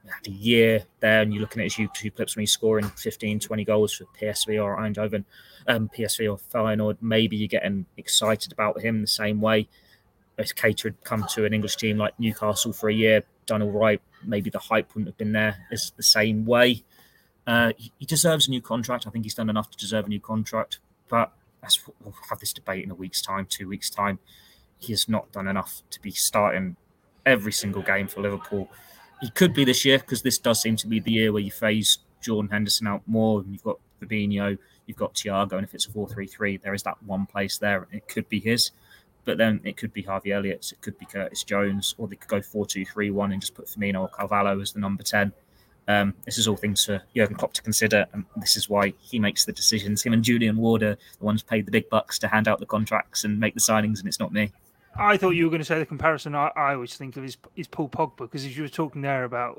had 0.09 0.27
a 0.27 0.31
year 0.31 0.85
there, 1.01 1.23
and 1.23 1.33
you're 1.33 1.41
looking 1.41 1.63
at 1.63 1.73
his 1.73 1.75
YouTube 1.75 2.17
clips 2.17 2.37
when 2.37 2.43
he's 2.43 2.53
scoring 2.53 2.89
15, 2.97 3.41
20 3.41 3.65
goals 3.65 3.95
for 3.95 4.05
PSV 4.21 4.63
or 4.63 4.77
Eindhoven, 4.77 5.25
um, 5.69 5.91
PSV 5.97 6.31
or 6.31 6.39
Feyenoord, 6.39 6.97
maybe 7.01 7.37
you're 7.37 7.49
getting 7.49 7.87
excited 7.97 8.53
about 8.53 8.81
him 8.81 9.01
the 9.01 9.07
same 9.07 9.41
way. 9.41 9.69
If 10.39 10.55
Keita 10.55 10.85
had 10.85 11.05
come 11.05 11.25
to 11.31 11.45
an 11.45 11.55
English 11.55 11.77
team 11.77 11.97
like 11.97 12.19
Newcastle 12.21 12.73
for 12.73 12.89
a 12.89 12.95
year, 12.95 13.25
done 13.47 13.63
all 13.63 13.71
right, 13.71 14.01
maybe 14.25 14.51
the 14.51 14.59
hype 14.59 14.95
wouldn't 14.95 15.09
have 15.09 15.19
been 15.19 15.33
there 15.33 15.67
as 15.71 15.93
the 15.97 16.03
same 16.03 16.45
way. 16.45 16.85
Uh, 17.47 17.73
he 17.79 18.05
deserves 18.05 18.49
a 18.49 18.51
new 18.51 18.61
contract. 18.61 19.07
I 19.07 19.11
think 19.11 19.25
he's 19.25 19.35
done 19.35 19.49
enough 19.49 19.71
to 19.71 19.79
deserve 19.79 20.07
a 20.07 20.09
new 20.09 20.21
contract, 20.21 20.81
but 21.09 21.33
we'll 22.03 22.15
have 22.29 22.41
this 22.41 22.53
debate 22.53 22.85
in 22.85 22.91
a 22.91 22.95
week's 22.95 23.23
time, 23.23 23.47
two 23.49 23.69
weeks' 23.69 23.89
time. 23.89 24.19
He 24.79 24.93
has 24.93 25.09
not 25.09 25.33
done 25.33 25.49
enough 25.49 25.83
to 25.91 26.03
be 26.03 26.11
starting 26.11 26.77
every 27.25 27.53
single 27.53 27.83
game 27.83 28.09
for 28.09 28.21
Liverpool 28.21 28.69
he 29.21 29.31
could 29.31 29.55
be 29.55 29.65
this 29.65 29.85
year 29.85 29.99
because 29.99 30.23
this 30.23 30.39
does 30.39 30.61
seem 30.61 30.77
to 30.77 30.87
be 30.87 31.01
the 31.01 31.13
year 31.13 31.33
where 31.33 31.43
you 31.43 31.51
phase 31.51 31.99
Jordan 32.21 32.51
Henderson 32.51 32.87
out 32.87 33.03
more, 33.07 33.41
and 33.41 33.53
you've 33.53 33.63
got 33.63 33.79
Fabinho, 34.01 34.59
you've 34.87 34.97
got 34.97 35.15
Thiago, 35.15 35.53
and 35.53 35.65
if 35.65 35.75
it's 35.75 35.87
a 35.87 35.91
4-3-3, 35.91 36.61
there 36.63 36.75
is 36.75 36.83
that 36.83 37.03
one 37.03 37.27
place 37.27 37.59
there. 37.59 37.87
It 37.93 38.09
could 38.09 38.29
be 38.29 38.41
his, 38.41 38.73
but 39.25 39.39
then 39.39 39.61
it 39.65 39.77
could 39.77 39.93
be 39.93 40.03
Harvey 40.03 40.33
Elliott's, 40.33 40.73
it 40.73 40.81
could 40.81 40.99
be 40.99 41.07
Curtis 41.07 41.45
Jones, 41.45 41.95
or 41.99 42.09
they 42.09 42.17
could 42.17 42.29
go 42.29 42.41
4-2-3-1 42.41 43.33
and 43.33 43.41
just 43.41 43.55
put 43.55 43.67
Firmino 43.67 44.03
or 44.03 44.09
Carvalho 44.09 44.61
as 44.61 44.73
the 44.73 44.81
number 44.81 45.03
10. 45.03 45.33
Um, 45.89 46.15
this 46.25 46.37
is 46.37 46.49
all 46.49 46.57
things 46.57 46.85
for 46.85 47.01
Jurgen 47.15 47.37
Klopp 47.37 47.53
to 47.55 47.63
consider, 47.63 48.07
and 48.13 48.25
this 48.37 48.57
is 48.57 48.69
why 48.69 48.93
he 49.01 49.19
makes 49.19 49.45
the 49.45 49.53
decisions. 49.53 50.03
Him 50.03 50.13
and 50.13 50.23
Julian 50.23 50.57
Ward 50.57 50.83
are 50.83 50.97
the 51.19 51.25
ones 51.25 51.43
paid 51.43 51.65
the 51.65 51.71
big 51.71 51.89
bucks 51.89 52.19
to 52.21 52.29
hand 52.29 52.49
out 52.49 52.59
the 52.59 52.67
contracts 52.67 53.25
and 53.25 53.39
make 53.39 53.55
the 53.55 53.61
signings, 53.61 54.01
and 54.01 54.09
it's 54.09 54.19
not 54.19 54.33
me. 54.33 54.53
I 54.99 55.17
thought 55.17 55.31
you 55.31 55.45
were 55.45 55.51
going 55.51 55.61
to 55.61 55.65
say 55.65 55.79
the 55.79 55.87
comparison 55.87 56.35
I, 56.35 56.51
I 56.57 56.75
always 56.75 56.95
think 56.95 57.17
of 57.17 57.25
is, 57.25 57.37
is 57.55 57.67
Paul 57.67 57.89
Pogba 57.89 58.19
because 58.19 58.45
as 58.45 58.57
you 58.57 58.63
were 58.63 58.69
talking 58.69 59.03
there 59.03 59.25
about 59.25 59.59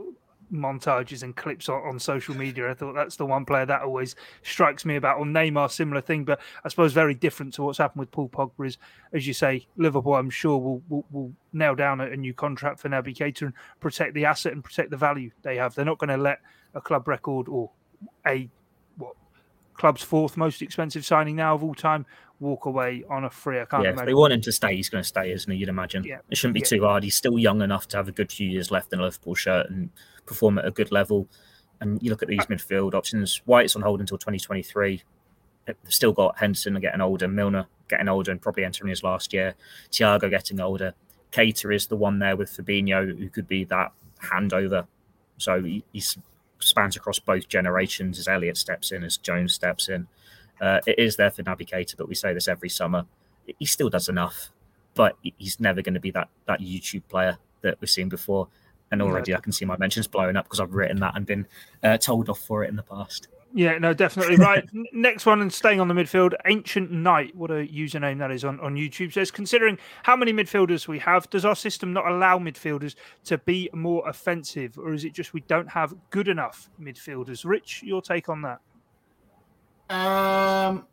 montages 0.52 1.24
and 1.24 1.36
clips 1.36 1.70
on, 1.70 1.82
on, 1.84 2.00
social 2.00 2.36
media, 2.36 2.72
I 2.72 2.74
thought 2.74 2.94
that's 2.94 3.18
the 3.18 3.26
one 3.26 3.46
player 3.46 3.66
that 3.66 3.82
always 3.82 4.16
strikes 4.44 4.86
me 4.86 4.96
about. 4.96 5.20
On 5.20 5.34
Neymar, 5.34 5.70
similar 5.70 6.02
thing, 6.02 6.24
but 6.24 6.40
I 6.64 6.70
suppose 6.70 6.94
very 6.94 7.14
different 7.14 7.54
to 7.56 7.64
what's 7.64 7.78
happened 7.78 8.00
with 8.00 8.12
Paul 8.12 8.30
Pogba 8.30 8.66
is, 8.66 8.78
as 9.14 9.28
you 9.28 9.34
say, 9.34 9.68
Liverpool. 9.76 10.16
I'm 10.16 10.30
sure 10.30 10.58
will 10.58 10.82
will, 10.90 11.06
will 11.12 11.34
nail 11.54 11.76
down 11.76 12.02
a, 12.02 12.06
a, 12.06 12.18
new 12.18 12.34
contract 12.34 12.80
for 12.80 12.90
Naby 12.90 13.16
Keita 13.16 13.44
and 13.44 13.54
protect 13.80 14.14
the 14.14 14.26
asset 14.26 14.54
and 14.54 14.64
protect 14.64 14.90
the 14.90 14.98
value 14.98 15.32
they 15.44 15.58
have. 15.58 15.76
They're 15.76 15.86
not 15.86 15.98
going 15.98 16.10
to 16.10 16.18
let 16.18 16.40
a 16.74 16.82
club 16.82 17.08
record 17.08 17.48
or 17.48 17.72
a 18.26 18.50
club's 19.78 20.02
fourth 20.02 20.38
most 20.38 20.62
expensive 20.62 21.06
signing 21.06 21.36
now 21.36 21.56
of 21.56 21.64
all 21.64 21.76
time 21.76 22.06
walk 22.40 22.66
away 22.66 23.04
on 23.10 23.24
a 23.24 23.30
free. 23.30 23.60
I 23.60 23.66
can't 23.66 23.84
yeah, 23.84 23.90
imagine. 23.90 24.04
If 24.04 24.06
they 24.08 24.14
want 24.14 24.34
him 24.34 24.42
to 24.42 24.52
stay, 24.52 24.76
he's 24.76 24.90
going 24.90 25.04
to 25.04 25.08
stay, 25.08 25.32
isn't 25.32 25.52
he? 25.52 25.58
You'd 25.58 25.70
imagine. 25.70 26.04
Yeah. 26.04 26.20
It 26.30 26.38
shouldn't 26.38 26.54
be 26.54 26.60
yeah. 26.60 26.78
too 26.78 26.84
hard. 26.84 27.04
He's 27.04 27.16
still 27.16 27.40
young 27.40 27.62
enough 27.62 27.88
to 27.90 27.98
have 27.98 28.08
a 28.08 28.12
good 28.12 28.32
few 28.32 28.48
years 28.48 28.70
left 28.70 28.94
in 28.94 29.00
a 29.00 29.04
Liverpool 29.04 29.36
shirt 29.36 29.70
and 29.70 29.90
perform 30.26 30.58
at 30.60 30.66
a 30.66 30.72
good 30.72 30.92
level. 30.92 31.28
And 31.82 32.02
you 32.02 32.10
look 32.10 32.22
at 32.22 32.28
these 32.28 32.42
uh, 32.42 32.46
midfield 32.46 32.94
options. 32.94 33.42
White's 33.46 33.76
on 33.76 33.82
hold 33.82 34.00
until 34.00 34.18
2023. 34.18 35.04
They've 35.66 35.76
still 35.88 36.14
got 36.14 36.38
Henderson 36.38 36.80
getting 36.80 37.02
older, 37.02 37.28
Milner 37.28 37.68
getting 37.90 38.08
older 38.08 38.32
and 38.32 38.42
probably 38.42 38.64
entering 38.64 38.90
his 38.90 39.04
last 39.04 39.34
year, 39.34 39.56
Thiago 39.92 40.30
getting 40.30 40.60
older. 40.60 40.94
Keita 41.32 41.74
is 41.74 41.88
the 41.88 41.96
one 41.96 42.20
there 42.20 42.36
with 42.36 42.50
Fabinho 42.50 43.18
who 43.18 43.30
could 43.30 43.48
be 43.48 43.64
that 43.66 43.92
handover. 44.22 44.88
So 45.38 45.62
he, 45.62 45.84
he 45.92 46.02
spans 46.60 46.96
across 46.96 47.20
both 47.20 47.48
generations 47.48 48.20
as 48.20 48.28
Elliott 48.28 48.58
steps 48.58 48.92
in, 48.92 49.04
as 49.04 49.18
Jones 49.18 49.54
steps 49.54 49.90
in. 49.90 50.08
Uh, 50.60 50.80
it 50.88 50.98
is 50.98 51.16
there 51.16 51.32
for 51.32 51.44
Naby 51.44 51.70
Keita, 51.70 51.96
but 51.98 52.08
we 52.08 52.16
say 52.16 52.34
this 52.34 52.48
every 52.48 52.70
summer. 52.70 53.06
He 53.60 53.66
still 53.66 53.90
does 53.90 54.10
enough, 54.10 54.50
but 54.96 55.16
he's 55.22 55.60
never 55.60 55.82
going 55.82 55.94
to 55.94 56.00
be 56.00 56.12
that 56.12 56.30
that 56.46 56.60
YouTube 56.60 57.04
player 57.10 57.38
that 57.62 57.80
we've 57.80 57.90
seen 57.90 58.10
before. 58.10 58.48
And 58.92 59.02
already 59.02 59.36
I 59.36 59.40
can 59.40 59.52
see 59.52 59.66
my 59.66 59.78
mentions 59.78 60.08
blowing 60.08 60.38
up 60.38 60.46
because 60.46 60.62
I've 60.62 60.74
written 60.74 61.00
that 61.02 61.16
and 61.16 61.26
been 61.26 61.46
uh, 61.84 61.98
told 61.98 62.30
off 62.30 62.40
for 62.40 62.64
it 62.64 62.70
in 62.70 62.78
the 62.78 62.84
past. 62.84 63.28
Yeah, 63.58 63.80
no, 63.80 63.92
definitely 63.92 64.36
right. 64.46 64.64
Next 64.94 65.26
one, 65.26 65.42
and 65.42 65.52
staying 65.52 65.80
on 65.80 65.88
the 65.88 65.96
midfield, 65.96 66.34
Ancient 66.46 66.92
Knight. 66.92 67.36
What 67.36 67.50
a 67.50 67.66
username 67.66 68.20
that 68.20 68.30
is 68.30 68.46
on, 68.46 68.60
on 68.60 68.76
YouTube. 68.76 69.12
Says, 69.12 69.32
considering 69.32 69.80
how 70.04 70.16
many 70.16 70.32
midfielders 70.32 70.88
we 70.88 71.00
have, 71.00 71.28
does 71.32 71.44
our 71.44 71.56
system 71.56 71.92
not 71.92 72.06
allow 72.06 72.38
midfielders 72.38 72.94
to 73.24 73.40
be 73.40 73.68
more 73.74 74.08
offensive, 74.08 74.78
or 74.78 74.94
is 74.94 75.06
it 75.06 75.14
just 75.14 75.34
we 75.34 75.42
don't 75.42 75.68
have 75.72 75.96
good 76.12 76.28
enough 76.28 76.70
midfielders? 76.80 77.46
Rich, 77.46 77.82
your 77.82 78.00
take 78.00 78.30
on 78.30 78.44
that? 78.44 78.60
Um. 79.90 80.86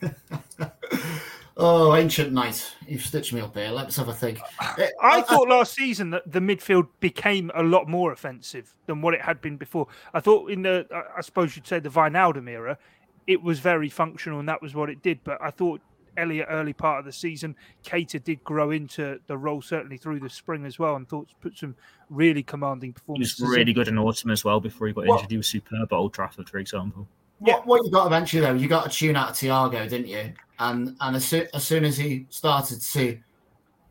oh, 1.58 1.94
ancient 1.94 2.32
knight! 2.32 2.74
You've 2.86 3.02
stitched 3.02 3.32
me 3.32 3.40
up 3.40 3.54
here. 3.54 3.70
Let's 3.70 3.96
have 3.96 4.08
a 4.08 4.14
think. 4.14 4.40
I, 4.60 4.74
eh, 4.78 4.90
I 5.02 5.22
thought 5.22 5.48
last 5.48 5.74
season 5.74 6.10
that 6.10 6.30
the 6.30 6.40
midfield 6.40 6.88
became 7.00 7.50
a 7.54 7.62
lot 7.62 7.88
more 7.88 8.12
offensive 8.12 8.74
than 8.86 9.02
what 9.02 9.14
it 9.14 9.20
had 9.20 9.40
been 9.40 9.56
before. 9.56 9.88
I 10.14 10.20
thought 10.20 10.50
in 10.50 10.62
the, 10.62 10.86
I 11.16 11.20
suppose 11.20 11.56
you'd 11.56 11.66
say 11.66 11.80
the 11.80 11.90
Wijnaldum 11.90 12.48
era, 12.48 12.78
it 13.26 13.42
was 13.42 13.60
very 13.60 13.88
functional 13.88 14.38
and 14.38 14.48
that 14.48 14.62
was 14.62 14.74
what 14.74 14.88
it 14.88 15.02
did. 15.02 15.20
But 15.24 15.40
I 15.42 15.50
thought 15.50 15.80
Elliott 16.18 16.48
early 16.50 16.72
part 16.72 16.98
of 16.98 17.04
the 17.04 17.12
season, 17.12 17.54
Keita 17.84 18.22
did 18.22 18.42
grow 18.44 18.70
into 18.70 19.20
the 19.26 19.38
role 19.38 19.62
certainly 19.62 19.96
through 19.96 20.20
the 20.20 20.28
spring 20.28 20.66
as 20.66 20.78
well, 20.78 20.96
and 20.96 21.08
thought 21.08 21.28
put 21.40 21.56
some 21.56 21.76
really 22.10 22.42
commanding 22.42 22.92
performances. 22.92 23.38
He 23.38 23.44
was 23.44 23.56
really 23.56 23.72
good 23.72 23.88
in 23.88 23.98
autumn 23.98 24.30
as 24.30 24.44
well 24.44 24.60
before 24.60 24.88
he 24.88 24.92
got 24.92 25.06
injured. 25.06 25.30
He 25.30 25.36
was 25.36 25.46
superb 25.46 25.92
at 25.92 25.96
Old 25.96 26.12
Trafford, 26.12 26.48
for 26.48 26.58
example. 26.58 27.06
Yeah. 27.40 27.54
What, 27.54 27.66
what 27.66 27.84
you 27.84 27.90
got 27.92 28.06
eventually 28.06 28.42
though, 28.42 28.54
you 28.54 28.68
got 28.68 28.90
to 28.90 28.96
tune 28.96 29.16
out 29.16 29.30
of 29.30 29.36
Thiago, 29.36 29.88
didn't 29.88 30.08
you? 30.08 30.32
And 30.58 30.96
and 31.00 31.16
as, 31.16 31.24
soon, 31.24 31.46
as 31.54 31.64
soon 31.64 31.84
as 31.84 31.96
he 31.96 32.26
started 32.30 32.80
to 32.82 33.18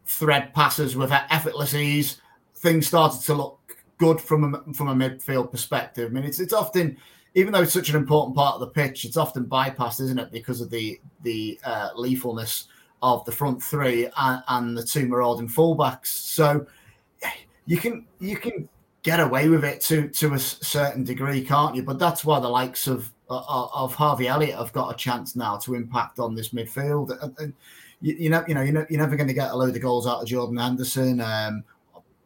thread 0.05 0.53
passes 0.53 0.95
with 0.95 1.11
effortless 1.11 1.73
ease, 1.73 2.21
things 2.55 2.87
started 2.87 3.21
to 3.21 3.33
look 3.33 3.59
good 3.97 4.21
from 4.21 4.53
a, 4.53 4.73
from 4.73 4.89
a 4.89 4.95
midfield 4.95 5.51
perspective. 5.51 6.09
I 6.09 6.13
mean, 6.13 6.23
it's 6.23 6.39
it's 6.39 6.53
often, 6.53 6.97
even 7.35 7.53
though 7.53 7.61
it's 7.61 7.73
such 7.73 7.89
an 7.89 7.95
important 7.95 8.35
part 8.35 8.55
of 8.55 8.59
the 8.59 8.67
pitch, 8.67 9.05
it's 9.05 9.17
often 9.17 9.45
bypassed, 9.45 10.01
isn't 10.01 10.19
it, 10.19 10.31
because 10.31 10.61
of 10.61 10.69
the 10.69 10.99
the 11.23 11.59
uh, 11.63 11.89
lethalness 11.95 12.65
of 13.01 13.23
the 13.25 13.31
front 13.31 13.61
three 13.61 14.09
and, 14.17 14.43
and 14.47 14.77
the 14.77 14.83
two 14.83 15.07
marauding 15.07 15.47
fullbacks. 15.47 16.07
So 16.07 16.65
you 17.65 17.77
can 17.77 18.05
you 18.19 18.37
can 18.37 18.67
get 19.07 19.21
away 19.21 19.47
with 19.47 19.63
it 19.63 19.79
to 19.79 20.09
to 20.09 20.33
a 20.33 20.39
certain 20.39 21.05
degree, 21.05 21.41
can't 21.41 21.73
you? 21.75 21.81
But 21.81 21.97
that's 21.97 22.25
why 22.25 22.41
the 22.41 22.49
likes 22.49 22.87
of 22.87 23.09
uh, 23.29 23.67
of 23.73 23.95
Harvey 23.95 24.27
Elliott 24.27 24.57
have 24.57 24.73
got 24.73 24.93
a 24.93 24.97
chance 24.97 25.33
now 25.33 25.55
to 25.59 25.75
impact 25.75 26.19
on 26.19 26.35
this 26.35 26.49
midfield. 26.49 27.17
And, 27.39 27.53
you, 28.01 28.15
you, 28.19 28.29
know, 28.29 28.43
you 28.47 28.53
know, 28.53 28.61
you're, 28.61 28.85
you're 28.89 28.99
never 28.99 29.15
going 29.15 29.29
to 29.29 29.33
get 29.33 29.51
a 29.51 29.55
load 29.55 29.75
of 29.75 29.81
goals 29.81 30.05
out 30.05 30.21
of 30.21 30.27
Jordan 30.27 30.57
Henderson. 30.57 31.21
Um, 31.21 31.63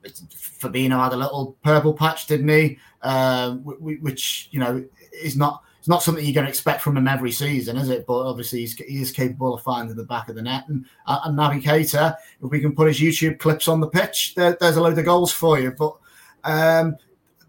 Fabinho 0.03 1.01
had 1.01 1.13
a 1.13 1.17
little 1.17 1.55
purple 1.63 1.93
patch, 1.93 2.25
didn't 2.25 2.49
he? 2.49 2.79
Uh, 3.03 3.53
which 3.55 4.49
you 4.51 4.59
know 4.59 4.83
is 5.23 5.37
not 5.37 5.63
it's 5.77 5.87
not 5.87 6.03
something 6.03 6.23
you're 6.23 6.33
going 6.33 6.45
to 6.45 6.49
expect 6.49 6.81
from 6.81 6.97
him 6.97 7.07
every 7.07 7.31
season, 7.31 7.77
is 7.77 7.89
it? 7.89 8.05
But 8.07 8.27
obviously, 8.27 8.59
he's, 8.59 8.75
he 8.75 9.01
is 9.01 9.11
capable 9.11 9.55
of 9.55 9.63
finding 9.63 9.95
the 9.95 10.03
back 10.03 10.29
of 10.29 10.35
the 10.35 10.41
net. 10.43 10.65
And, 10.67 10.85
uh, 11.07 11.21
and 11.23 11.37
Keita, 11.37 12.15
if 12.43 12.51
we 12.51 12.59
can 12.59 12.75
put 12.75 12.87
his 12.87 12.99
YouTube 12.99 13.39
clips 13.39 13.67
on 13.67 13.79
the 13.79 13.87
pitch, 13.87 14.33
there, 14.35 14.55
there's 14.59 14.77
a 14.77 14.81
load 14.81 14.99
of 14.99 15.05
goals 15.05 15.31
for 15.31 15.59
you. 15.59 15.71
But 15.71 15.95
um, 16.43 16.97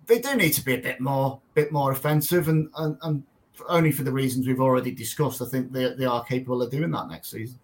they 0.07 0.19
do 0.21 0.35
need 0.37 0.53
to 0.53 0.65
be 0.65 0.75
a 0.75 0.79
bit 0.79 1.01
more, 1.01 1.41
bit 1.55 1.73
more 1.73 1.93
offensive, 1.93 2.49
and, 2.49 2.69
and, 2.77 2.97
and 3.03 3.23
only 3.69 3.93
for 3.93 4.03
the 4.03 4.13
reasons 4.13 4.47
we've 4.47 4.61
already 4.61 4.91
discussed. 4.91 5.41
I 5.43 5.47
think 5.47 5.73
they, 5.73 5.95
they 5.95 6.05
are 6.05 6.25
capable 6.25 6.63
of 6.63 6.71
doing 6.71 6.91
that 6.91 7.09
next 7.09 7.31
season. 7.31 7.59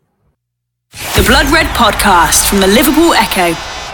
The 0.91 1.25
Blood 1.27 1.47
Red 1.51 1.67
Podcast 1.77 2.49
from 2.49 2.61
the 2.61 2.67
Liverpool 2.67 3.13
Echo. 3.15 3.88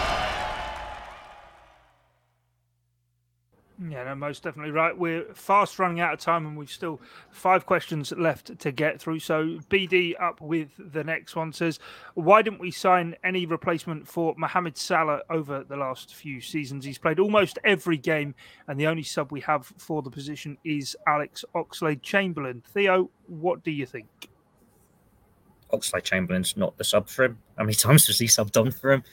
Yeah, 3.95 4.03
no, 4.03 4.15
most 4.15 4.43
definitely 4.43 4.73
right. 4.73 4.97
We're 4.97 5.23
fast 5.33 5.79
running 5.79 6.01
out 6.01 6.13
of 6.13 6.19
time, 6.19 6.45
and 6.45 6.57
we've 6.57 6.69
still 6.69 6.99
five 7.31 7.65
questions 7.65 8.11
left 8.11 8.59
to 8.59 8.71
get 8.73 8.99
through. 8.99 9.19
So 9.19 9.57
BD 9.69 10.21
up 10.21 10.41
with 10.41 10.71
the 10.77 11.01
next 11.01 11.37
one 11.37 11.53
says, 11.53 11.79
"Why 12.13 12.41
didn't 12.41 12.59
we 12.59 12.71
sign 12.71 13.15
any 13.23 13.45
replacement 13.45 14.05
for 14.05 14.35
Mohamed 14.37 14.75
Salah 14.75 15.21
over 15.29 15.63
the 15.63 15.77
last 15.77 16.13
few 16.13 16.41
seasons? 16.41 16.83
He's 16.83 16.97
played 16.97 17.19
almost 17.19 17.57
every 17.63 17.95
game, 17.95 18.35
and 18.67 18.77
the 18.77 18.85
only 18.85 19.01
sub 19.01 19.31
we 19.31 19.39
have 19.39 19.65
for 19.77 20.01
the 20.01 20.11
position 20.11 20.57
is 20.65 20.97
Alex 21.07 21.45
Oxlade 21.55 22.01
Chamberlain." 22.01 22.63
Theo, 22.67 23.09
what 23.27 23.63
do 23.63 23.71
you 23.71 23.85
think? 23.85 24.07
Oxlade 25.71 26.03
Chamberlain's 26.03 26.57
not 26.57 26.77
the 26.77 26.83
sub 26.83 27.07
for 27.07 27.23
him. 27.23 27.37
How 27.57 27.63
many 27.63 27.75
times 27.75 28.07
has 28.07 28.19
he 28.19 28.25
subbed 28.25 28.59
on 28.59 28.71
for 28.71 28.91
him? 28.91 29.03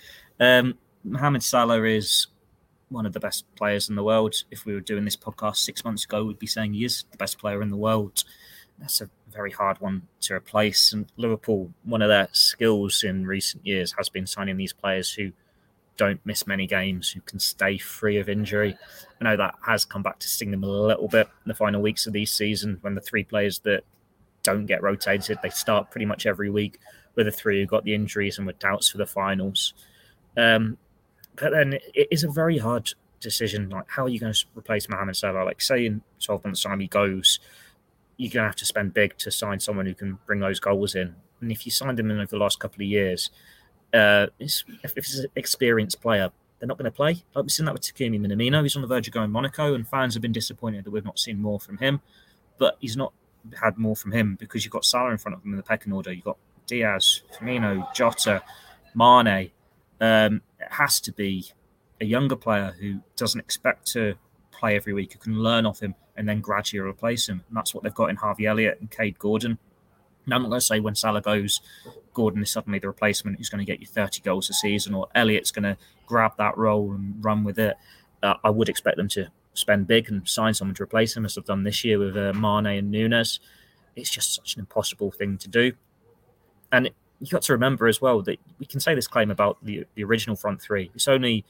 Um, 0.40 0.76
Mohamed 1.04 1.44
Salah 1.44 1.84
is 1.84 2.26
one 2.92 3.06
of 3.06 3.12
the 3.12 3.20
best 3.20 3.44
players 3.56 3.88
in 3.88 3.96
the 3.96 4.02
world. 4.02 4.34
If 4.50 4.64
we 4.64 4.74
were 4.74 4.80
doing 4.80 5.04
this 5.04 5.16
podcast 5.16 5.56
six 5.56 5.84
months 5.84 6.04
ago, 6.04 6.24
we'd 6.24 6.38
be 6.38 6.46
saying 6.46 6.74
he 6.74 6.84
is 6.84 7.04
the 7.10 7.16
best 7.16 7.38
player 7.38 7.62
in 7.62 7.70
the 7.70 7.76
world. 7.76 8.24
That's 8.78 9.00
a 9.00 9.10
very 9.30 9.50
hard 9.50 9.80
one 9.80 10.02
to 10.22 10.34
replace. 10.34 10.92
And 10.92 11.06
Liverpool, 11.16 11.72
one 11.84 12.02
of 12.02 12.08
their 12.08 12.28
skills 12.32 13.04
in 13.04 13.26
recent 13.26 13.66
years 13.66 13.92
has 13.98 14.08
been 14.08 14.26
signing 14.26 14.56
these 14.56 14.72
players 14.72 15.12
who 15.12 15.32
don't 15.96 16.20
miss 16.24 16.46
many 16.46 16.66
games, 16.66 17.10
who 17.10 17.20
can 17.20 17.38
stay 17.38 17.78
free 17.78 18.18
of 18.18 18.28
injury. 18.28 18.76
I 19.20 19.24
know 19.24 19.36
that 19.36 19.54
has 19.66 19.84
come 19.84 20.02
back 20.02 20.18
to 20.20 20.28
sting 20.28 20.50
them 20.50 20.64
a 20.64 20.68
little 20.68 21.08
bit 21.08 21.28
in 21.44 21.48
the 21.48 21.54
final 21.54 21.82
weeks 21.82 22.06
of 22.06 22.12
these 22.12 22.32
season 22.32 22.78
when 22.80 22.94
the 22.94 23.00
three 23.00 23.24
players 23.24 23.60
that 23.60 23.84
don't 24.42 24.66
get 24.66 24.82
rotated, 24.82 25.38
they 25.42 25.50
start 25.50 25.90
pretty 25.90 26.06
much 26.06 26.26
every 26.26 26.50
week 26.50 26.78
with 27.14 27.26
the 27.26 27.32
three 27.32 27.60
who 27.60 27.66
got 27.66 27.84
the 27.84 27.94
injuries 27.94 28.38
and 28.38 28.46
were 28.46 28.54
doubts 28.54 28.88
for 28.88 28.98
the 28.98 29.06
finals. 29.06 29.74
Um, 30.36 30.78
but 31.36 31.50
then 31.50 31.74
it 31.94 32.08
is 32.10 32.24
a 32.24 32.30
very 32.30 32.58
hard 32.58 32.92
decision. 33.20 33.70
Like, 33.70 33.84
how 33.88 34.04
are 34.04 34.08
you 34.08 34.20
going 34.20 34.32
to 34.32 34.44
replace 34.56 34.88
Mohamed 34.88 35.16
Salah? 35.16 35.44
Like, 35.44 35.60
say 35.60 35.86
in 35.86 36.02
12 36.20 36.44
months' 36.44 36.62
time 36.62 36.80
he 36.80 36.88
goes, 36.88 37.40
you're 38.16 38.30
going 38.30 38.44
to 38.44 38.48
have 38.48 38.56
to 38.56 38.66
spend 38.66 38.94
big 38.94 39.16
to 39.18 39.30
sign 39.30 39.60
someone 39.60 39.86
who 39.86 39.94
can 39.94 40.18
bring 40.26 40.40
those 40.40 40.60
goals 40.60 40.94
in. 40.94 41.14
And 41.40 41.50
if 41.50 41.64
you 41.64 41.72
signed 41.72 41.98
him 41.98 42.10
in 42.10 42.18
over 42.18 42.26
the 42.26 42.36
last 42.36 42.60
couple 42.60 42.76
of 42.76 42.88
years, 42.88 43.30
uh, 43.92 44.26
if 44.38 44.96
it's 44.96 45.18
an 45.18 45.26
experienced 45.36 46.00
player, 46.00 46.30
they're 46.58 46.68
not 46.68 46.78
going 46.78 46.84
to 46.84 46.96
play. 46.96 47.24
Like 47.34 47.44
we've 47.44 47.50
seen 47.50 47.66
that 47.66 47.72
with 47.72 47.82
Takumi 47.82 48.20
Minamino. 48.20 48.62
He's 48.62 48.76
on 48.76 48.82
the 48.82 48.88
verge 48.88 49.08
of 49.08 49.12
going 49.12 49.30
Monaco, 49.30 49.74
and 49.74 49.86
fans 49.86 50.14
have 50.14 50.22
been 50.22 50.32
disappointed 50.32 50.84
that 50.84 50.90
we've 50.90 51.04
not 51.04 51.18
seen 51.18 51.42
more 51.42 51.58
from 51.58 51.78
him. 51.78 52.00
But 52.58 52.76
he's 52.78 52.96
not 52.96 53.12
had 53.60 53.76
more 53.76 53.96
from 53.96 54.12
him 54.12 54.36
because 54.38 54.64
you've 54.64 54.72
got 54.72 54.84
Salah 54.84 55.10
in 55.10 55.18
front 55.18 55.36
of 55.36 55.44
him 55.44 55.50
in 55.50 55.56
the 55.56 55.64
pecking 55.64 55.92
order. 55.92 56.12
You've 56.12 56.24
got 56.24 56.38
Diaz, 56.66 57.22
Firmino, 57.34 57.92
Jota, 57.92 58.42
Mane, 58.94 59.50
um, 60.00 60.40
it 60.62 60.72
has 60.72 61.00
to 61.00 61.12
be 61.12 61.52
a 62.00 62.04
younger 62.04 62.36
player 62.36 62.74
who 62.80 63.00
doesn't 63.16 63.40
expect 63.40 63.86
to 63.88 64.14
play 64.50 64.76
every 64.76 64.92
week, 64.92 65.12
who 65.12 65.18
can 65.18 65.38
learn 65.38 65.66
off 65.66 65.80
him 65.80 65.94
and 66.16 66.28
then 66.28 66.40
gradually 66.40 66.80
replace 66.86 67.28
him. 67.28 67.42
And 67.48 67.56
that's 67.56 67.74
what 67.74 67.84
they've 67.84 67.94
got 67.94 68.10
in 68.10 68.16
Harvey 68.16 68.46
Elliott 68.46 68.78
and 68.80 68.90
Kaide 68.90 69.18
Gordon. 69.18 69.58
Now, 70.26 70.36
I'm 70.36 70.42
not 70.42 70.50
going 70.50 70.60
to 70.60 70.66
say 70.66 70.80
when 70.80 70.94
Salah 70.94 71.20
goes, 71.20 71.60
Gordon 72.14 72.42
is 72.42 72.50
suddenly 72.50 72.78
the 72.78 72.86
replacement 72.86 73.38
who's 73.38 73.48
going 73.48 73.64
to 73.64 73.70
get 73.70 73.80
you 73.80 73.86
30 73.86 74.20
goals 74.20 74.48
a 74.50 74.52
season, 74.52 74.94
or 74.94 75.08
Elliott's 75.14 75.50
going 75.50 75.64
to 75.64 75.76
grab 76.06 76.32
that 76.38 76.56
role 76.56 76.92
and 76.92 77.24
run 77.24 77.42
with 77.42 77.58
it. 77.58 77.76
Uh, 78.22 78.34
I 78.44 78.50
would 78.50 78.68
expect 78.68 78.96
them 78.96 79.08
to 79.08 79.28
spend 79.54 79.88
big 79.88 80.08
and 80.08 80.26
sign 80.28 80.54
someone 80.54 80.76
to 80.76 80.82
replace 80.82 81.16
him, 81.16 81.24
as 81.24 81.34
they've 81.34 81.44
done 81.44 81.64
this 81.64 81.82
year 81.82 81.98
with 81.98 82.16
uh, 82.16 82.32
Mane 82.34 82.78
and 82.78 82.90
Nunez. 82.90 83.40
It's 83.96 84.10
just 84.10 84.34
such 84.34 84.54
an 84.54 84.60
impossible 84.60 85.10
thing 85.10 85.38
to 85.38 85.48
do. 85.48 85.72
And 86.70 86.90
you 87.22 87.28
got 87.28 87.42
to 87.42 87.52
remember 87.52 87.86
as 87.86 88.00
well 88.00 88.20
that 88.22 88.40
we 88.58 88.66
can 88.66 88.80
say 88.80 88.96
this 88.96 89.06
claim 89.06 89.30
about 89.30 89.56
the, 89.62 89.86
the 89.94 90.02
original 90.02 90.34
front 90.34 90.60
three. 90.60 90.90
It's 90.92 91.06
only 91.06 91.44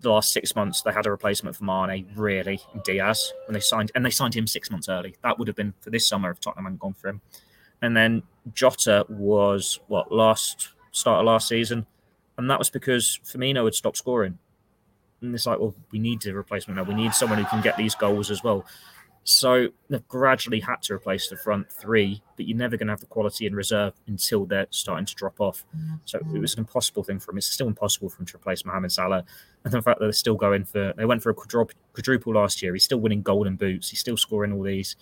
the 0.00 0.10
last 0.10 0.32
six 0.32 0.56
months 0.56 0.82
they 0.82 0.92
had 0.92 1.06
a 1.06 1.10
replacement 1.10 1.54
for 1.54 1.62
Mane, 1.62 2.08
really, 2.16 2.60
Diaz, 2.84 3.32
when 3.46 3.54
they 3.54 3.60
signed, 3.60 3.92
and 3.94 4.04
they 4.04 4.10
signed 4.10 4.34
him 4.34 4.48
six 4.48 4.72
months 4.72 4.88
early. 4.88 5.14
That 5.22 5.38
would 5.38 5.46
have 5.46 5.56
been 5.56 5.72
for 5.80 5.90
this 5.90 6.06
summer 6.06 6.32
if 6.32 6.40
Tottenham 6.40 6.64
hadn't 6.64 6.80
gone 6.80 6.94
for 6.94 7.08
him. 7.08 7.20
And 7.80 7.96
then 7.96 8.24
Jota 8.52 9.06
was 9.08 9.78
what 9.86 10.10
last 10.10 10.70
start 10.90 11.20
of 11.20 11.26
last 11.26 11.46
season, 11.46 11.86
and 12.36 12.50
that 12.50 12.58
was 12.58 12.68
because 12.68 13.20
Firmino 13.24 13.64
had 13.64 13.74
stopped 13.74 13.98
scoring. 13.98 14.36
And 15.20 15.32
it's 15.32 15.46
like, 15.46 15.60
well, 15.60 15.76
we 15.92 16.00
need 16.00 16.26
a 16.26 16.34
replacement 16.34 16.76
now. 16.76 16.82
We 16.82 16.94
need 16.94 17.14
someone 17.14 17.38
who 17.38 17.44
can 17.44 17.62
get 17.62 17.76
these 17.76 17.94
goals 17.94 18.32
as 18.32 18.42
well. 18.42 18.66
So 19.30 19.68
they've 19.90 20.08
gradually 20.08 20.60
had 20.60 20.80
to 20.84 20.94
replace 20.94 21.28
the 21.28 21.36
front 21.36 21.70
three, 21.70 22.22
but 22.38 22.46
you're 22.48 22.56
never 22.56 22.78
going 22.78 22.86
to 22.86 22.92
have 22.92 23.00
the 23.00 23.06
quality 23.06 23.44
in 23.44 23.54
reserve 23.54 23.92
until 24.06 24.46
they're 24.46 24.68
starting 24.70 25.04
to 25.04 25.14
drop 25.14 25.38
off. 25.38 25.66
So 26.06 26.18
it 26.34 26.40
was 26.40 26.54
an 26.54 26.60
impossible 26.60 27.02
thing 27.02 27.18
for 27.18 27.32
him. 27.32 27.36
It's 27.36 27.46
still 27.46 27.66
impossible 27.66 28.08
for 28.08 28.22
him 28.22 28.24
to 28.24 28.36
replace 28.36 28.64
Mohamed 28.64 28.90
Salah. 28.90 29.24
And 29.64 29.72
the 29.74 29.82
fact 29.82 29.98
that 29.98 30.06
they're 30.06 30.12
still 30.12 30.34
going 30.34 30.64
for, 30.64 30.94
they 30.96 31.04
went 31.04 31.22
for 31.22 31.28
a 31.28 31.34
quadruple 31.34 32.32
last 32.32 32.62
year. 32.62 32.72
He's 32.72 32.84
still 32.84 33.00
winning 33.00 33.20
golden 33.20 33.56
boots. 33.56 33.90
He's 33.90 34.00
still 34.00 34.16
scoring 34.16 34.50
all 34.50 34.62
these. 34.62 34.96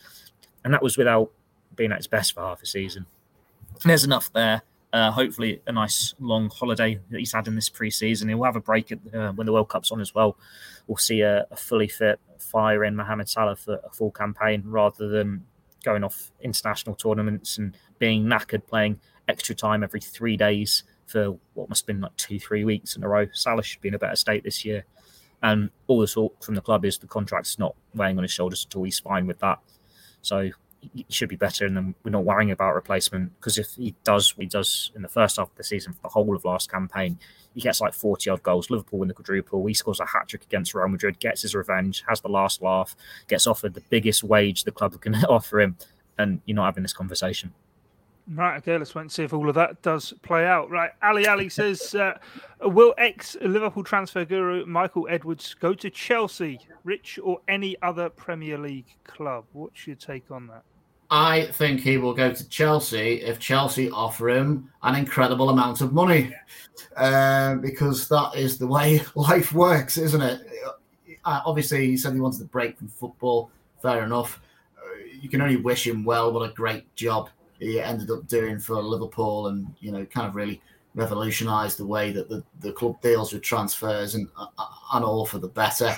And 0.64 0.74
that 0.74 0.82
was 0.82 0.98
without 0.98 1.30
being 1.76 1.92
at 1.92 1.98
his 1.98 2.08
best 2.08 2.34
for 2.34 2.40
half 2.40 2.60
a 2.64 2.66
season. 2.66 3.06
There's 3.84 4.02
enough 4.02 4.32
there. 4.32 4.62
Uh, 4.92 5.12
hopefully, 5.12 5.60
a 5.68 5.72
nice 5.72 6.14
long 6.18 6.50
holiday 6.50 6.98
that 7.10 7.18
he's 7.18 7.32
had 7.32 7.46
in 7.46 7.54
this 7.54 7.68
pre-season. 7.68 8.28
He'll 8.28 8.42
have 8.42 8.56
a 8.56 8.60
break 8.60 8.90
at, 8.90 8.98
uh, 9.14 9.30
when 9.32 9.46
the 9.46 9.52
World 9.52 9.68
Cup's 9.68 9.92
on 9.92 10.00
as 10.00 10.16
well. 10.16 10.36
We'll 10.88 10.96
see 10.96 11.20
a, 11.20 11.46
a 11.50 11.56
fully 11.56 11.86
fit, 11.86 12.18
fire 12.40 12.84
in 12.84 12.96
Mohamed 12.96 13.28
Salah 13.28 13.56
for 13.56 13.80
a 13.84 13.90
full 13.90 14.10
campaign 14.10 14.62
rather 14.66 15.08
than 15.08 15.44
going 15.84 16.04
off 16.04 16.32
international 16.40 16.94
tournaments 16.96 17.58
and 17.58 17.76
being 17.98 18.24
knackered 18.24 18.66
playing 18.66 18.98
extra 19.28 19.54
time 19.54 19.82
every 19.82 20.00
three 20.00 20.36
days 20.36 20.84
for 21.06 21.38
what 21.54 21.68
must 21.68 21.82
have 21.82 21.86
been 21.86 22.00
like 22.00 22.16
two, 22.16 22.40
three 22.40 22.64
weeks 22.64 22.96
in 22.96 23.04
a 23.04 23.08
row. 23.08 23.26
Salah 23.32 23.62
should 23.62 23.80
be 23.80 23.88
in 23.88 23.94
a 23.94 23.98
better 23.98 24.16
state 24.16 24.44
this 24.44 24.64
year. 24.64 24.84
And 25.42 25.70
all 25.86 26.00
the 26.00 26.06
talk 26.06 26.42
from 26.42 26.54
the 26.54 26.60
club 26.60 26.84
is 26.84 26.98
the 26.98 27.06
contract's 27.06 27.58
not 27.58 27.76
weighing 27.94 28.18
on 28.18 28.24
his 28.24 28.32
shoulders 28.32 28.66
at 28.68 28.74
all. 28.74 28.84
He's 28.84 28.98
fine 28.98 29.26
with 29.26 29.38
that. 29.40 29.58
So 30.22 30.50
should 31.08 31.28
be 31.28 31.36
better, 31.36 31.66
and 31.66 31.76
then 31.76 31.94
we're 32.04 32.10
not 32.10 32.24
worrying 32.24 32.50
about 32.50 32.74
replacement 32.74 33.38
because 33.38 33.58
if 33.58 33.74
he 33.74 33.94
does 34.04 34.36
what 34.36 34.42
he 34.42 34.48
does 34.48 34.90
in 34.94 35.02
the 35.02 35.08
first 35.08 35.36
half 35.36 35.50
of 35.50 35.56
the 35.56 35.64
season 35.64 35.92
for 35.92 36.02
the 36.02 36.08
whole 36.08 36.34
of 36.34 36.44
last 36.44 36.70
campaign, 36.70 37.18
he 37.54 37.60
gets 37.60 37.80
like 37.80 37.94
40 37.94 38.30
odd 38.30 38.42
goals. 38.42 38.70
Liverpool 38.70 38.98
win 38.98 39.08
the 39.08 39.14
quadruple. 39.14 39.64
He 39.66 39.74
scores 39.74 40.00
a 40.00 40.06
hat 40.06 40.28
trick 40.28 40.44
against 40.44 40.74
Real 40.74 40.88
Madrid, 40.88 41.18
gets 41.18 41.42
his 41.42 41.54
revenge, 41.54 42.04
has 42.08 42.20
the 42.20 42.28
last 42.28 42.62
laugh, 42.62 42.94
gets 43.28 43.46
offered 43.46 43.74
the 43.74 43.82
biggest 43.88 44.22
wage 44.22 44.64
the 44.64 44.72
club 44.72 45.00
can 45.00 45.14
offer 45.28 45.60
him, 45.60 45.76
and 46.18 46.40
you're 46.44 46.56
not 46.56 46.66
having 46.66 46.82
this 46.82 46.92
conversation. 46.92 47.52
Right, 48.28 48.56
okay, 48.56 48.76
let's 48.76 48.92
wait 48.92 49.02
and 49.02 49.12
see 49.12 49.22
if 49.22 49.32
all 49.32 49.48
of 49.48 49.54
that 49.54 49.82
does 49.82 50.12
play 50.22 50.46
out. 50.46 50.68
Right, 50.68 50.90
Ali 51.00 51.28
Ali 51.28 51.48
says, 51.48 51.94
uh, 51.94 52.18
Will 52.60 52.92
ex 52.98 53.36
Liverpool 53.40 53.84
transfer 53.84 54.24
guru 54.24 54.66
Michael 54.66 55.06
Edwards 55.08 55.54
go 55.54 55.74
to 55.74 55.88
Chelsea, 55.90 56.58
Rich, 56.82 57.20
or 57.22 57.38
any 57.46 57.76
other 57.82 58.08
Premier 58.08 58.58
League 58.58 58.96
club? 59.04 59.44
What's 59.52 59.86
your 59.86 59.94
take 59.94 60.30
on 60.32 60.48
that? 60.48 60.64
I 61.08 61.44
think 61.52 61.80
he 61.80 61.98
will 61.98 62.14
go 62.14 62.32
to 62.32 62.48
Chelsea 62.48 63.22
if 63.22 63.38
Chelsea 63.38 63.90
offer 63.90 64.28
him 64.30 64.72
an 64.82 64.96
incredible 64.96 65.50
amount 65.50 65.80
of 65.80 65.92
money, 65.92 66.34
uh, 66.96 67.54
because 67.56 68.08
that 68.08 68.32
is 68.34 68.58
the 68.58 68.66
way 68.66 69.02
life 69.14 69.52
works, 69.52 69.98
isn't 69.98 70.20
it? 70.20 70.40
Uh, 71.24 71.42
obviously, 71.46 71.86
he 71.86 71.96
said 71.96 72.12
he 72.12 72.20
wanted 72.20 72.38
to 72.38 72.44
break 72.46 72.76
from 72.76 72.88
football. 72.88 73.50
Fair 73.80 74.02
enough. 74.02 74.40
Uh, 74.76 75.04
you 75.20 75.28
can 75.28 75.40
only 75.40 75.56
wish 75.56 75.86
him 75.86 76.04
well. 76.04 76.32
What 76.32 76.50
a 76.50 76.52
great 76.52 76.92
job 76.96 77.30
he 77.58 77.80
ended 77.80 78.10
up 78.10 78.26
doing 78.26 78.58
for 78.58 78.82
Liverpool, 78.82 79.48
and 79.48 79.66
you 79.80 79.92
know, 79.92 80.04
kind 80.06 80.26
of 80.26 80.34
really 80.34 80.60
revolutionised 80.94 81.78
the 81.78 81.86
way 81.86 82.10
that 82.10 82.28
the, 82.28 82.42
the 82.60 82.72
club 82.72 83.00
deals 83.02 83.32
with 83.32 83.42
transfers 83.42 84.14
and 84.14 84.28
uh, 84.38 84.46
and 84.94 85.04
all 85.04 85.26
for 85.26 85.38
the 85.38 85.48
better 85.48 85.94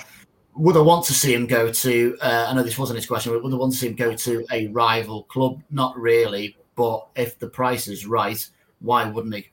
would 0.59 0.75
I 0.75 0.81
want 0.81 1.05
to 1.05 1.13
see 1.13 1.33
him 1.33 1.47
go 1.47 1.71
to? 1.71 2.17
Uh, 2.21 2.47
I 2.49 2.53
know 2.53 2.63
this 2.63 2.77
wasn't 2.77 2.97
his 2.97 3.05
question, 3.05 3.31
but 3.31 3.43
would 3.43 3.53
I 3.53 3.55
want 3.55 3.71
to 3.73 3.79
see 3.79 3.87
him 3.87 3.95
go 3.95 4.13
to 4.13 4.45
a 4.51 4.67
rival 4.67 5.23
club? 5.23 5.63
Not 5.69 5.97
really, 5.97 6.57
but 6.75 7.07
if 7.15 7.39
the 7.39 7.47
price 7.47 7.87
is 7.87 8.05
right, 8.05 8.45
why 8.79 9.09
wouldn't 9.09 9.35
he? 9.35 9.49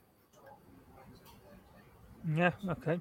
Yeah. 2.35 2.51
Okay. 2.67 2.99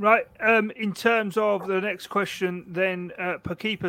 Right. 0.00 0.28
Um, 0.38 0.70
in 0.76 0.92
terms 0.92 1.36
of 1.36 1.66
the 1.66 1.80
next 1.80 2.06
question, 2.06 2.64
then 2.68 3.10
uh, 3.18 3.38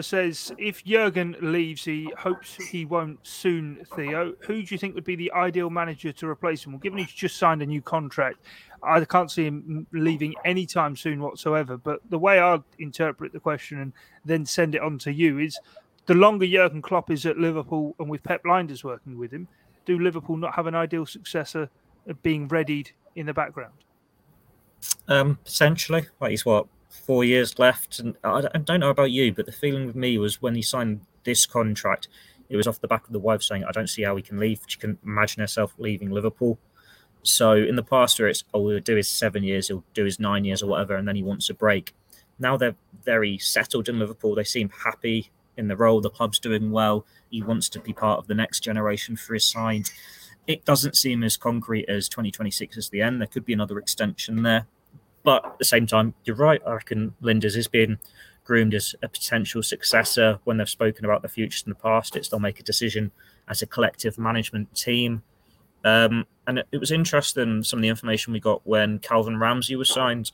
says 0.01 0.51
if 0.57 0.83
Jurgen 0.83 1.35
leaves, 1.39 1.85
he 1.85 2.11
hopes 2.17 2.55
he 2.55 2.83
won't 2.83 3.19
soon. 3.21 3.85
Theo, 3.95 4.33
who 4.39 4.63
do 4.63 4.73
you 4.73 4.79
think 4.79 4.95
would 4.95 5.03
be 5.03 5.15
the 5.15 5.31
ideal 5.33 5.69
manager 5.69 6.11
to 6.11 6.27
replace 6.27 6.65
him? 6.65 6.71
Well, 6.71 6.79
given 6.79 6.97
he's 6.97 7.11
just 7.11 7.37
signed 7.37 7.61
a 7.61 7.65
new 7.67 7.83
contract, 7.83 8.39
I 8.81 9.05
can't 9.05 9.29
see 9.29 9.45
him 9.45 9.85
leaving 9.91 10.33
anytime 10.45 10.95
soon 10.95 11.21
whatsoever. 11.21 11.77
But 11.77 11.99
the 12.09 12.17
way 12.17 12.39
I'd 12.39 12.63
interpret 12.79 13.31
the 13.31 13.39
question 13.39 13.79
and 13.79 13.93
then 14.25 14.47
send 14.47 14.73
it 14.73 14.81
on 14.81 14.97
to 14.99 15.13
you 15.13 15.37
is 15.37 15.59
the 16.07 16.15
longer 16.15 16.47
Jurgen 16.47 16.81
Klopp 16.81 17.11
is 17.11 17.27
at 17.27 17.37
Liverpool 17.37 17.93
and 17.99 18.09
with 18.09 18.23
Pep 18.23 18.43
Lijnders 18.45 18.83
working 18.83 19.15
with 19.15 19.31
him, 19.31 19.47
do 19.85 19.99
Liverpool 19.99 20.37
not 20.37 20.55
have 20.55 20.65
an 20.65 20.73
ideal 20.73 21.05
successor 21.05 21.69
being 22.23 22.47
readied 22.47 22.89
in 23.15 23.27
the 23.27 23.33
background? 23.33 23.73
Um, 25.07 25.39
potentially. 25.43 26.07
Like 26.19 26.31
he's 26.31 26.45
what 26.45 26.67
four 26.89 27.23
years 27.23 27.57
left, 27.57 27.99
and 27.99 28.15
I 28.23 28.41
don't 28.41 28.79
know 28.79 28.89
about 28.89 29.11
you, 29.11 29.33
but 29.33 29.45
the 29.45 29.51
feeling 29.51 29.87
with 29.87 29.95
me 29.95 30.17
was 30.17 30.41
when 30.41 30.55
he 30.55 30.61
signed 30.61 31.01
this 31.23 31.45
contract, 31.45 32.07
it 32.49 32.55
was 32.55 32.67
off 32.67 32.81
the 32.81 32.87
back 32.87 33.05
of 33.07 33.13
the 33.13 33.19
wife 33.19 33.43
saying, 33.43 33.63
"I 33.63 33.71
don't 33.71 33.89
see 33.89 34.03
how 34.03 34.15
he 34.15 34.21
can 34.21 34.39
leave." 34.39 34.61
She 34.67 34.77
can 34.79 34.97
imagine 35.03 35.41
herself 35.41 35.73
leaving 35.77 36.11
Liverpool. 36.11 36.59
So 37.23 37.53
in 37.53 37.75
the 37.75 37.83
past, 37.83 38.19
where 38.19 38.27
it's 38.27 38.43
oh, 38.53 38.69
he'll 38.69 38.79
do 38.79 38.95
his 38.95 39.09
seven 39.09 39.43
years, 39.43 39.67
he'll 39.67 39.83
do 39.93 40.05
his 40.05 40.19
nine 40.19 40.45
years 40.45 40.63
or 40.63 40.67
whatever, 40.67 40.95
and 40.95 41.07
then 41.07 41.15
he 41.15 41.23
wants 41.23 41.49
a 41.49 41.53
break. 41.53 41.93
now 42.39 42.55
they're 42.55 42.75
very 43.03 43.37
settled 43.37 43.89
in 43.89 43.99
Liverpool. 43.99 44.35
They 44.35 44.43
seem 44.43 44.69
happy 44.69 45.29
in 45.57 45.67
the 45.67 45.75
role. 45.75 46.01
The 46.01 46.09
club's 46.09 46.39
doing 46.39 46.71
well. 46.71 47.05
He 47.29 47.43
wants 47.43 47.69
to 47.69 47.79
be 47.79 47.93
part 47.93 48.19
of 48.19 48.27
the 48.27 48.35
next 48.35 48.61
generation 48.61 49.15
for 49.17 49.33
his 49.33 49.45
side. 49.45 49.89
It 50.49 50.65
doesn't 50.65 50.97
seem 50.97 51.23
as 51.23 51.37
concrete 51.37 51.87
as 51.87 52.09
2026 52.09 52.75
as 52.75 52.89
the 52.89 53.03
end. 53.03 53.21
There 53.21 53.27
could 53.27 53.45
be 53.45 53.53
another 53.53 53.77
extension 53.77 54.41
there. 54.41 54.65
But 55.21 55.45
at 55.45 55.59
the 55.59 55.63
same 55.63 55.85
time, 55.85 56.15
you're 56.25 56.35
right. 56.35 56.59
I 56.65 56.73
reckon 56.73 57.13
Lijnders 57.21 57.53
has 57.53 57.67
been 57.67 57.99
groomed 58.45 58.73
as 58.73 58.95
a 59.03 59.07
potential 59.07 59.61
successor. 59.61 60.39
When 60.45 60.57
they've 60.57 60.67
spoken 60.67 61.05
about 61.05 61.21
the 61.21 61.27
futures 61.27 61.61
in 61.67 61.69
the 61.69 61.75
past, 61.75 62.15
it's 62.15 62.29
they'll 62.29 62.39
make 62.39 62.59
a 62.59 62.63
decision 62.63 63.11
as 63.47 63.61
a 63.61 63.67
collective 63.67 64.17
management 64.17 64.73
team. 64.75 65.21
Um, 65.85 66.25
and 66.47 66.57
it, 66.57 66.67
it, 66.71 66.79
was 66.79 66.91
interesting 66.91 67.61
some 67.61 67.77
of 67.77 67.83
the 67.83 67.89
information 67.89 68.33
we 68.33 68.39
got 68.39 68.65
when 68.65 68.97
Calvin 68.97 69.37
Ramsey 69.37 69.75
was 69.75 69.93
signed. 69.93 70.31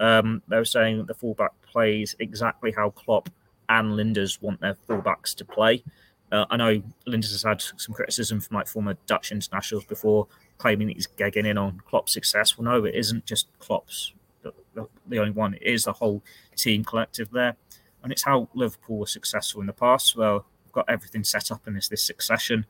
Um, 0.00 0.40
they 0.48 0.56
were 0.56 0.64
saying 0.64 0.96
that 0.96 1.08
the 1.08 1.14
fullback 1.14 1.52
plays 1.60 2.16
exactly 2.20 2.72
how 2.72 2.88
Klopp 2.88 3.28
and 3.68 3.92
Lijnders 3.92 4.40
want 4.40 4.62
their 4.62 4.78
fullbacks 4.88 5.34
to 5.34 5.44
play. 5.44 5.84
Uh, 6.30 6.44
I 6.50 6.56
know 6.56 6.82
Lijnders 7.06 7.32
has 7.32 7.42
had 7.42 7.62
some 7.62 7.94
criticism 7.94 8.40
from 8.40 8.56
like 8.56 8.66
former 8.66 8.96
Dutch 9.06 9.32
internationals 9.32 9.84
before, 9.84 10.26
claiming 10.58 10.88
that 10.88 10.96
he's 10.96 11.06
gegging 11.06 11.46
in 11.46 11.56
on 11.56 11.80
Klopp's 11.86 12.12
success. 12.12 12.58
Well, 12.58 12.70
no, 12.70 12.84
it 12.84 12.94
isn't 12.94 13.24
just 13.24 13.46
Klopp's 13.58 14.12
the, 14.42 14.52
the, 14.74 14.86
the 15.06 15.18
only 15.18 15.32
one. 15.32 15.54
It 15.54 15.62
is 15.62 15.84
the 15.84 15.92
whole 15.92 16.22
team 16.54 16.84
collective 16.84 17.30
there, 17.30 17.56
and 18.02 18.12
it's 18.12 18.24
how 18.24 18.48
Liverpool 18.54 18.98
were 18.98 19.06
successful 19.06 19.60
in 19.60 19.66
the 19.66 19.72
past. 19.72 20.16
Well, 20.16 20.44
we've 20.64 20.72
got 20.72 20.88
everything 20.88 21.24
set 21.24 21.50
up 21.50 21.66
and 21.66 21.74
there's 21.76 21.88
this 21.88 22.02
succession, 22.02 22.66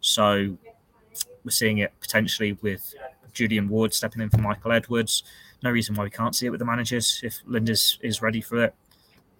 so 0.00 0.56
we're 1.44 1.50
seeing 1.50 1.78
it 1.78 1.92
potentially 2.00 2.52
with 2.62 2.94
Julian 3.32 3.68
Ward 3.68 3.94
stepping 3.94 4.22
in 4.22 4.30
for 4.30 4.38
Michael 4.38 4.72
Edwards. 4.72 5.24
No 5.62 5.70
reason 5.70 5.94
why 5.94 6.04
we 6.04 6.10
can't 6.10 6.34
see 6.34 6.46
it 6.46 6.50
with 6.50 6.60
the 6.60 6.64
managers 6.64 7.20
if 7.24 7.44
Lijnders 7.48 7.98
is 8.00 8.22
ready 8.22 8.40
for 8.40 8.62
it. 8.64 8.74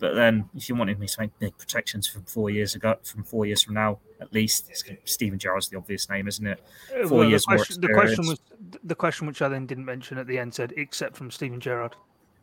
But 0.03 0.17
then, 0.17 0.51
if 0.57 0.69
you 0.69 0.75
wanted 0.75 0.99
me 0.99 1.07
to 1.07 1.21
make 1.21 1.39
big 1.39 1.57
protections 1.57 2.09
from 2.09 2.25
four 2.25 2.51
years 2.51 2.75
ago, 2.75 2.97
from 3.05 3.23
four 3.23 3.47
years 3.47 3.63
from 3.63 3.75
now, 3.75 4.01
at 4.21 4.33
least 4.33 4.69
Steven 5.05 5.39
Gerrard's 5.39 5.69
the 5.69 5.77
obvious 5.77 6.11
name, 6.11 6.27
isn't 6.27 6.45
it? 6.45 6.61
Uh, 6.91 7.07
four 7.07 7.19
well, 7.19 7.29
years 7.29 7.45
the 7.45 7.55
question, 7.55 7.81
more 7.81 7.89
The 7.89 7.95
question 7.95 8.27
was 8.27 8.41
the 8.83 8.95
question, 8.97 9.27
which 9.29 9.41
I 9.41 9.49
then 9.49 9.65
didn't 9.65 9.85
mention 9.85 10.19
at 10.19 10.27
the 10.27 10.41
end, 10.41 10.55
said 10.55 10.75
except 10.77 11.17
from 11.17 11.31
Steven 11.31 11.61
Gerrard. 11.61 11.95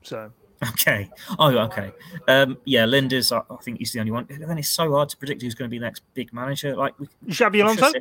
So 0.04 0.32
Okay. 0.70 1.10
Oh, 1.38 1.50
okay. 1.58 1.92
Um, 2.30 2.58
yeah, 2.64 2.86
Lijnders, 2.86 3.36
I, 3.36 3.42
I, 3.54 3.58
think 3.58 3.80
he's 3.80 3.92
the 3.92 4.00
only 4.00 4.14
one. 4.14 4.26
And 4.30 4.58
it's 4.58 4.70
so 4.70 4.94
hard 4.94 5.10
to 5.10 5.18
predict 5.18 5.42
who's 5.42 5.54
going 5.54 5.70
to 5.70 5.74
be 5.74 5.80
the 5.80 5.86
next 5.86 6.04
big 6.14 6.32
manager. 6.34 6.78
Like 6.78 6.96
Xabi 7.28 7.62
Alonso. 7.62 7.92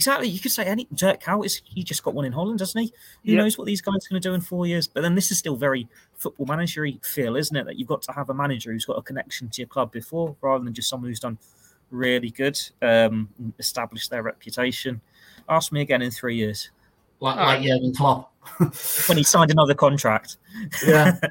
Exactly. 0.00 0.28
You 0.28 0.40
could 0.40 0.50
say 0.50 0.64
any 0.64 0.88
Dirk 0.94 1.22
Kuyt 1.22 1.44
is 1.44 1.60
he 1.62 1.82
just 1.82 2.02
got 2.02 2.14
one 2.14 2.24
in 2.24 2.32
Holland, 2.32 2.58
doesn't 2.58 2.80
he? 2.80 2.90
Who 3.26 3.32
yep. 3.32 3.42
knows 3.42 3.58
what 3.58 3.66
these 3.66 3.82
guys 3.82 3.96
are 3.96 4.08
going 4.08 4.22
to 4.22 4.28
do 4.30 4.32
in 4.32 4.40
four 4.40 4.66
years? 4.66 4.86
But 4.86 5.02
then 5.02 5.14
this 5.14 5.30
is 5.30 5.36
still 5.36 5.56
very 5.56 5.86
football 6.14 6.46
managery 6.46 7.04
feel, 7.04 7.36
isn't 7.36 7.54
it? 7.54 7.66
That 7.66 7.78
you've 7.78 7.86
got 7.86 8.00
to 8.02 8.12
have 8.12 8.30
a 8.30 8.34
manager 8.34 8.72
who's 8.72 8.86
got 8.86 8.94
a 8.94 9.02
connection 9.02 9.50
to 9.50 9.60
your 9.60 9.68
club 9.68 9.92
before, 9.92 10.34
rather 10.40 10.64
than 10.64 10.72
just 10.72 10.88
someone 10.88 11.10
who's 11.10 11.20
done 11.20 11.36
really 11.90 12.30
good, 12.30 12.58
um, 12.80 13.28
established 13.58 14.08
their 14.08 14.22
reputation. 14.22 15.02
Ask 15.50 15.70
me 15.70 15.82
again 15.82 16.00
in 16.00 16.10
three 16.10 16.36
years. 16.36 16.70
Like, 17.20 17.36
like 17.36 17.60
Jurgen 17.60 17.94
Klopp. 17.94 18.32
when 19.06 19.18
he 19.18 19.22
signed 19.22 19.50
another 19.50 19.74
contract. 19.74 20.38
yeah. 20.86 21.18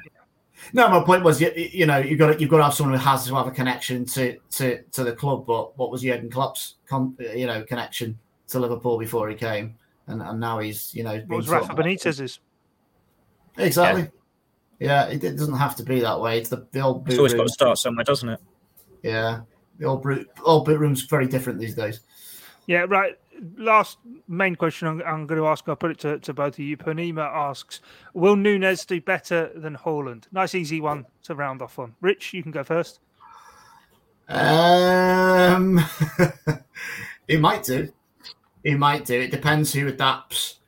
No, 0.73 0.89
my 0.89 1.01
point 1.03 1.23
was, 1.23 1.39
you, 1.39 1.51
you 1.55 1.85
know, 1.85 1.97
you've 1.97 2.19
got 2.19 2.33
to, 2.33 2.39
you've 2.39 2.49
got 2.49 2.57
to 2.57 2.65
have 2.65 2.73
someone 2.73 2.99
who 2.99 3.03
has 3.03 3.25
to 3.25 3.33
have 3.33 3.47
a 3.47 3.51
connection 3.51 4.05
to 4.07 4.37
to, 4.51 4.81
to 4.91 5.05
the 5.05 5.13
club. 5.13 5.45
But 5.47 5.75
what 5.77 5.89
was 5.89 6.01
Jurgen 6.01 6.29
Klopp's, 6.29 6.75
you 7.17 7.47
know, 7.47 7.63
connection 7.63 8.19
to 8.49 8.59
Liverpool 8.59 8.97
before 8.97 9.29
he 9.29 9.35
came, 9.35 9.75
and, 10.07 10.21
and 10.21 10.39
now 10.39 10.59
he's 10.59 10.93
you 10.93 11.03
know. 11.03 11.17
What 11.27 11.37
was 11.37 11.49
Rafa 11.49 11.73
Benitez's? 11.73 12.39
Exactly. 13.57 14.09
Yeah. 14.79 15.07
yeah, 15.09 15.13
it, 15.13 15.21
doesn't 15.21 15.57
have 15.57 15.75
to 15.77 15.83
be 15.83 15.99
that 15.99 16.19
way. 16.19 16.37
It's 16.37 16.49
the, 16.49 16.67
the 16.71 16.81
old. 16.81 17.07
It's 17.07 17.17
always 17.17 17.33
room. 17.33 17.41
got 17.41 17.47
to 17.47 17.53
start 17.53 17.77
somewhere, 17.77 18.03
doesn't 18.03 18.29
it? 18.29 18.39
Yeah, 19.03 19.41
the 19.77 19.85
old 19.85 20.03
boot, 20.03 20.29
old 20.43 20.65
boot 20.65 20.79
room's 20.79 21.03
very 21.03 21.27
different 21.27 21.59
these 21.59 21.75
days. 21.75 22.01
Yeah, 22.67 22.85
right. 22.87 23.17
Last 23.57 23.99
main 24.27 24.55
question 24.55 24.87
I'm, 24.87 25.01
I'm 25.05 25.25
going 25.25 25.39
to 25.39 25.47
ask. 25.47 25.67
I'll 25.69 25.75
put 25.75 25.91
it 25.91 25.99
to, 25.99 26.19
to 26.19 26.33
both 26.33 26.55
of 26.55 26.59
you. 26.59 26.75
Panima 26.75 27.25
asks, 27.25 27.79
"Will 28.13 28.35
Nunez 28.35 28.85
do 28.85 28.99
better 28.99 29.51
than 29.55 29.77
Haaland? 29.77 30.25
Nice, 30.31 30.55
easy 30.55 30.81
one 30.81 31.05
to 31.23 31.35
round 31.35 31.61
off 31.61 31.79
on. 31.79 31.95
Rich, 32.01 32.33
you 32.33 32.43
can 32.43 32.51
go 32.51 32.63
first. 32.63 32.99
Um, 34.27 35.83
he 37.27 37.37
might 37.37 37.63
do 37.63 37.91
he 38.63 38.75
might 38.75 39.05
do. 39.05 39.19
It 39.19 39.31
depends 39.31 39.73
who 39.73 39.87
adapts 39.87 40.59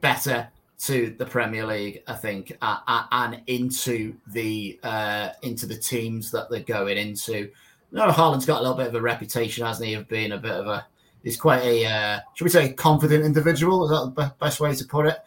better 0.00 0.48
to 0.80 1.14
the 1.18 1.26
Premier 1.26 1.66
League, 1.66 2.02
I 2.06 2.14
think, 2.14 2.56
uh, 2.62 2.78
uh, 2.86 3.04
and 3.10 3.42
into 3.46 4.14
the 4.28 4.78
uh, 4.82 5.30
into 5.42 5.66
the 5.66 5.76
teams 5.76 6.30
that 6.30 6.50
they're 6.50 6.60
going 6.60 6.98
into. 6.98 7.36
You 7.36 7.50
know, 7.90 8.08
Haaland's 8.08 8.46
got 8.46 8.60
a 8.60 8.62
little 8.62 8.76
bit 8.76 8.86
of 8.86 8.94
a 8.94 9.00
reputation, 9.00 9.66
hasn't 9.66 9.88
he, 9.88 9.94
of 9.94 10.08
being 10.08 10.32
a 10.32 10.38
bit 10.38 10.52
of 10.52 10.66
a 10.66 10.86
he's 11.24 11.36
quite 11.36 11.62
a 11.62 11.84
uh, 11.84 12.20
should 12.34 12.44
we 12.44 12.50
say 12.50 12.72
confident 12.72 13.24
individual? 13.24 13.84
Is 13.84 13.90
that 13.90 14.14
the 14.14 14.34
best 14.38 14.60
way 14.60 14.74
to 14.74 14.84
put 14.84 15.06
it? 15.06 15.18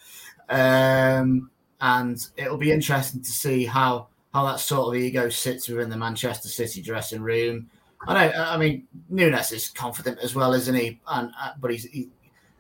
Um, 0.50 1.50
and 1.80 2.26
it'll 2.38 2.58
be 2.58 2.72
interesting 2.72 3.22
to 3.22 3.32
see 3.32 3.66
how 3.66 4.08
how 4.34 4.46
that 4.46 4.60
sort 4.60 4.96
of 4.96 5.02
ego 5.02 5.30
sits 5.30 5.68
within 5.68 5.90
the 5.90 5.98
Manchester 5.98 6.48
City 6.48 6.82
dressing 6.82 7.22
room. 7.22 7.70
I 8.08 8.14
know. 8.14 8.34
I 8.36 8.58
mean, 8.58 8.88
Nunez 9.10 9.52
is 9.52 9.70
confident 9.70 10.20
as 10.20 10.36
well, 10.36 10.54
isn't 10.54 10.74
he? 10.74 11.00
And 11.08 11.32
uh, 11.40 11.52
but 11.60 11.72
he's, 11.72 11.84
he, 11.86 12.10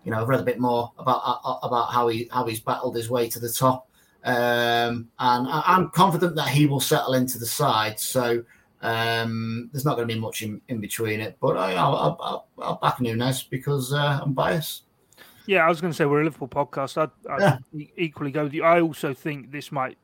you 0.03 0.11
know, 0.11 0.21
I've 0.21 0.27
read 0.27 0.39
a 0.39 0.43
bit 0.43 0.59
more 0.59 0.91
about 0.97 1.21
uh, 1.25 1.57
about 1.63 1.91
how 1.91 2.07
he 2.07 2.29
how 2.31 2.45
he's 2.45 2.59
battled 2.59 2.95
his 2.95 3.09
way 3.09 3.29
to 3.29 3.39
the 3.39 3.49
top, 3.49 3.87
um, 4.23 5.09
and 5.19 5.47
I, 5.47 5.63
am 5.67 5.89
confident 5.89 6.35
that 6.35 6.49
he 6.49 6.65
will 6.65 6.79
settle 6.79 7.13
into 7.13 7.39
the 7.39 7.45
side. 7.45 7.99
So 7.99 8.43
um, 8.81 9.69
there's 9.71 9.85
not 9.85 9.95
going 9.95 10.07
to 10.07 10.13
be 10.13 10.19
much 10.19 10.43
in, 10.43 10.61
in 10.67 10.79
between 10.79 11.19
it. 11.21 11.37
But 11.41 11.57
I, 11.57 11.73
will 11.73 11.97
I'll, 11.97 12.47
I'll, 12.59 12.75
back 12.75 13.01
Nunez 13.01 13.43
because 13.43 13.93
uh, 13.93 14.19
I'm 14.21 14.33
biased. 14.33 14.83
Yeah, 15.47 15.65
I 15.65 15.69
was 15.69 15.81
going 15.81 15.91
to 15.91 15.97
say 15.97 16.05
we're 16.05 16.21
a 16.21 16.23
Liverpool 16.23 16.47
podcast. 16.47 16.97
I'd, 16.97 17.09
I'd 17.29 17.59
yeah. 17.73 17.85
equally 17.97 18.31
go 18.31 18.43
with 18.43 18.53
you. 18.53 18.63
I 18.63 18.79
also 18.79 19.13
think 19.13 19.51
this 19.51 19.71
might 19.71 19.97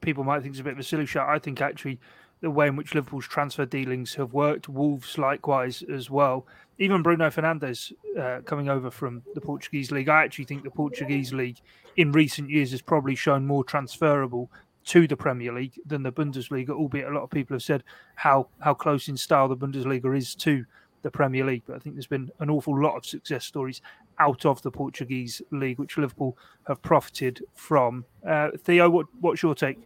people 0.00 0.24
might 0.24 0.42
think 0.42 0.52
it's 0.52 0.60
a 0.60 0.64
bit 0.64 0.74
of 0.74 0.78
a 0.78 0.84
silly 0.84 1.06
shot. 1.06 1.28
I 1.28 1.38
think 1.38 1.60
actually 1.60 1.98
the 2.42 2.50
way 2.50 2.66
in 2.66 2.76
which 2.76 2.94
Liverpool's 2.94 3.26
transfer 3.26 3.64
dealings 3.64 4.14
have 4.14 4.34
worked. 4.34 4.68
Wolves 4.68 5.16
likewise 5.16 5.82
as 5.82 6.10
well. 6.10 6.46
Even 6.78 7.02
Bruno 7.02 7.30
Fernandes 7.30 7.92
uh, 8.18 8.40
coming 8.42 8.68
over 8.68 8.90
from 8.90 9.22
the 9.34 9.40
Portuguese 9.40 9.90
league. 9.90 10.08
I 10.08 10.24
actually 10.24 10.44
think 10.44 10.64
the 10.64 10.70
Portuguese 10.70 11.32
league 11.32 11.58
in 11.96 12.12
recent 12.12 12.50
years 12.50 12.72
has 12.72 12.82
probably 12.82 13.14
shown 13.14 13.46
more 13.46 13.62
transferable 13.64 14.50
to 14.84 15.06
the 15.06 15.16
Premier 15.16 15.52
League 15.52 15.78
than 15.86 16.02
the 16.02 16.10
Bundesliga. 16.10 16.70
Albeit 16.70 17.06
a 17.06 17.10
lot 17.10 17.22
of 17.22 17.30
people 17.30 17.54
have 17.54 17.62
said 17.62 17.84
how 18.16 18.48
how 18.58 18.74
close 18.74 19.08
in 19.08 19.16
style 19.16 19.48
the 19.48 19.56
Bundesliga 19.56 20.16
is 20.16 20.34
to 20.34 20.64
the 21.02 21.10
Premier 21.10 21.44
League. 21.44 21.62
But 21.66 21.76
I 21.76 21.78
think 21.78 21.94
there's 21.94 22.08
been 22.08 22.32
an 22.40 22.50
awful 22.50 22.80
lot 22.80 22.96
of 22.96 23.06
success 23.06 23.44
stories 23.44 23.80
out 24.18 24.44
of 24.44 24.62
the 24.62 24.70
Portuguese 24.72 25.40
league, 25.52 25.78
which 25.78 25.96
Liverpool 25.96 26.36
have 26.66 26.82
profited 26.82 27.44
from. 27.54 28.04
Uh, 28.26 28.50
Theo, 28.58 28.90
what, 28.90 29.06
what's 29.20 29.42
your 29.42 29.54
take? 29.54 29.78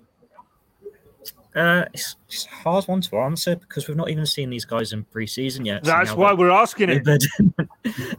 Uh, 1.54 1.86
it's, 1.94 2.16
it's, 2.28 2.46
a 2.46 2.50
hard 2.50 2.84
one 2.84 3.00
to 3.00 3.16
answer 3.18 3.56
because 3.56 3.88
we've 3.88 3.96
not 3.96 4.10
even 4.10 4.26
seen 4.26 4.50
these 4.50 4.64
guys 4.64 4.92
in 4.92 5.04
preseason 5.04 5.64
yet. 5.64 5.82
That's 5.84 6.12
why 6.12 6.34
we're 6.34 6.50
asking 6.50 6.90
it. 6.90 7.08
um, 7.38 7.68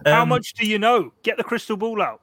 How 0.05 0.25
much 0.25 0.53
do 0.53 0.65
you 0.65 0.79
know? 0.79 1.13
Get 1.21 1.37
the 1.37 1.43
crystal 1.43 1.77
ball 1.77 2.01
out. 2.01 2.21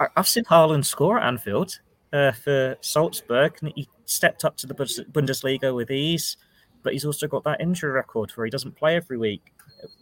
I, 0.00 0.08
have 0.16 0.26
seen 0.26 0.44
Haaland 0.44 0.84
score 0.84 1.18
at 1.18 1.26
Anfield 1.26 1.78
uh, 2.12 2.32
for 2.32 2.76
Salzburg, 2.80 3.58
and 3.62 3.72
he 3.76 3.88
stepped 4.04 4.44
up 4.44 4.56
to 4.58 4.66
the 4.66 4.74
Bundesliga 4.74 5.74
with 5.74 5.90
ease. 5.90 6.36
But 6.82 6.94
he's 6.94 7.04
also 7.04 7.28
got 7.28 7.44
that 7.44 7.60
injury 7.60 7.92
record 7.92 8.32
where 8.32 8.44
he 8.44 8.50
doesn't 8.50 8.74
play 8.74 8.96
every 8.96 9.16
week, 9.16 9.52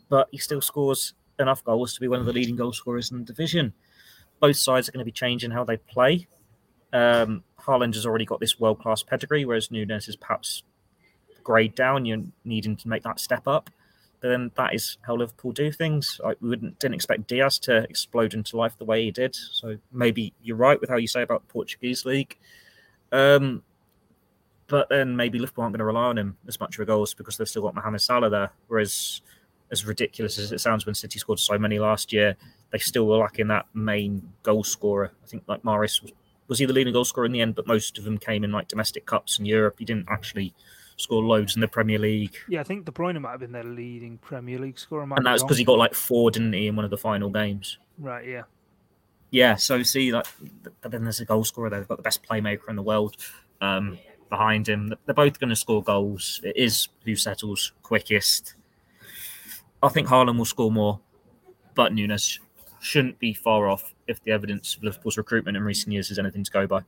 but 0.08 0.28
he 0.30 0.38
still 0.38 0.62
scores 0.62 1.12
enough 1.38 1.62
goals 1.64 1.94
to 1.94 2.00
be 2.00 2.08
one 2.08 2.20
of 2.20 2.26
the 2.26 2.32
leading 2.32 2.56
goal 2.56 2.72
scorers 2.72 3.10
in 3.10 3.18
the 3.18 3.24
division. 3.24 3.74
Both 4.40 4.56
sides 4.56 4.88
are 4.88 4.92
going 4.92 5.00
to 5.00 5.04
be 5.04 5.12
changing 5.12 5.50
how 5.50 5.64
they 5.64 5.76
play. 5.76 6.26
Um, 6.92 7.44
Haaland 7.66 7.94
has 7.94 8.06
already 8.06 8.24
got 8.24 8.40
this 8.40 8.58
world 8.58 8.80
class 8.80 9.02
pedigree, 9.02 9.44
whereas 9.44 9.70
Nunez 9.70 10.08
is 10.08 10.16
perhaps 10.16 10.62
grade 11.42 11.74
down. 11.74 12.04
You're 12.04 12.22
needing 12.44 12.76
to 12.76 12.88
make 12.88 13.02
that 13.02 13.20
step 13.20 13.46
up. 13.46 13.70
But 14.20 14.28
then 14.28 14.50
that 14.56 14.74
is 14.74 14.98
how 15.02 15.16
Liverpool 15.16 15.52
do 15.52 15.72
things. 15.72 16.20
We 16.40 16.48
wouldn't 16.50 16.78
didn't 16.78 16.94
expect 16.94 17.26
Diaz 17.26 17.58
to 17.60 17.84
explode 17.84 18.34
into 18.34 18.56
life 18.56 18.76
the 18.76 18.84
way 18.84 19.04
he 19.04 19.10
did. 19.10 19.34
So 19.34 19.78
maybe 19.92 20.34
you're 20.42 20.56
right 20.56 20.80
with 20.80 20.90
how 20.90 20.96
you 20.96 21.06
say 21.06 21.22
about 21.22 21.46
the 21.46 21.52
Portuguese 21.52 22.04
league. 22.04 22.36
Um, 23.12 23.62
but 24.66 24.88
then 24.88 25.16
maybe 25.16 25.38
Liverpool 25.38 25.62
aren't 25.64 25.72
going 25.72 25.80
to 25.80 25.84
rely 25.84 26.04
on 26.04 26.18
him 26.18 26.36
as 26.46 26.60
much 26.60 26.76
for 26.76 26.84
goals 26.84 27.14
because 27.14 27.36
they've 27.36 27.48
still 27.48 27.62
got 27.62 27.74
Mohamed 27.74 28.02
Salah 28.02 28.30
there. 28.30 28.52
Whereas, 28.68 29.22
as 29.72 29.84
ridiculous 29.84 30.38
as 30.38 30.52
it 30.52 30.60
sounds 30.60 30.86
when 30.86 30.94
City 30.94 31.18
scored 31.18 31.40
so 31.40 31.58
many 31.58 31.78
last 31.78 32.12
year, 32.12 32.36
they 32.70 32.78
still 32.78 33.06
were 33.06 33.16
lacking 33.16 33.48
that 33.48 33.66
main 33.74 34.32
goal 34.42 34.62
scorer. 34.62 35.12
I 35.24 35.26
think 35.26 35.42
like 35.48 35.62
Mahrez 35.62 36.00
was 36.50 36.56
was 36.56 36.58
he 36.58 36.66
the 36.66 36.72
leading 36.74 36.92
goal 36.92 37.06
scorer 37.06 37.24
in 37.24 37.32
the 37.32 37.40
end? 37.40 37.54
But 37.54 37.66
most 37.66 37.96
of 37.96 38.04
them 38.04 38.18
came 38.18 38.44
in 38.44 38.52
like 38.52 38.68
domestic 38.68 39.06
cups 39.06 39.38
in 39.38 39.46
Europe. 39.46 39.76
He 39.78 39.84
didn't 39.86 40.08
actually 40.10 40.52
score 40.96 41.22
loads 41.22 41.54
in 41.54 41.60
the 41.60 41.68
Premier 41.68 41.98
League. 41.98 42.36
Yeah, 42.48 42.60
I 42.60 42.64
think 42.64 42.84
De 42.84 42.92
Bruyne 42.92 43.18
might 43.20 43.30
have 43.30 43.40
been 43.40 43.52
their 43.52 43.64
leading 43.64 44.18
Premier 44.18 44.58
League 44.58 44.78
scorer. 44.78 45.02
And 45.02 45.24
that's 45.24 45.42
because 45.42 45.56
he 45.56 45.64
got 45.64 45.78
like 45.78 45.94
four, 45.94 46.30
didn't 46.30 46.52
he, 46.52 46.66
in 46.66 46.76
one 46.76 46.84
of 46.84 46.90
the 46.90 46.98
final 46.98 47.30
games? 47.30 47.78
Right. 47.98 48.26
Yeah. 48.26 48.42
Yeah. 49.30 49.54
So 49.54 49.82
see, 49.82 50.12
like, 50.12 50.26
then 50.82 51.04
there's 51.04 51.20
a 51.20 51.24
goal 51.24 51.44
scorer 51.44 51.70
there. 51.70 51.78
They've 51.78 51.88
got 51.88 51.96
the 51.96 52.02
best 52.02 52.22
playmaker 52.22 52.68
in 52.68 52.76
the 52.76 52.82
world. 52.82 53.16
Um, 53.62 53.98
behind 54.30 54.68
him. 54.68 54.94
They're 55.04 55.14
both 55.14 55.38
going 55.38 55.50
to 55.50 55.56
score 55.56 55.82
goals. 55.82 56.40
It 56.42 56.56
is 56.56 56.88
who 57.04 57.16
settles 57.16 57.72
quickest. 57.82 58.54
I 59.82 59.88
think 59.88 60.08
Haaland 60.08 60.38
will 60.38 60.46
score 60.46 60.70
more, 60.70 61.00
but 61.74 61.92
Nunez 61.92 62.38
shouldn't 62.80 63.18
be 63.18 63.34
far 63.34 63.68
off 63.68 63.92
if 64.10 64.22
the 64.24 64.32
evidence 64.32 64.76
of 64.76 64.82
Liverpool's 64.82 65.16
recruitment 65.16 65.56
in 65.56 65.62
recent 65.62 65.92
years 65.92 66.10
is 66.10 66.18
anything 66.18 66.44
to 66.44 66.50
go 66.50 66.66
by. 66.66 66.82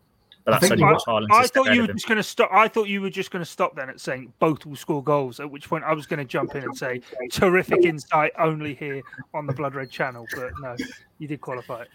But 0.44 0.60
that's 0.60 0.72
only 0.72 0.82
I, 0.82 0.92
what 0.92 1.04
Haaland. 1.06 1.28
I 1.30 1.46
thought 1.46 1.72
you 1.72 1.82
were 1.82 1.92
just 1.92 2.08
going 2.08 2.16
to 2.16 2.22
stop. 2.22 2.50
I 2.52 2.66
thought 2.66 2.88
you 2.88 3.00
were 3.00 3.10
just 3.10 3.30
going 3.30 3.44
to 3.44 3.50
stop 3.50 3.76
then 3.76 3.88
at 3.88 4.00
saying 4.00 4.32
both 4.40 4.66
will 4.66 4.74
score 4.74 5.02
goals. 5.02 5.38
At 5.38 5.48
which 5.50 5.68
point 5.68 5.84
I 5.84 5.92
was 5.92 6.06
going 6.06 6.18
to 6.18 6.24
jump 6.24 6.54
in 6.56 6.64
and 6.64 6.76
say 6.76 7.00
terrific 7.30 7.84
insight 7.84 8.32
only 8.38 8.74
here 8.74 9.02
on 9.34 9.46
the 9.46 9.52
Blood 9.52 9.74
Red 9.74 9.90
channel. 9.90 10.26
But 10.34 10.50
no, 10.60 10.76
you 11.18 11.28
did 11.28 11.40
qualify 11.40 11.82
it. 11.82 11.88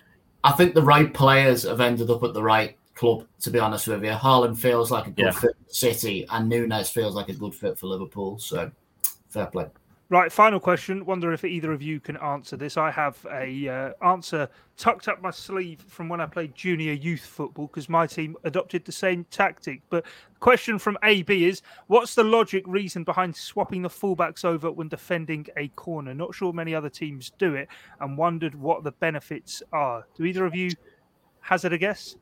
I 0.44 0.54
think 0.54 0.76
the 0.76 0.82
right 0.82 1.14
players 1.14 1.64
have 1.64 1.82
ended 1.82 2.10
up 2.10 2.24
at 2.24 2.34
the 2.34 2.44
right 2.44 2.78
club. 2.96 3.26
To 3.42 3.50
be 3.52 3.60
honest 3.60 3.88
with 3.88 4.04
you, 4.04 4.12
Haaland 4.12 4.58
feels 4.58 4.92
like 4.92 5.08
a 5.08 5.12
good 5.12 5.26
Yeah. 5.26 5.32
fit 5.32 5.56
for 5.68 5.74
City, 5.74 6.26
and 6.30 6.48
Nunez 6.48 6.90
feels 6.90 7.16
like 7.16 7.28
a 7.28 7.34
good 7.34 7.54
fit 7.54 7.78
for 7.78 7.88
Liverpool. 7.88 8.40
So 8.40 8.72
fair 9.30 9.48
play. 9.48 9.68
Right, 10.10 10.32
final 10.32 10.62
question. 10.62 11.06
Wonder 11.06 11.34
if 11.34 11.44
either 11.44 11.74
of 11.74 11.82
you 11.82 12.00
can 12.00 12.16
answer 12.18 12.56
this. 12.56 12.78
I 12.78 12.92
have 12.92 13.18
a 13.30 13.68
uh, 13.68 14.08
answer 14.08 14.48
tucked 14.78 15.10
up 15.10 15.22
my 15.22 15.32
sleeve 15.32 15.84
from 15.86 16.08
when 16.08 16.22
I 16.22 16.26
played 16.26 16.56
junior 16.56 16.94
youth 16.94 17.26
football 17.26 17.68
because 17.68 17.90
my 17.90 18.08
team 18.08 18.38
adopted 18.46 18.86
the 18.86 18.94
same 18.94 19.26
tactic. 19.32 19.82
But 19.90 20.06
question 20.40 20.80
from 20.80 20.98
AB 21.04 21.46
is: 21.46 21.62
What's 21.88 22.16
the 22.16 22.24
logic 22.24 22.64
reason 22.66 23.04
behind 23.04 23.36
swapping 23.36 23.82
the 23.82 23.90
fullbacks 23.90 24.46
over 24.46 24.72
when 24.72 24.88
defending 24.88 25.46
a 25.58 25.68
corner? 25.70 26.14
Not 26.14 26.34
sure 26.34 26.54
many 26.54 26.74
other 26.74 26.90
teams 26.90 27.34
do 27.38 27.56
it, 27.56 27.68
and 28.00 28.18
wondered 28.18 28.56
what 28.56 28.86
the 28.86 28.94
benefits 28.94 29.62
are. 29.74 30.08
Do 30.16 30.24
either 30.24 30.46
of 30.46 30.56
you 30.56 30.72
hazard 31.42 31.74
a 31.74 31.78
guess? 31.78 32.16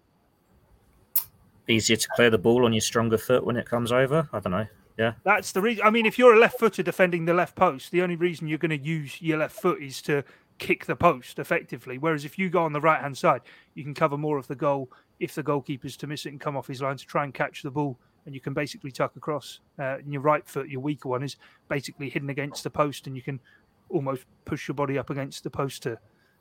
easier 1.68 1.98
to 1.98 2.08
clear 2.16 2.30
the 2.30 2.38
ball 2.38 2.66
on 2.66 2.74
your 2.74 2.82
stronger 2.82 3.18
foot 3.18 3.44
when 3.44 3.58
it 3.58 3.68
comes 3.68 3.92
over. 3.92 4.30
I 4.32 4.40
don't 4.40 4.52
know. 4.52 4.68
Yeah, 4.98 5.14
That's 5.24 5.52
the 5.52 5.62
reason. 5.62 5.86
I 5.86 5.90
mean, 5.90 6.06
if 6.06 6.18
you're 6.18 6.34
a 6.34 6.40
left 6.40 6.58
footer 6.58 6.82
defending 6.82 7.26
the 7.26 7.34
left 7.34 7.56
post, 7.56 7.92
the 7.92 8.02
only 8.02 8.16
reason 8.16 8.48
you're 8.48 8.58
going 8.58 8.70
to 8.70 8.86
use 8.86 9.22
your 9.22 9.40
left 9.40 9.60
foot 9.60 9.82
is 9.82 10.02
to 10.04 10.24
kick 10.58 10.86
the 10.86 10.96
post 10.96 11.38
effectively. 11.38 11.98
Whereas 11.98 12.24
if 12.24 12.40
you 12.40 12.50
go 12.50 12.64
on 12.64 12.74
the 12.74 12.82
right 12.82 13.02
hand 13.02 13.18
side, 13.18 13.42
you 13.74 13.84
can 13.84 13.94
cover 13.94 14.18
more 14.18 14.38
of 14.38 14.48
the 14.48 14.56
goal 14.56 14.90
if 15.20 15.36
the 15.36 15.44
goalkeeper's 15.44 15.98
to 15.98 16.08
miss 16.08 16.26
it 16.26 16.30
and 16.30 16.40
come 16.40 16.56
off 16.56 16.68
his 16.68 16.82
line 16.82 16.98
to 16.98 17.06
try 17.06 17.24
and 17.24 17.34
catch 17.34 17.62
the 17.62 17.72
ball. 17.72 18.00
And 18.26 18.34
you 18.34 18.42
can 18.42 18.54
basically 18.54 18.92
tuck 18.92 19.16
across. 19.18 19.60
Uh, 19.78 19.98
and 19.98 20.12
your 20.12 20.22
right 20.22 20.48
foot, 20.48 20.70
your 20.70 20.82
weaker 20.82 21.10
one, 21.10 21.24
is 21.24 21.36
basically 21.68 22.10
hidden 22.10 22.30
against 22.30 22.64
the 22.64 22.70
post, 22.70 23.06
and 23.06 23.16
you 23.16 23.22
can 23.22 23.40
almost 23.90 24.26
push 24.46 24.68
your 24.68 24.76
body 24.76 24.98
up 24.98 25.10
against 25.10 25.44
the 25.44 25.50
post 25.50 25.84
to 25.84 26.00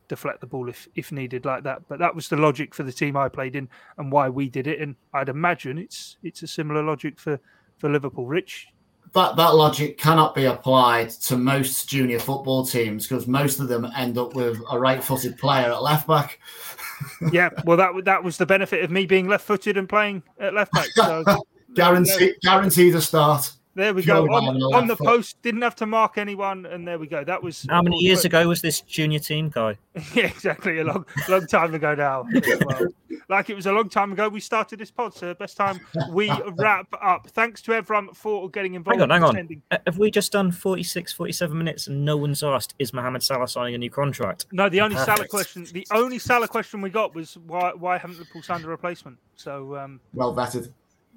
deflect 0.09 0.40
the 0.40 0.46
ball 0.46 0.68
if, 0.68 0.88
if 0.94 1.12
needed 1.12 1.44
like 1.44 1.62
that. 1.64 1.82
But 1.88 1.98
that 1.98 2.14
was 2.14 2.28
the 2.28 2.36
logic 2.36 2.74
for 2.74 2.84
the 2.84 2.92
team 2.92 3.16
I 3.16 3.28
played 3.28 3.57
in 3.57 3.68
and 3.98 4.12
why 4.12 4.28
we 4.28 4.48
did 4.48 4.66
it. 4.66 4.80
And 4.80 4.96
I'd 5.12 5.28
imagine 5.28 5.78
it's 5.78 6.16
it's 6.22 6.42
a 6.42 6.46
similar 6.46 6.82
logic 6.82 7.18
for, 7.18 7.40
for 7.78 7.90
Liverpool. 7.90 8.26
Rich, 8.26 8.68
That 9.12 9.36
that 9.36 9.54
logic 9.54 9.98
cannot 9.98 10.34
be 10.34 10.44
applied 10.44 11.10
to 11.10 11.36
most 11.36 11.88
junior 11.88 12.18
football 12.18 12.64
teams 12.64 13.06
because 13.06 13.26
most 13.26 13.60
of 13.60 13.68
them 13.68 13.86
end 13.96 14.18
up 14.18 14.34
with 14.34 14.60
a 14.70 14.78
right-footed 14.78 15.38
player 15.38 15.72
at 15.72 15.82
left 15.82 16.06
back. 16.06 16.40
yeah, 17.32 17.50
well, 17.64 17.76
that 17.76 18.04
that 18.04 18.22
was 18.22 18.36
the 18.36 18.46
benefit 18.46 18.84
of 18.84 18.90
me 18.90 19.06
being 19.06 19.28
left-footed 19.28 19.76
and 19.76 19.88
playing 19.88 20.22
at 20.38 20.54
left 20.54 20.72
back. 20.72 20.88
So 20.94 21.24
Guarantee, 21.74 22.34
guaranteed 22.42 22.94
a 22.94 23.00
start. 23.00 23.50
There 23.74 23.92
we 23.94 24.04
go. 24.04 24.24
On, 24.26 24.62
on 24.74 24.86
the 24.86 24.96
post, 24.96 25.40
didn't 25.42 25.62
have 25.62 25.76
to 25.76 25.86
mark 25.86 26.18
anyone, 26.18 26.66
and 26.66 26.86
there 26.86 26.98
we 26.98 27.06
go. 27.06 27.24
That 27.24 27.42
was 27.42 27.66
how 27.68 27.82
many 27.82 27.98
years 27.98 28.24
ago 28.24 28.46
was 28.48 28.62
this 28.62 28.80
junior 28.82 29.18
team 29.18 29.48
guy? 29.48 29.76
yeah, 30.14 30.26
exactly. 30.26 30.78
A 30.78 30.84
long, 30.84 31.04
long 31.28 31.46
time 31.46 31.74
ago 31.74 31.94
now. 31.94 32.26
well. 32.66 32.86
Like 33.28 33.48
it 33.48 33.54
was 33.54 33.66
a 33.66 33.72
long 33.72 33.88
time 33.88 34.12
ago 34.12 34.28
we 34.28 34.40
started 34.40 34.78
this 34.78 34.90
pod, 34.90 35.14
so 35.14 35.32
best 35.34 35.56
time 35.56 35.80
we 36.10 36.30
wrap 36.56 36.88
up. 37.00 37.28
Thanks 37.30 37.62
to 37.62 37.72
everyone 37.72 38.12
for 38.14 38.50
getting 38.50 38.74
involved. 38.74 39.00
Hang 39.00 39.10
on, 39.10 39.34
hang 39.34 39.48
on. 39.48 39.62
Uh, 39.70 39.78
Have 39.86 39.98
we 39.98 40.10
just 40.10 40.32
done 40.32 40.52
46, 40.52 41.12
47 41.12 41.56
minutes 41.56 41.86
and 41.86 42.04
no 42.04 42.16
one's 42.16 42.42
asked, 42.42 42.74
is 42.78 42.92
Mohamed 42.92 43.22
Salah 43.22 43.48
signing 43.48 43.74
a 43.74 43.78
new 43.78 43.90
contract? 43.90 44.46
No, 44.52 44.68
the 44.68 44.80
only 44.80 44.96
Salah 44.96 45.26
question, 45.26 45.66
the 45.72 45.86
only 45.90 46.18
Salah 46.18 46.48
question 46.48 46.80
we 46.80 46.90
got 46.90 47.14
was 47.14 47.38
why 47.46 47.72
why 47.72 47.98
haven't 47.98 48.18
Liverpool 48.18 48.42
signed 48.42 48.64
a 48.64 48.68
replacement? 48.68 49.18
So 49.36 49.76
um, 49.76 50.00
Well 50.12 50.34
vetted. 50.34 50.70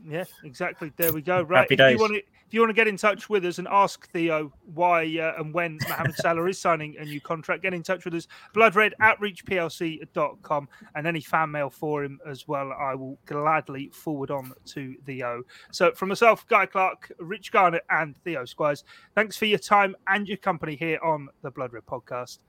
Yeah, 0.05 0.25
exactly. 0.43 0.91
There 0.95 1.11
we 1.11 1.21
go. 1.21 1.41
Right. 1.41 1.61
Happy 1.61 1.73
if 1.73 1.79
you 1.79 1.85
days. 1.85 1.99
want 1.99 2.13
to, 2.13 2.19
if 2.19 2.53
you 2.53 2.61
want 2.61 2.69
to 2.69 2.73
get 2.73 2.87
in 2.87 2.97
touch 2.97 3.29
with 3.29 3.45
us 3.45 3.57
and 3.57 3.67
ask 3.69 4.09
Theo 4.11 4.53
why 4.73 5.03
uh, 5.17 5.33
and 5.37 5.53
when 5.53 5.79
Mohamed 5.89 6.15
Salah 6.17 6.45
is 6.45 6.59
signing 6.59 6.95
a 6.97 7.03
new 7.03 7.19
contract, 7.19 7.61
get 7.61 7.73
in 7.73 7.83
touch 7.83 8.05
with 8.05 8.13
us. 8.13 8.27
Bloodred 8.53 8.93
at 9.01 9.19
reachplc.com 9.19 10.69
and 10.95 11.07
any 11.07 11.21
fan 11.21 11.51
mail 11.51 11.69
for 11.69 12.03
him 12.03 12.19
as 12.25 12.47
well. 12.47 12.71
I 12.71 12.95
will 12.95 13.17
gladly 13.25 13.89
forward 13.89 14.31
on 14.31 14.53
to 14.67 14.95
Theo. 15.05 15.43
So 15.71 15.91
from 15.91 16.09
myself, 16.09 16.47
Guy 16.47 16.65
Clark, 16.67 17.11
Rich 17.19 17.51
Garnett, 17.51 17.83
and 17.89 18.15
Theo 18.23 18.45
Squires, 18.45 18.83
thanks 19.13 19.35
for 19.35 19.45
your 19.45 19.59
time 19.59 19.95
and 20.07 20.27
your 20.27 20.37
company 20.37 20.75
here 20.75 20.99
on 21.03 21.27
the 21.41 21.51
Blood 21.51 21.73
Red 21.73 21.85
podcast. 21.85 22.39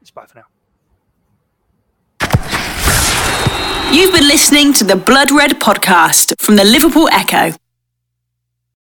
It's 0.00 0.10
bye 0.10 0.26
for 0.26 0.38
now. 0.38 0.44
You've 3.92 4.12
been 4.12 4.15
listening 4.26 4.72
to 4.72 4.82
the 4.82 4.96
Blood 4.96 5.30
Red 5.30 5.52
podcast 5.60 6.34
from 6.40 6.56
the 6.56 6.64
Liverpool 6.64 7.08
Echo. 7.12 7.54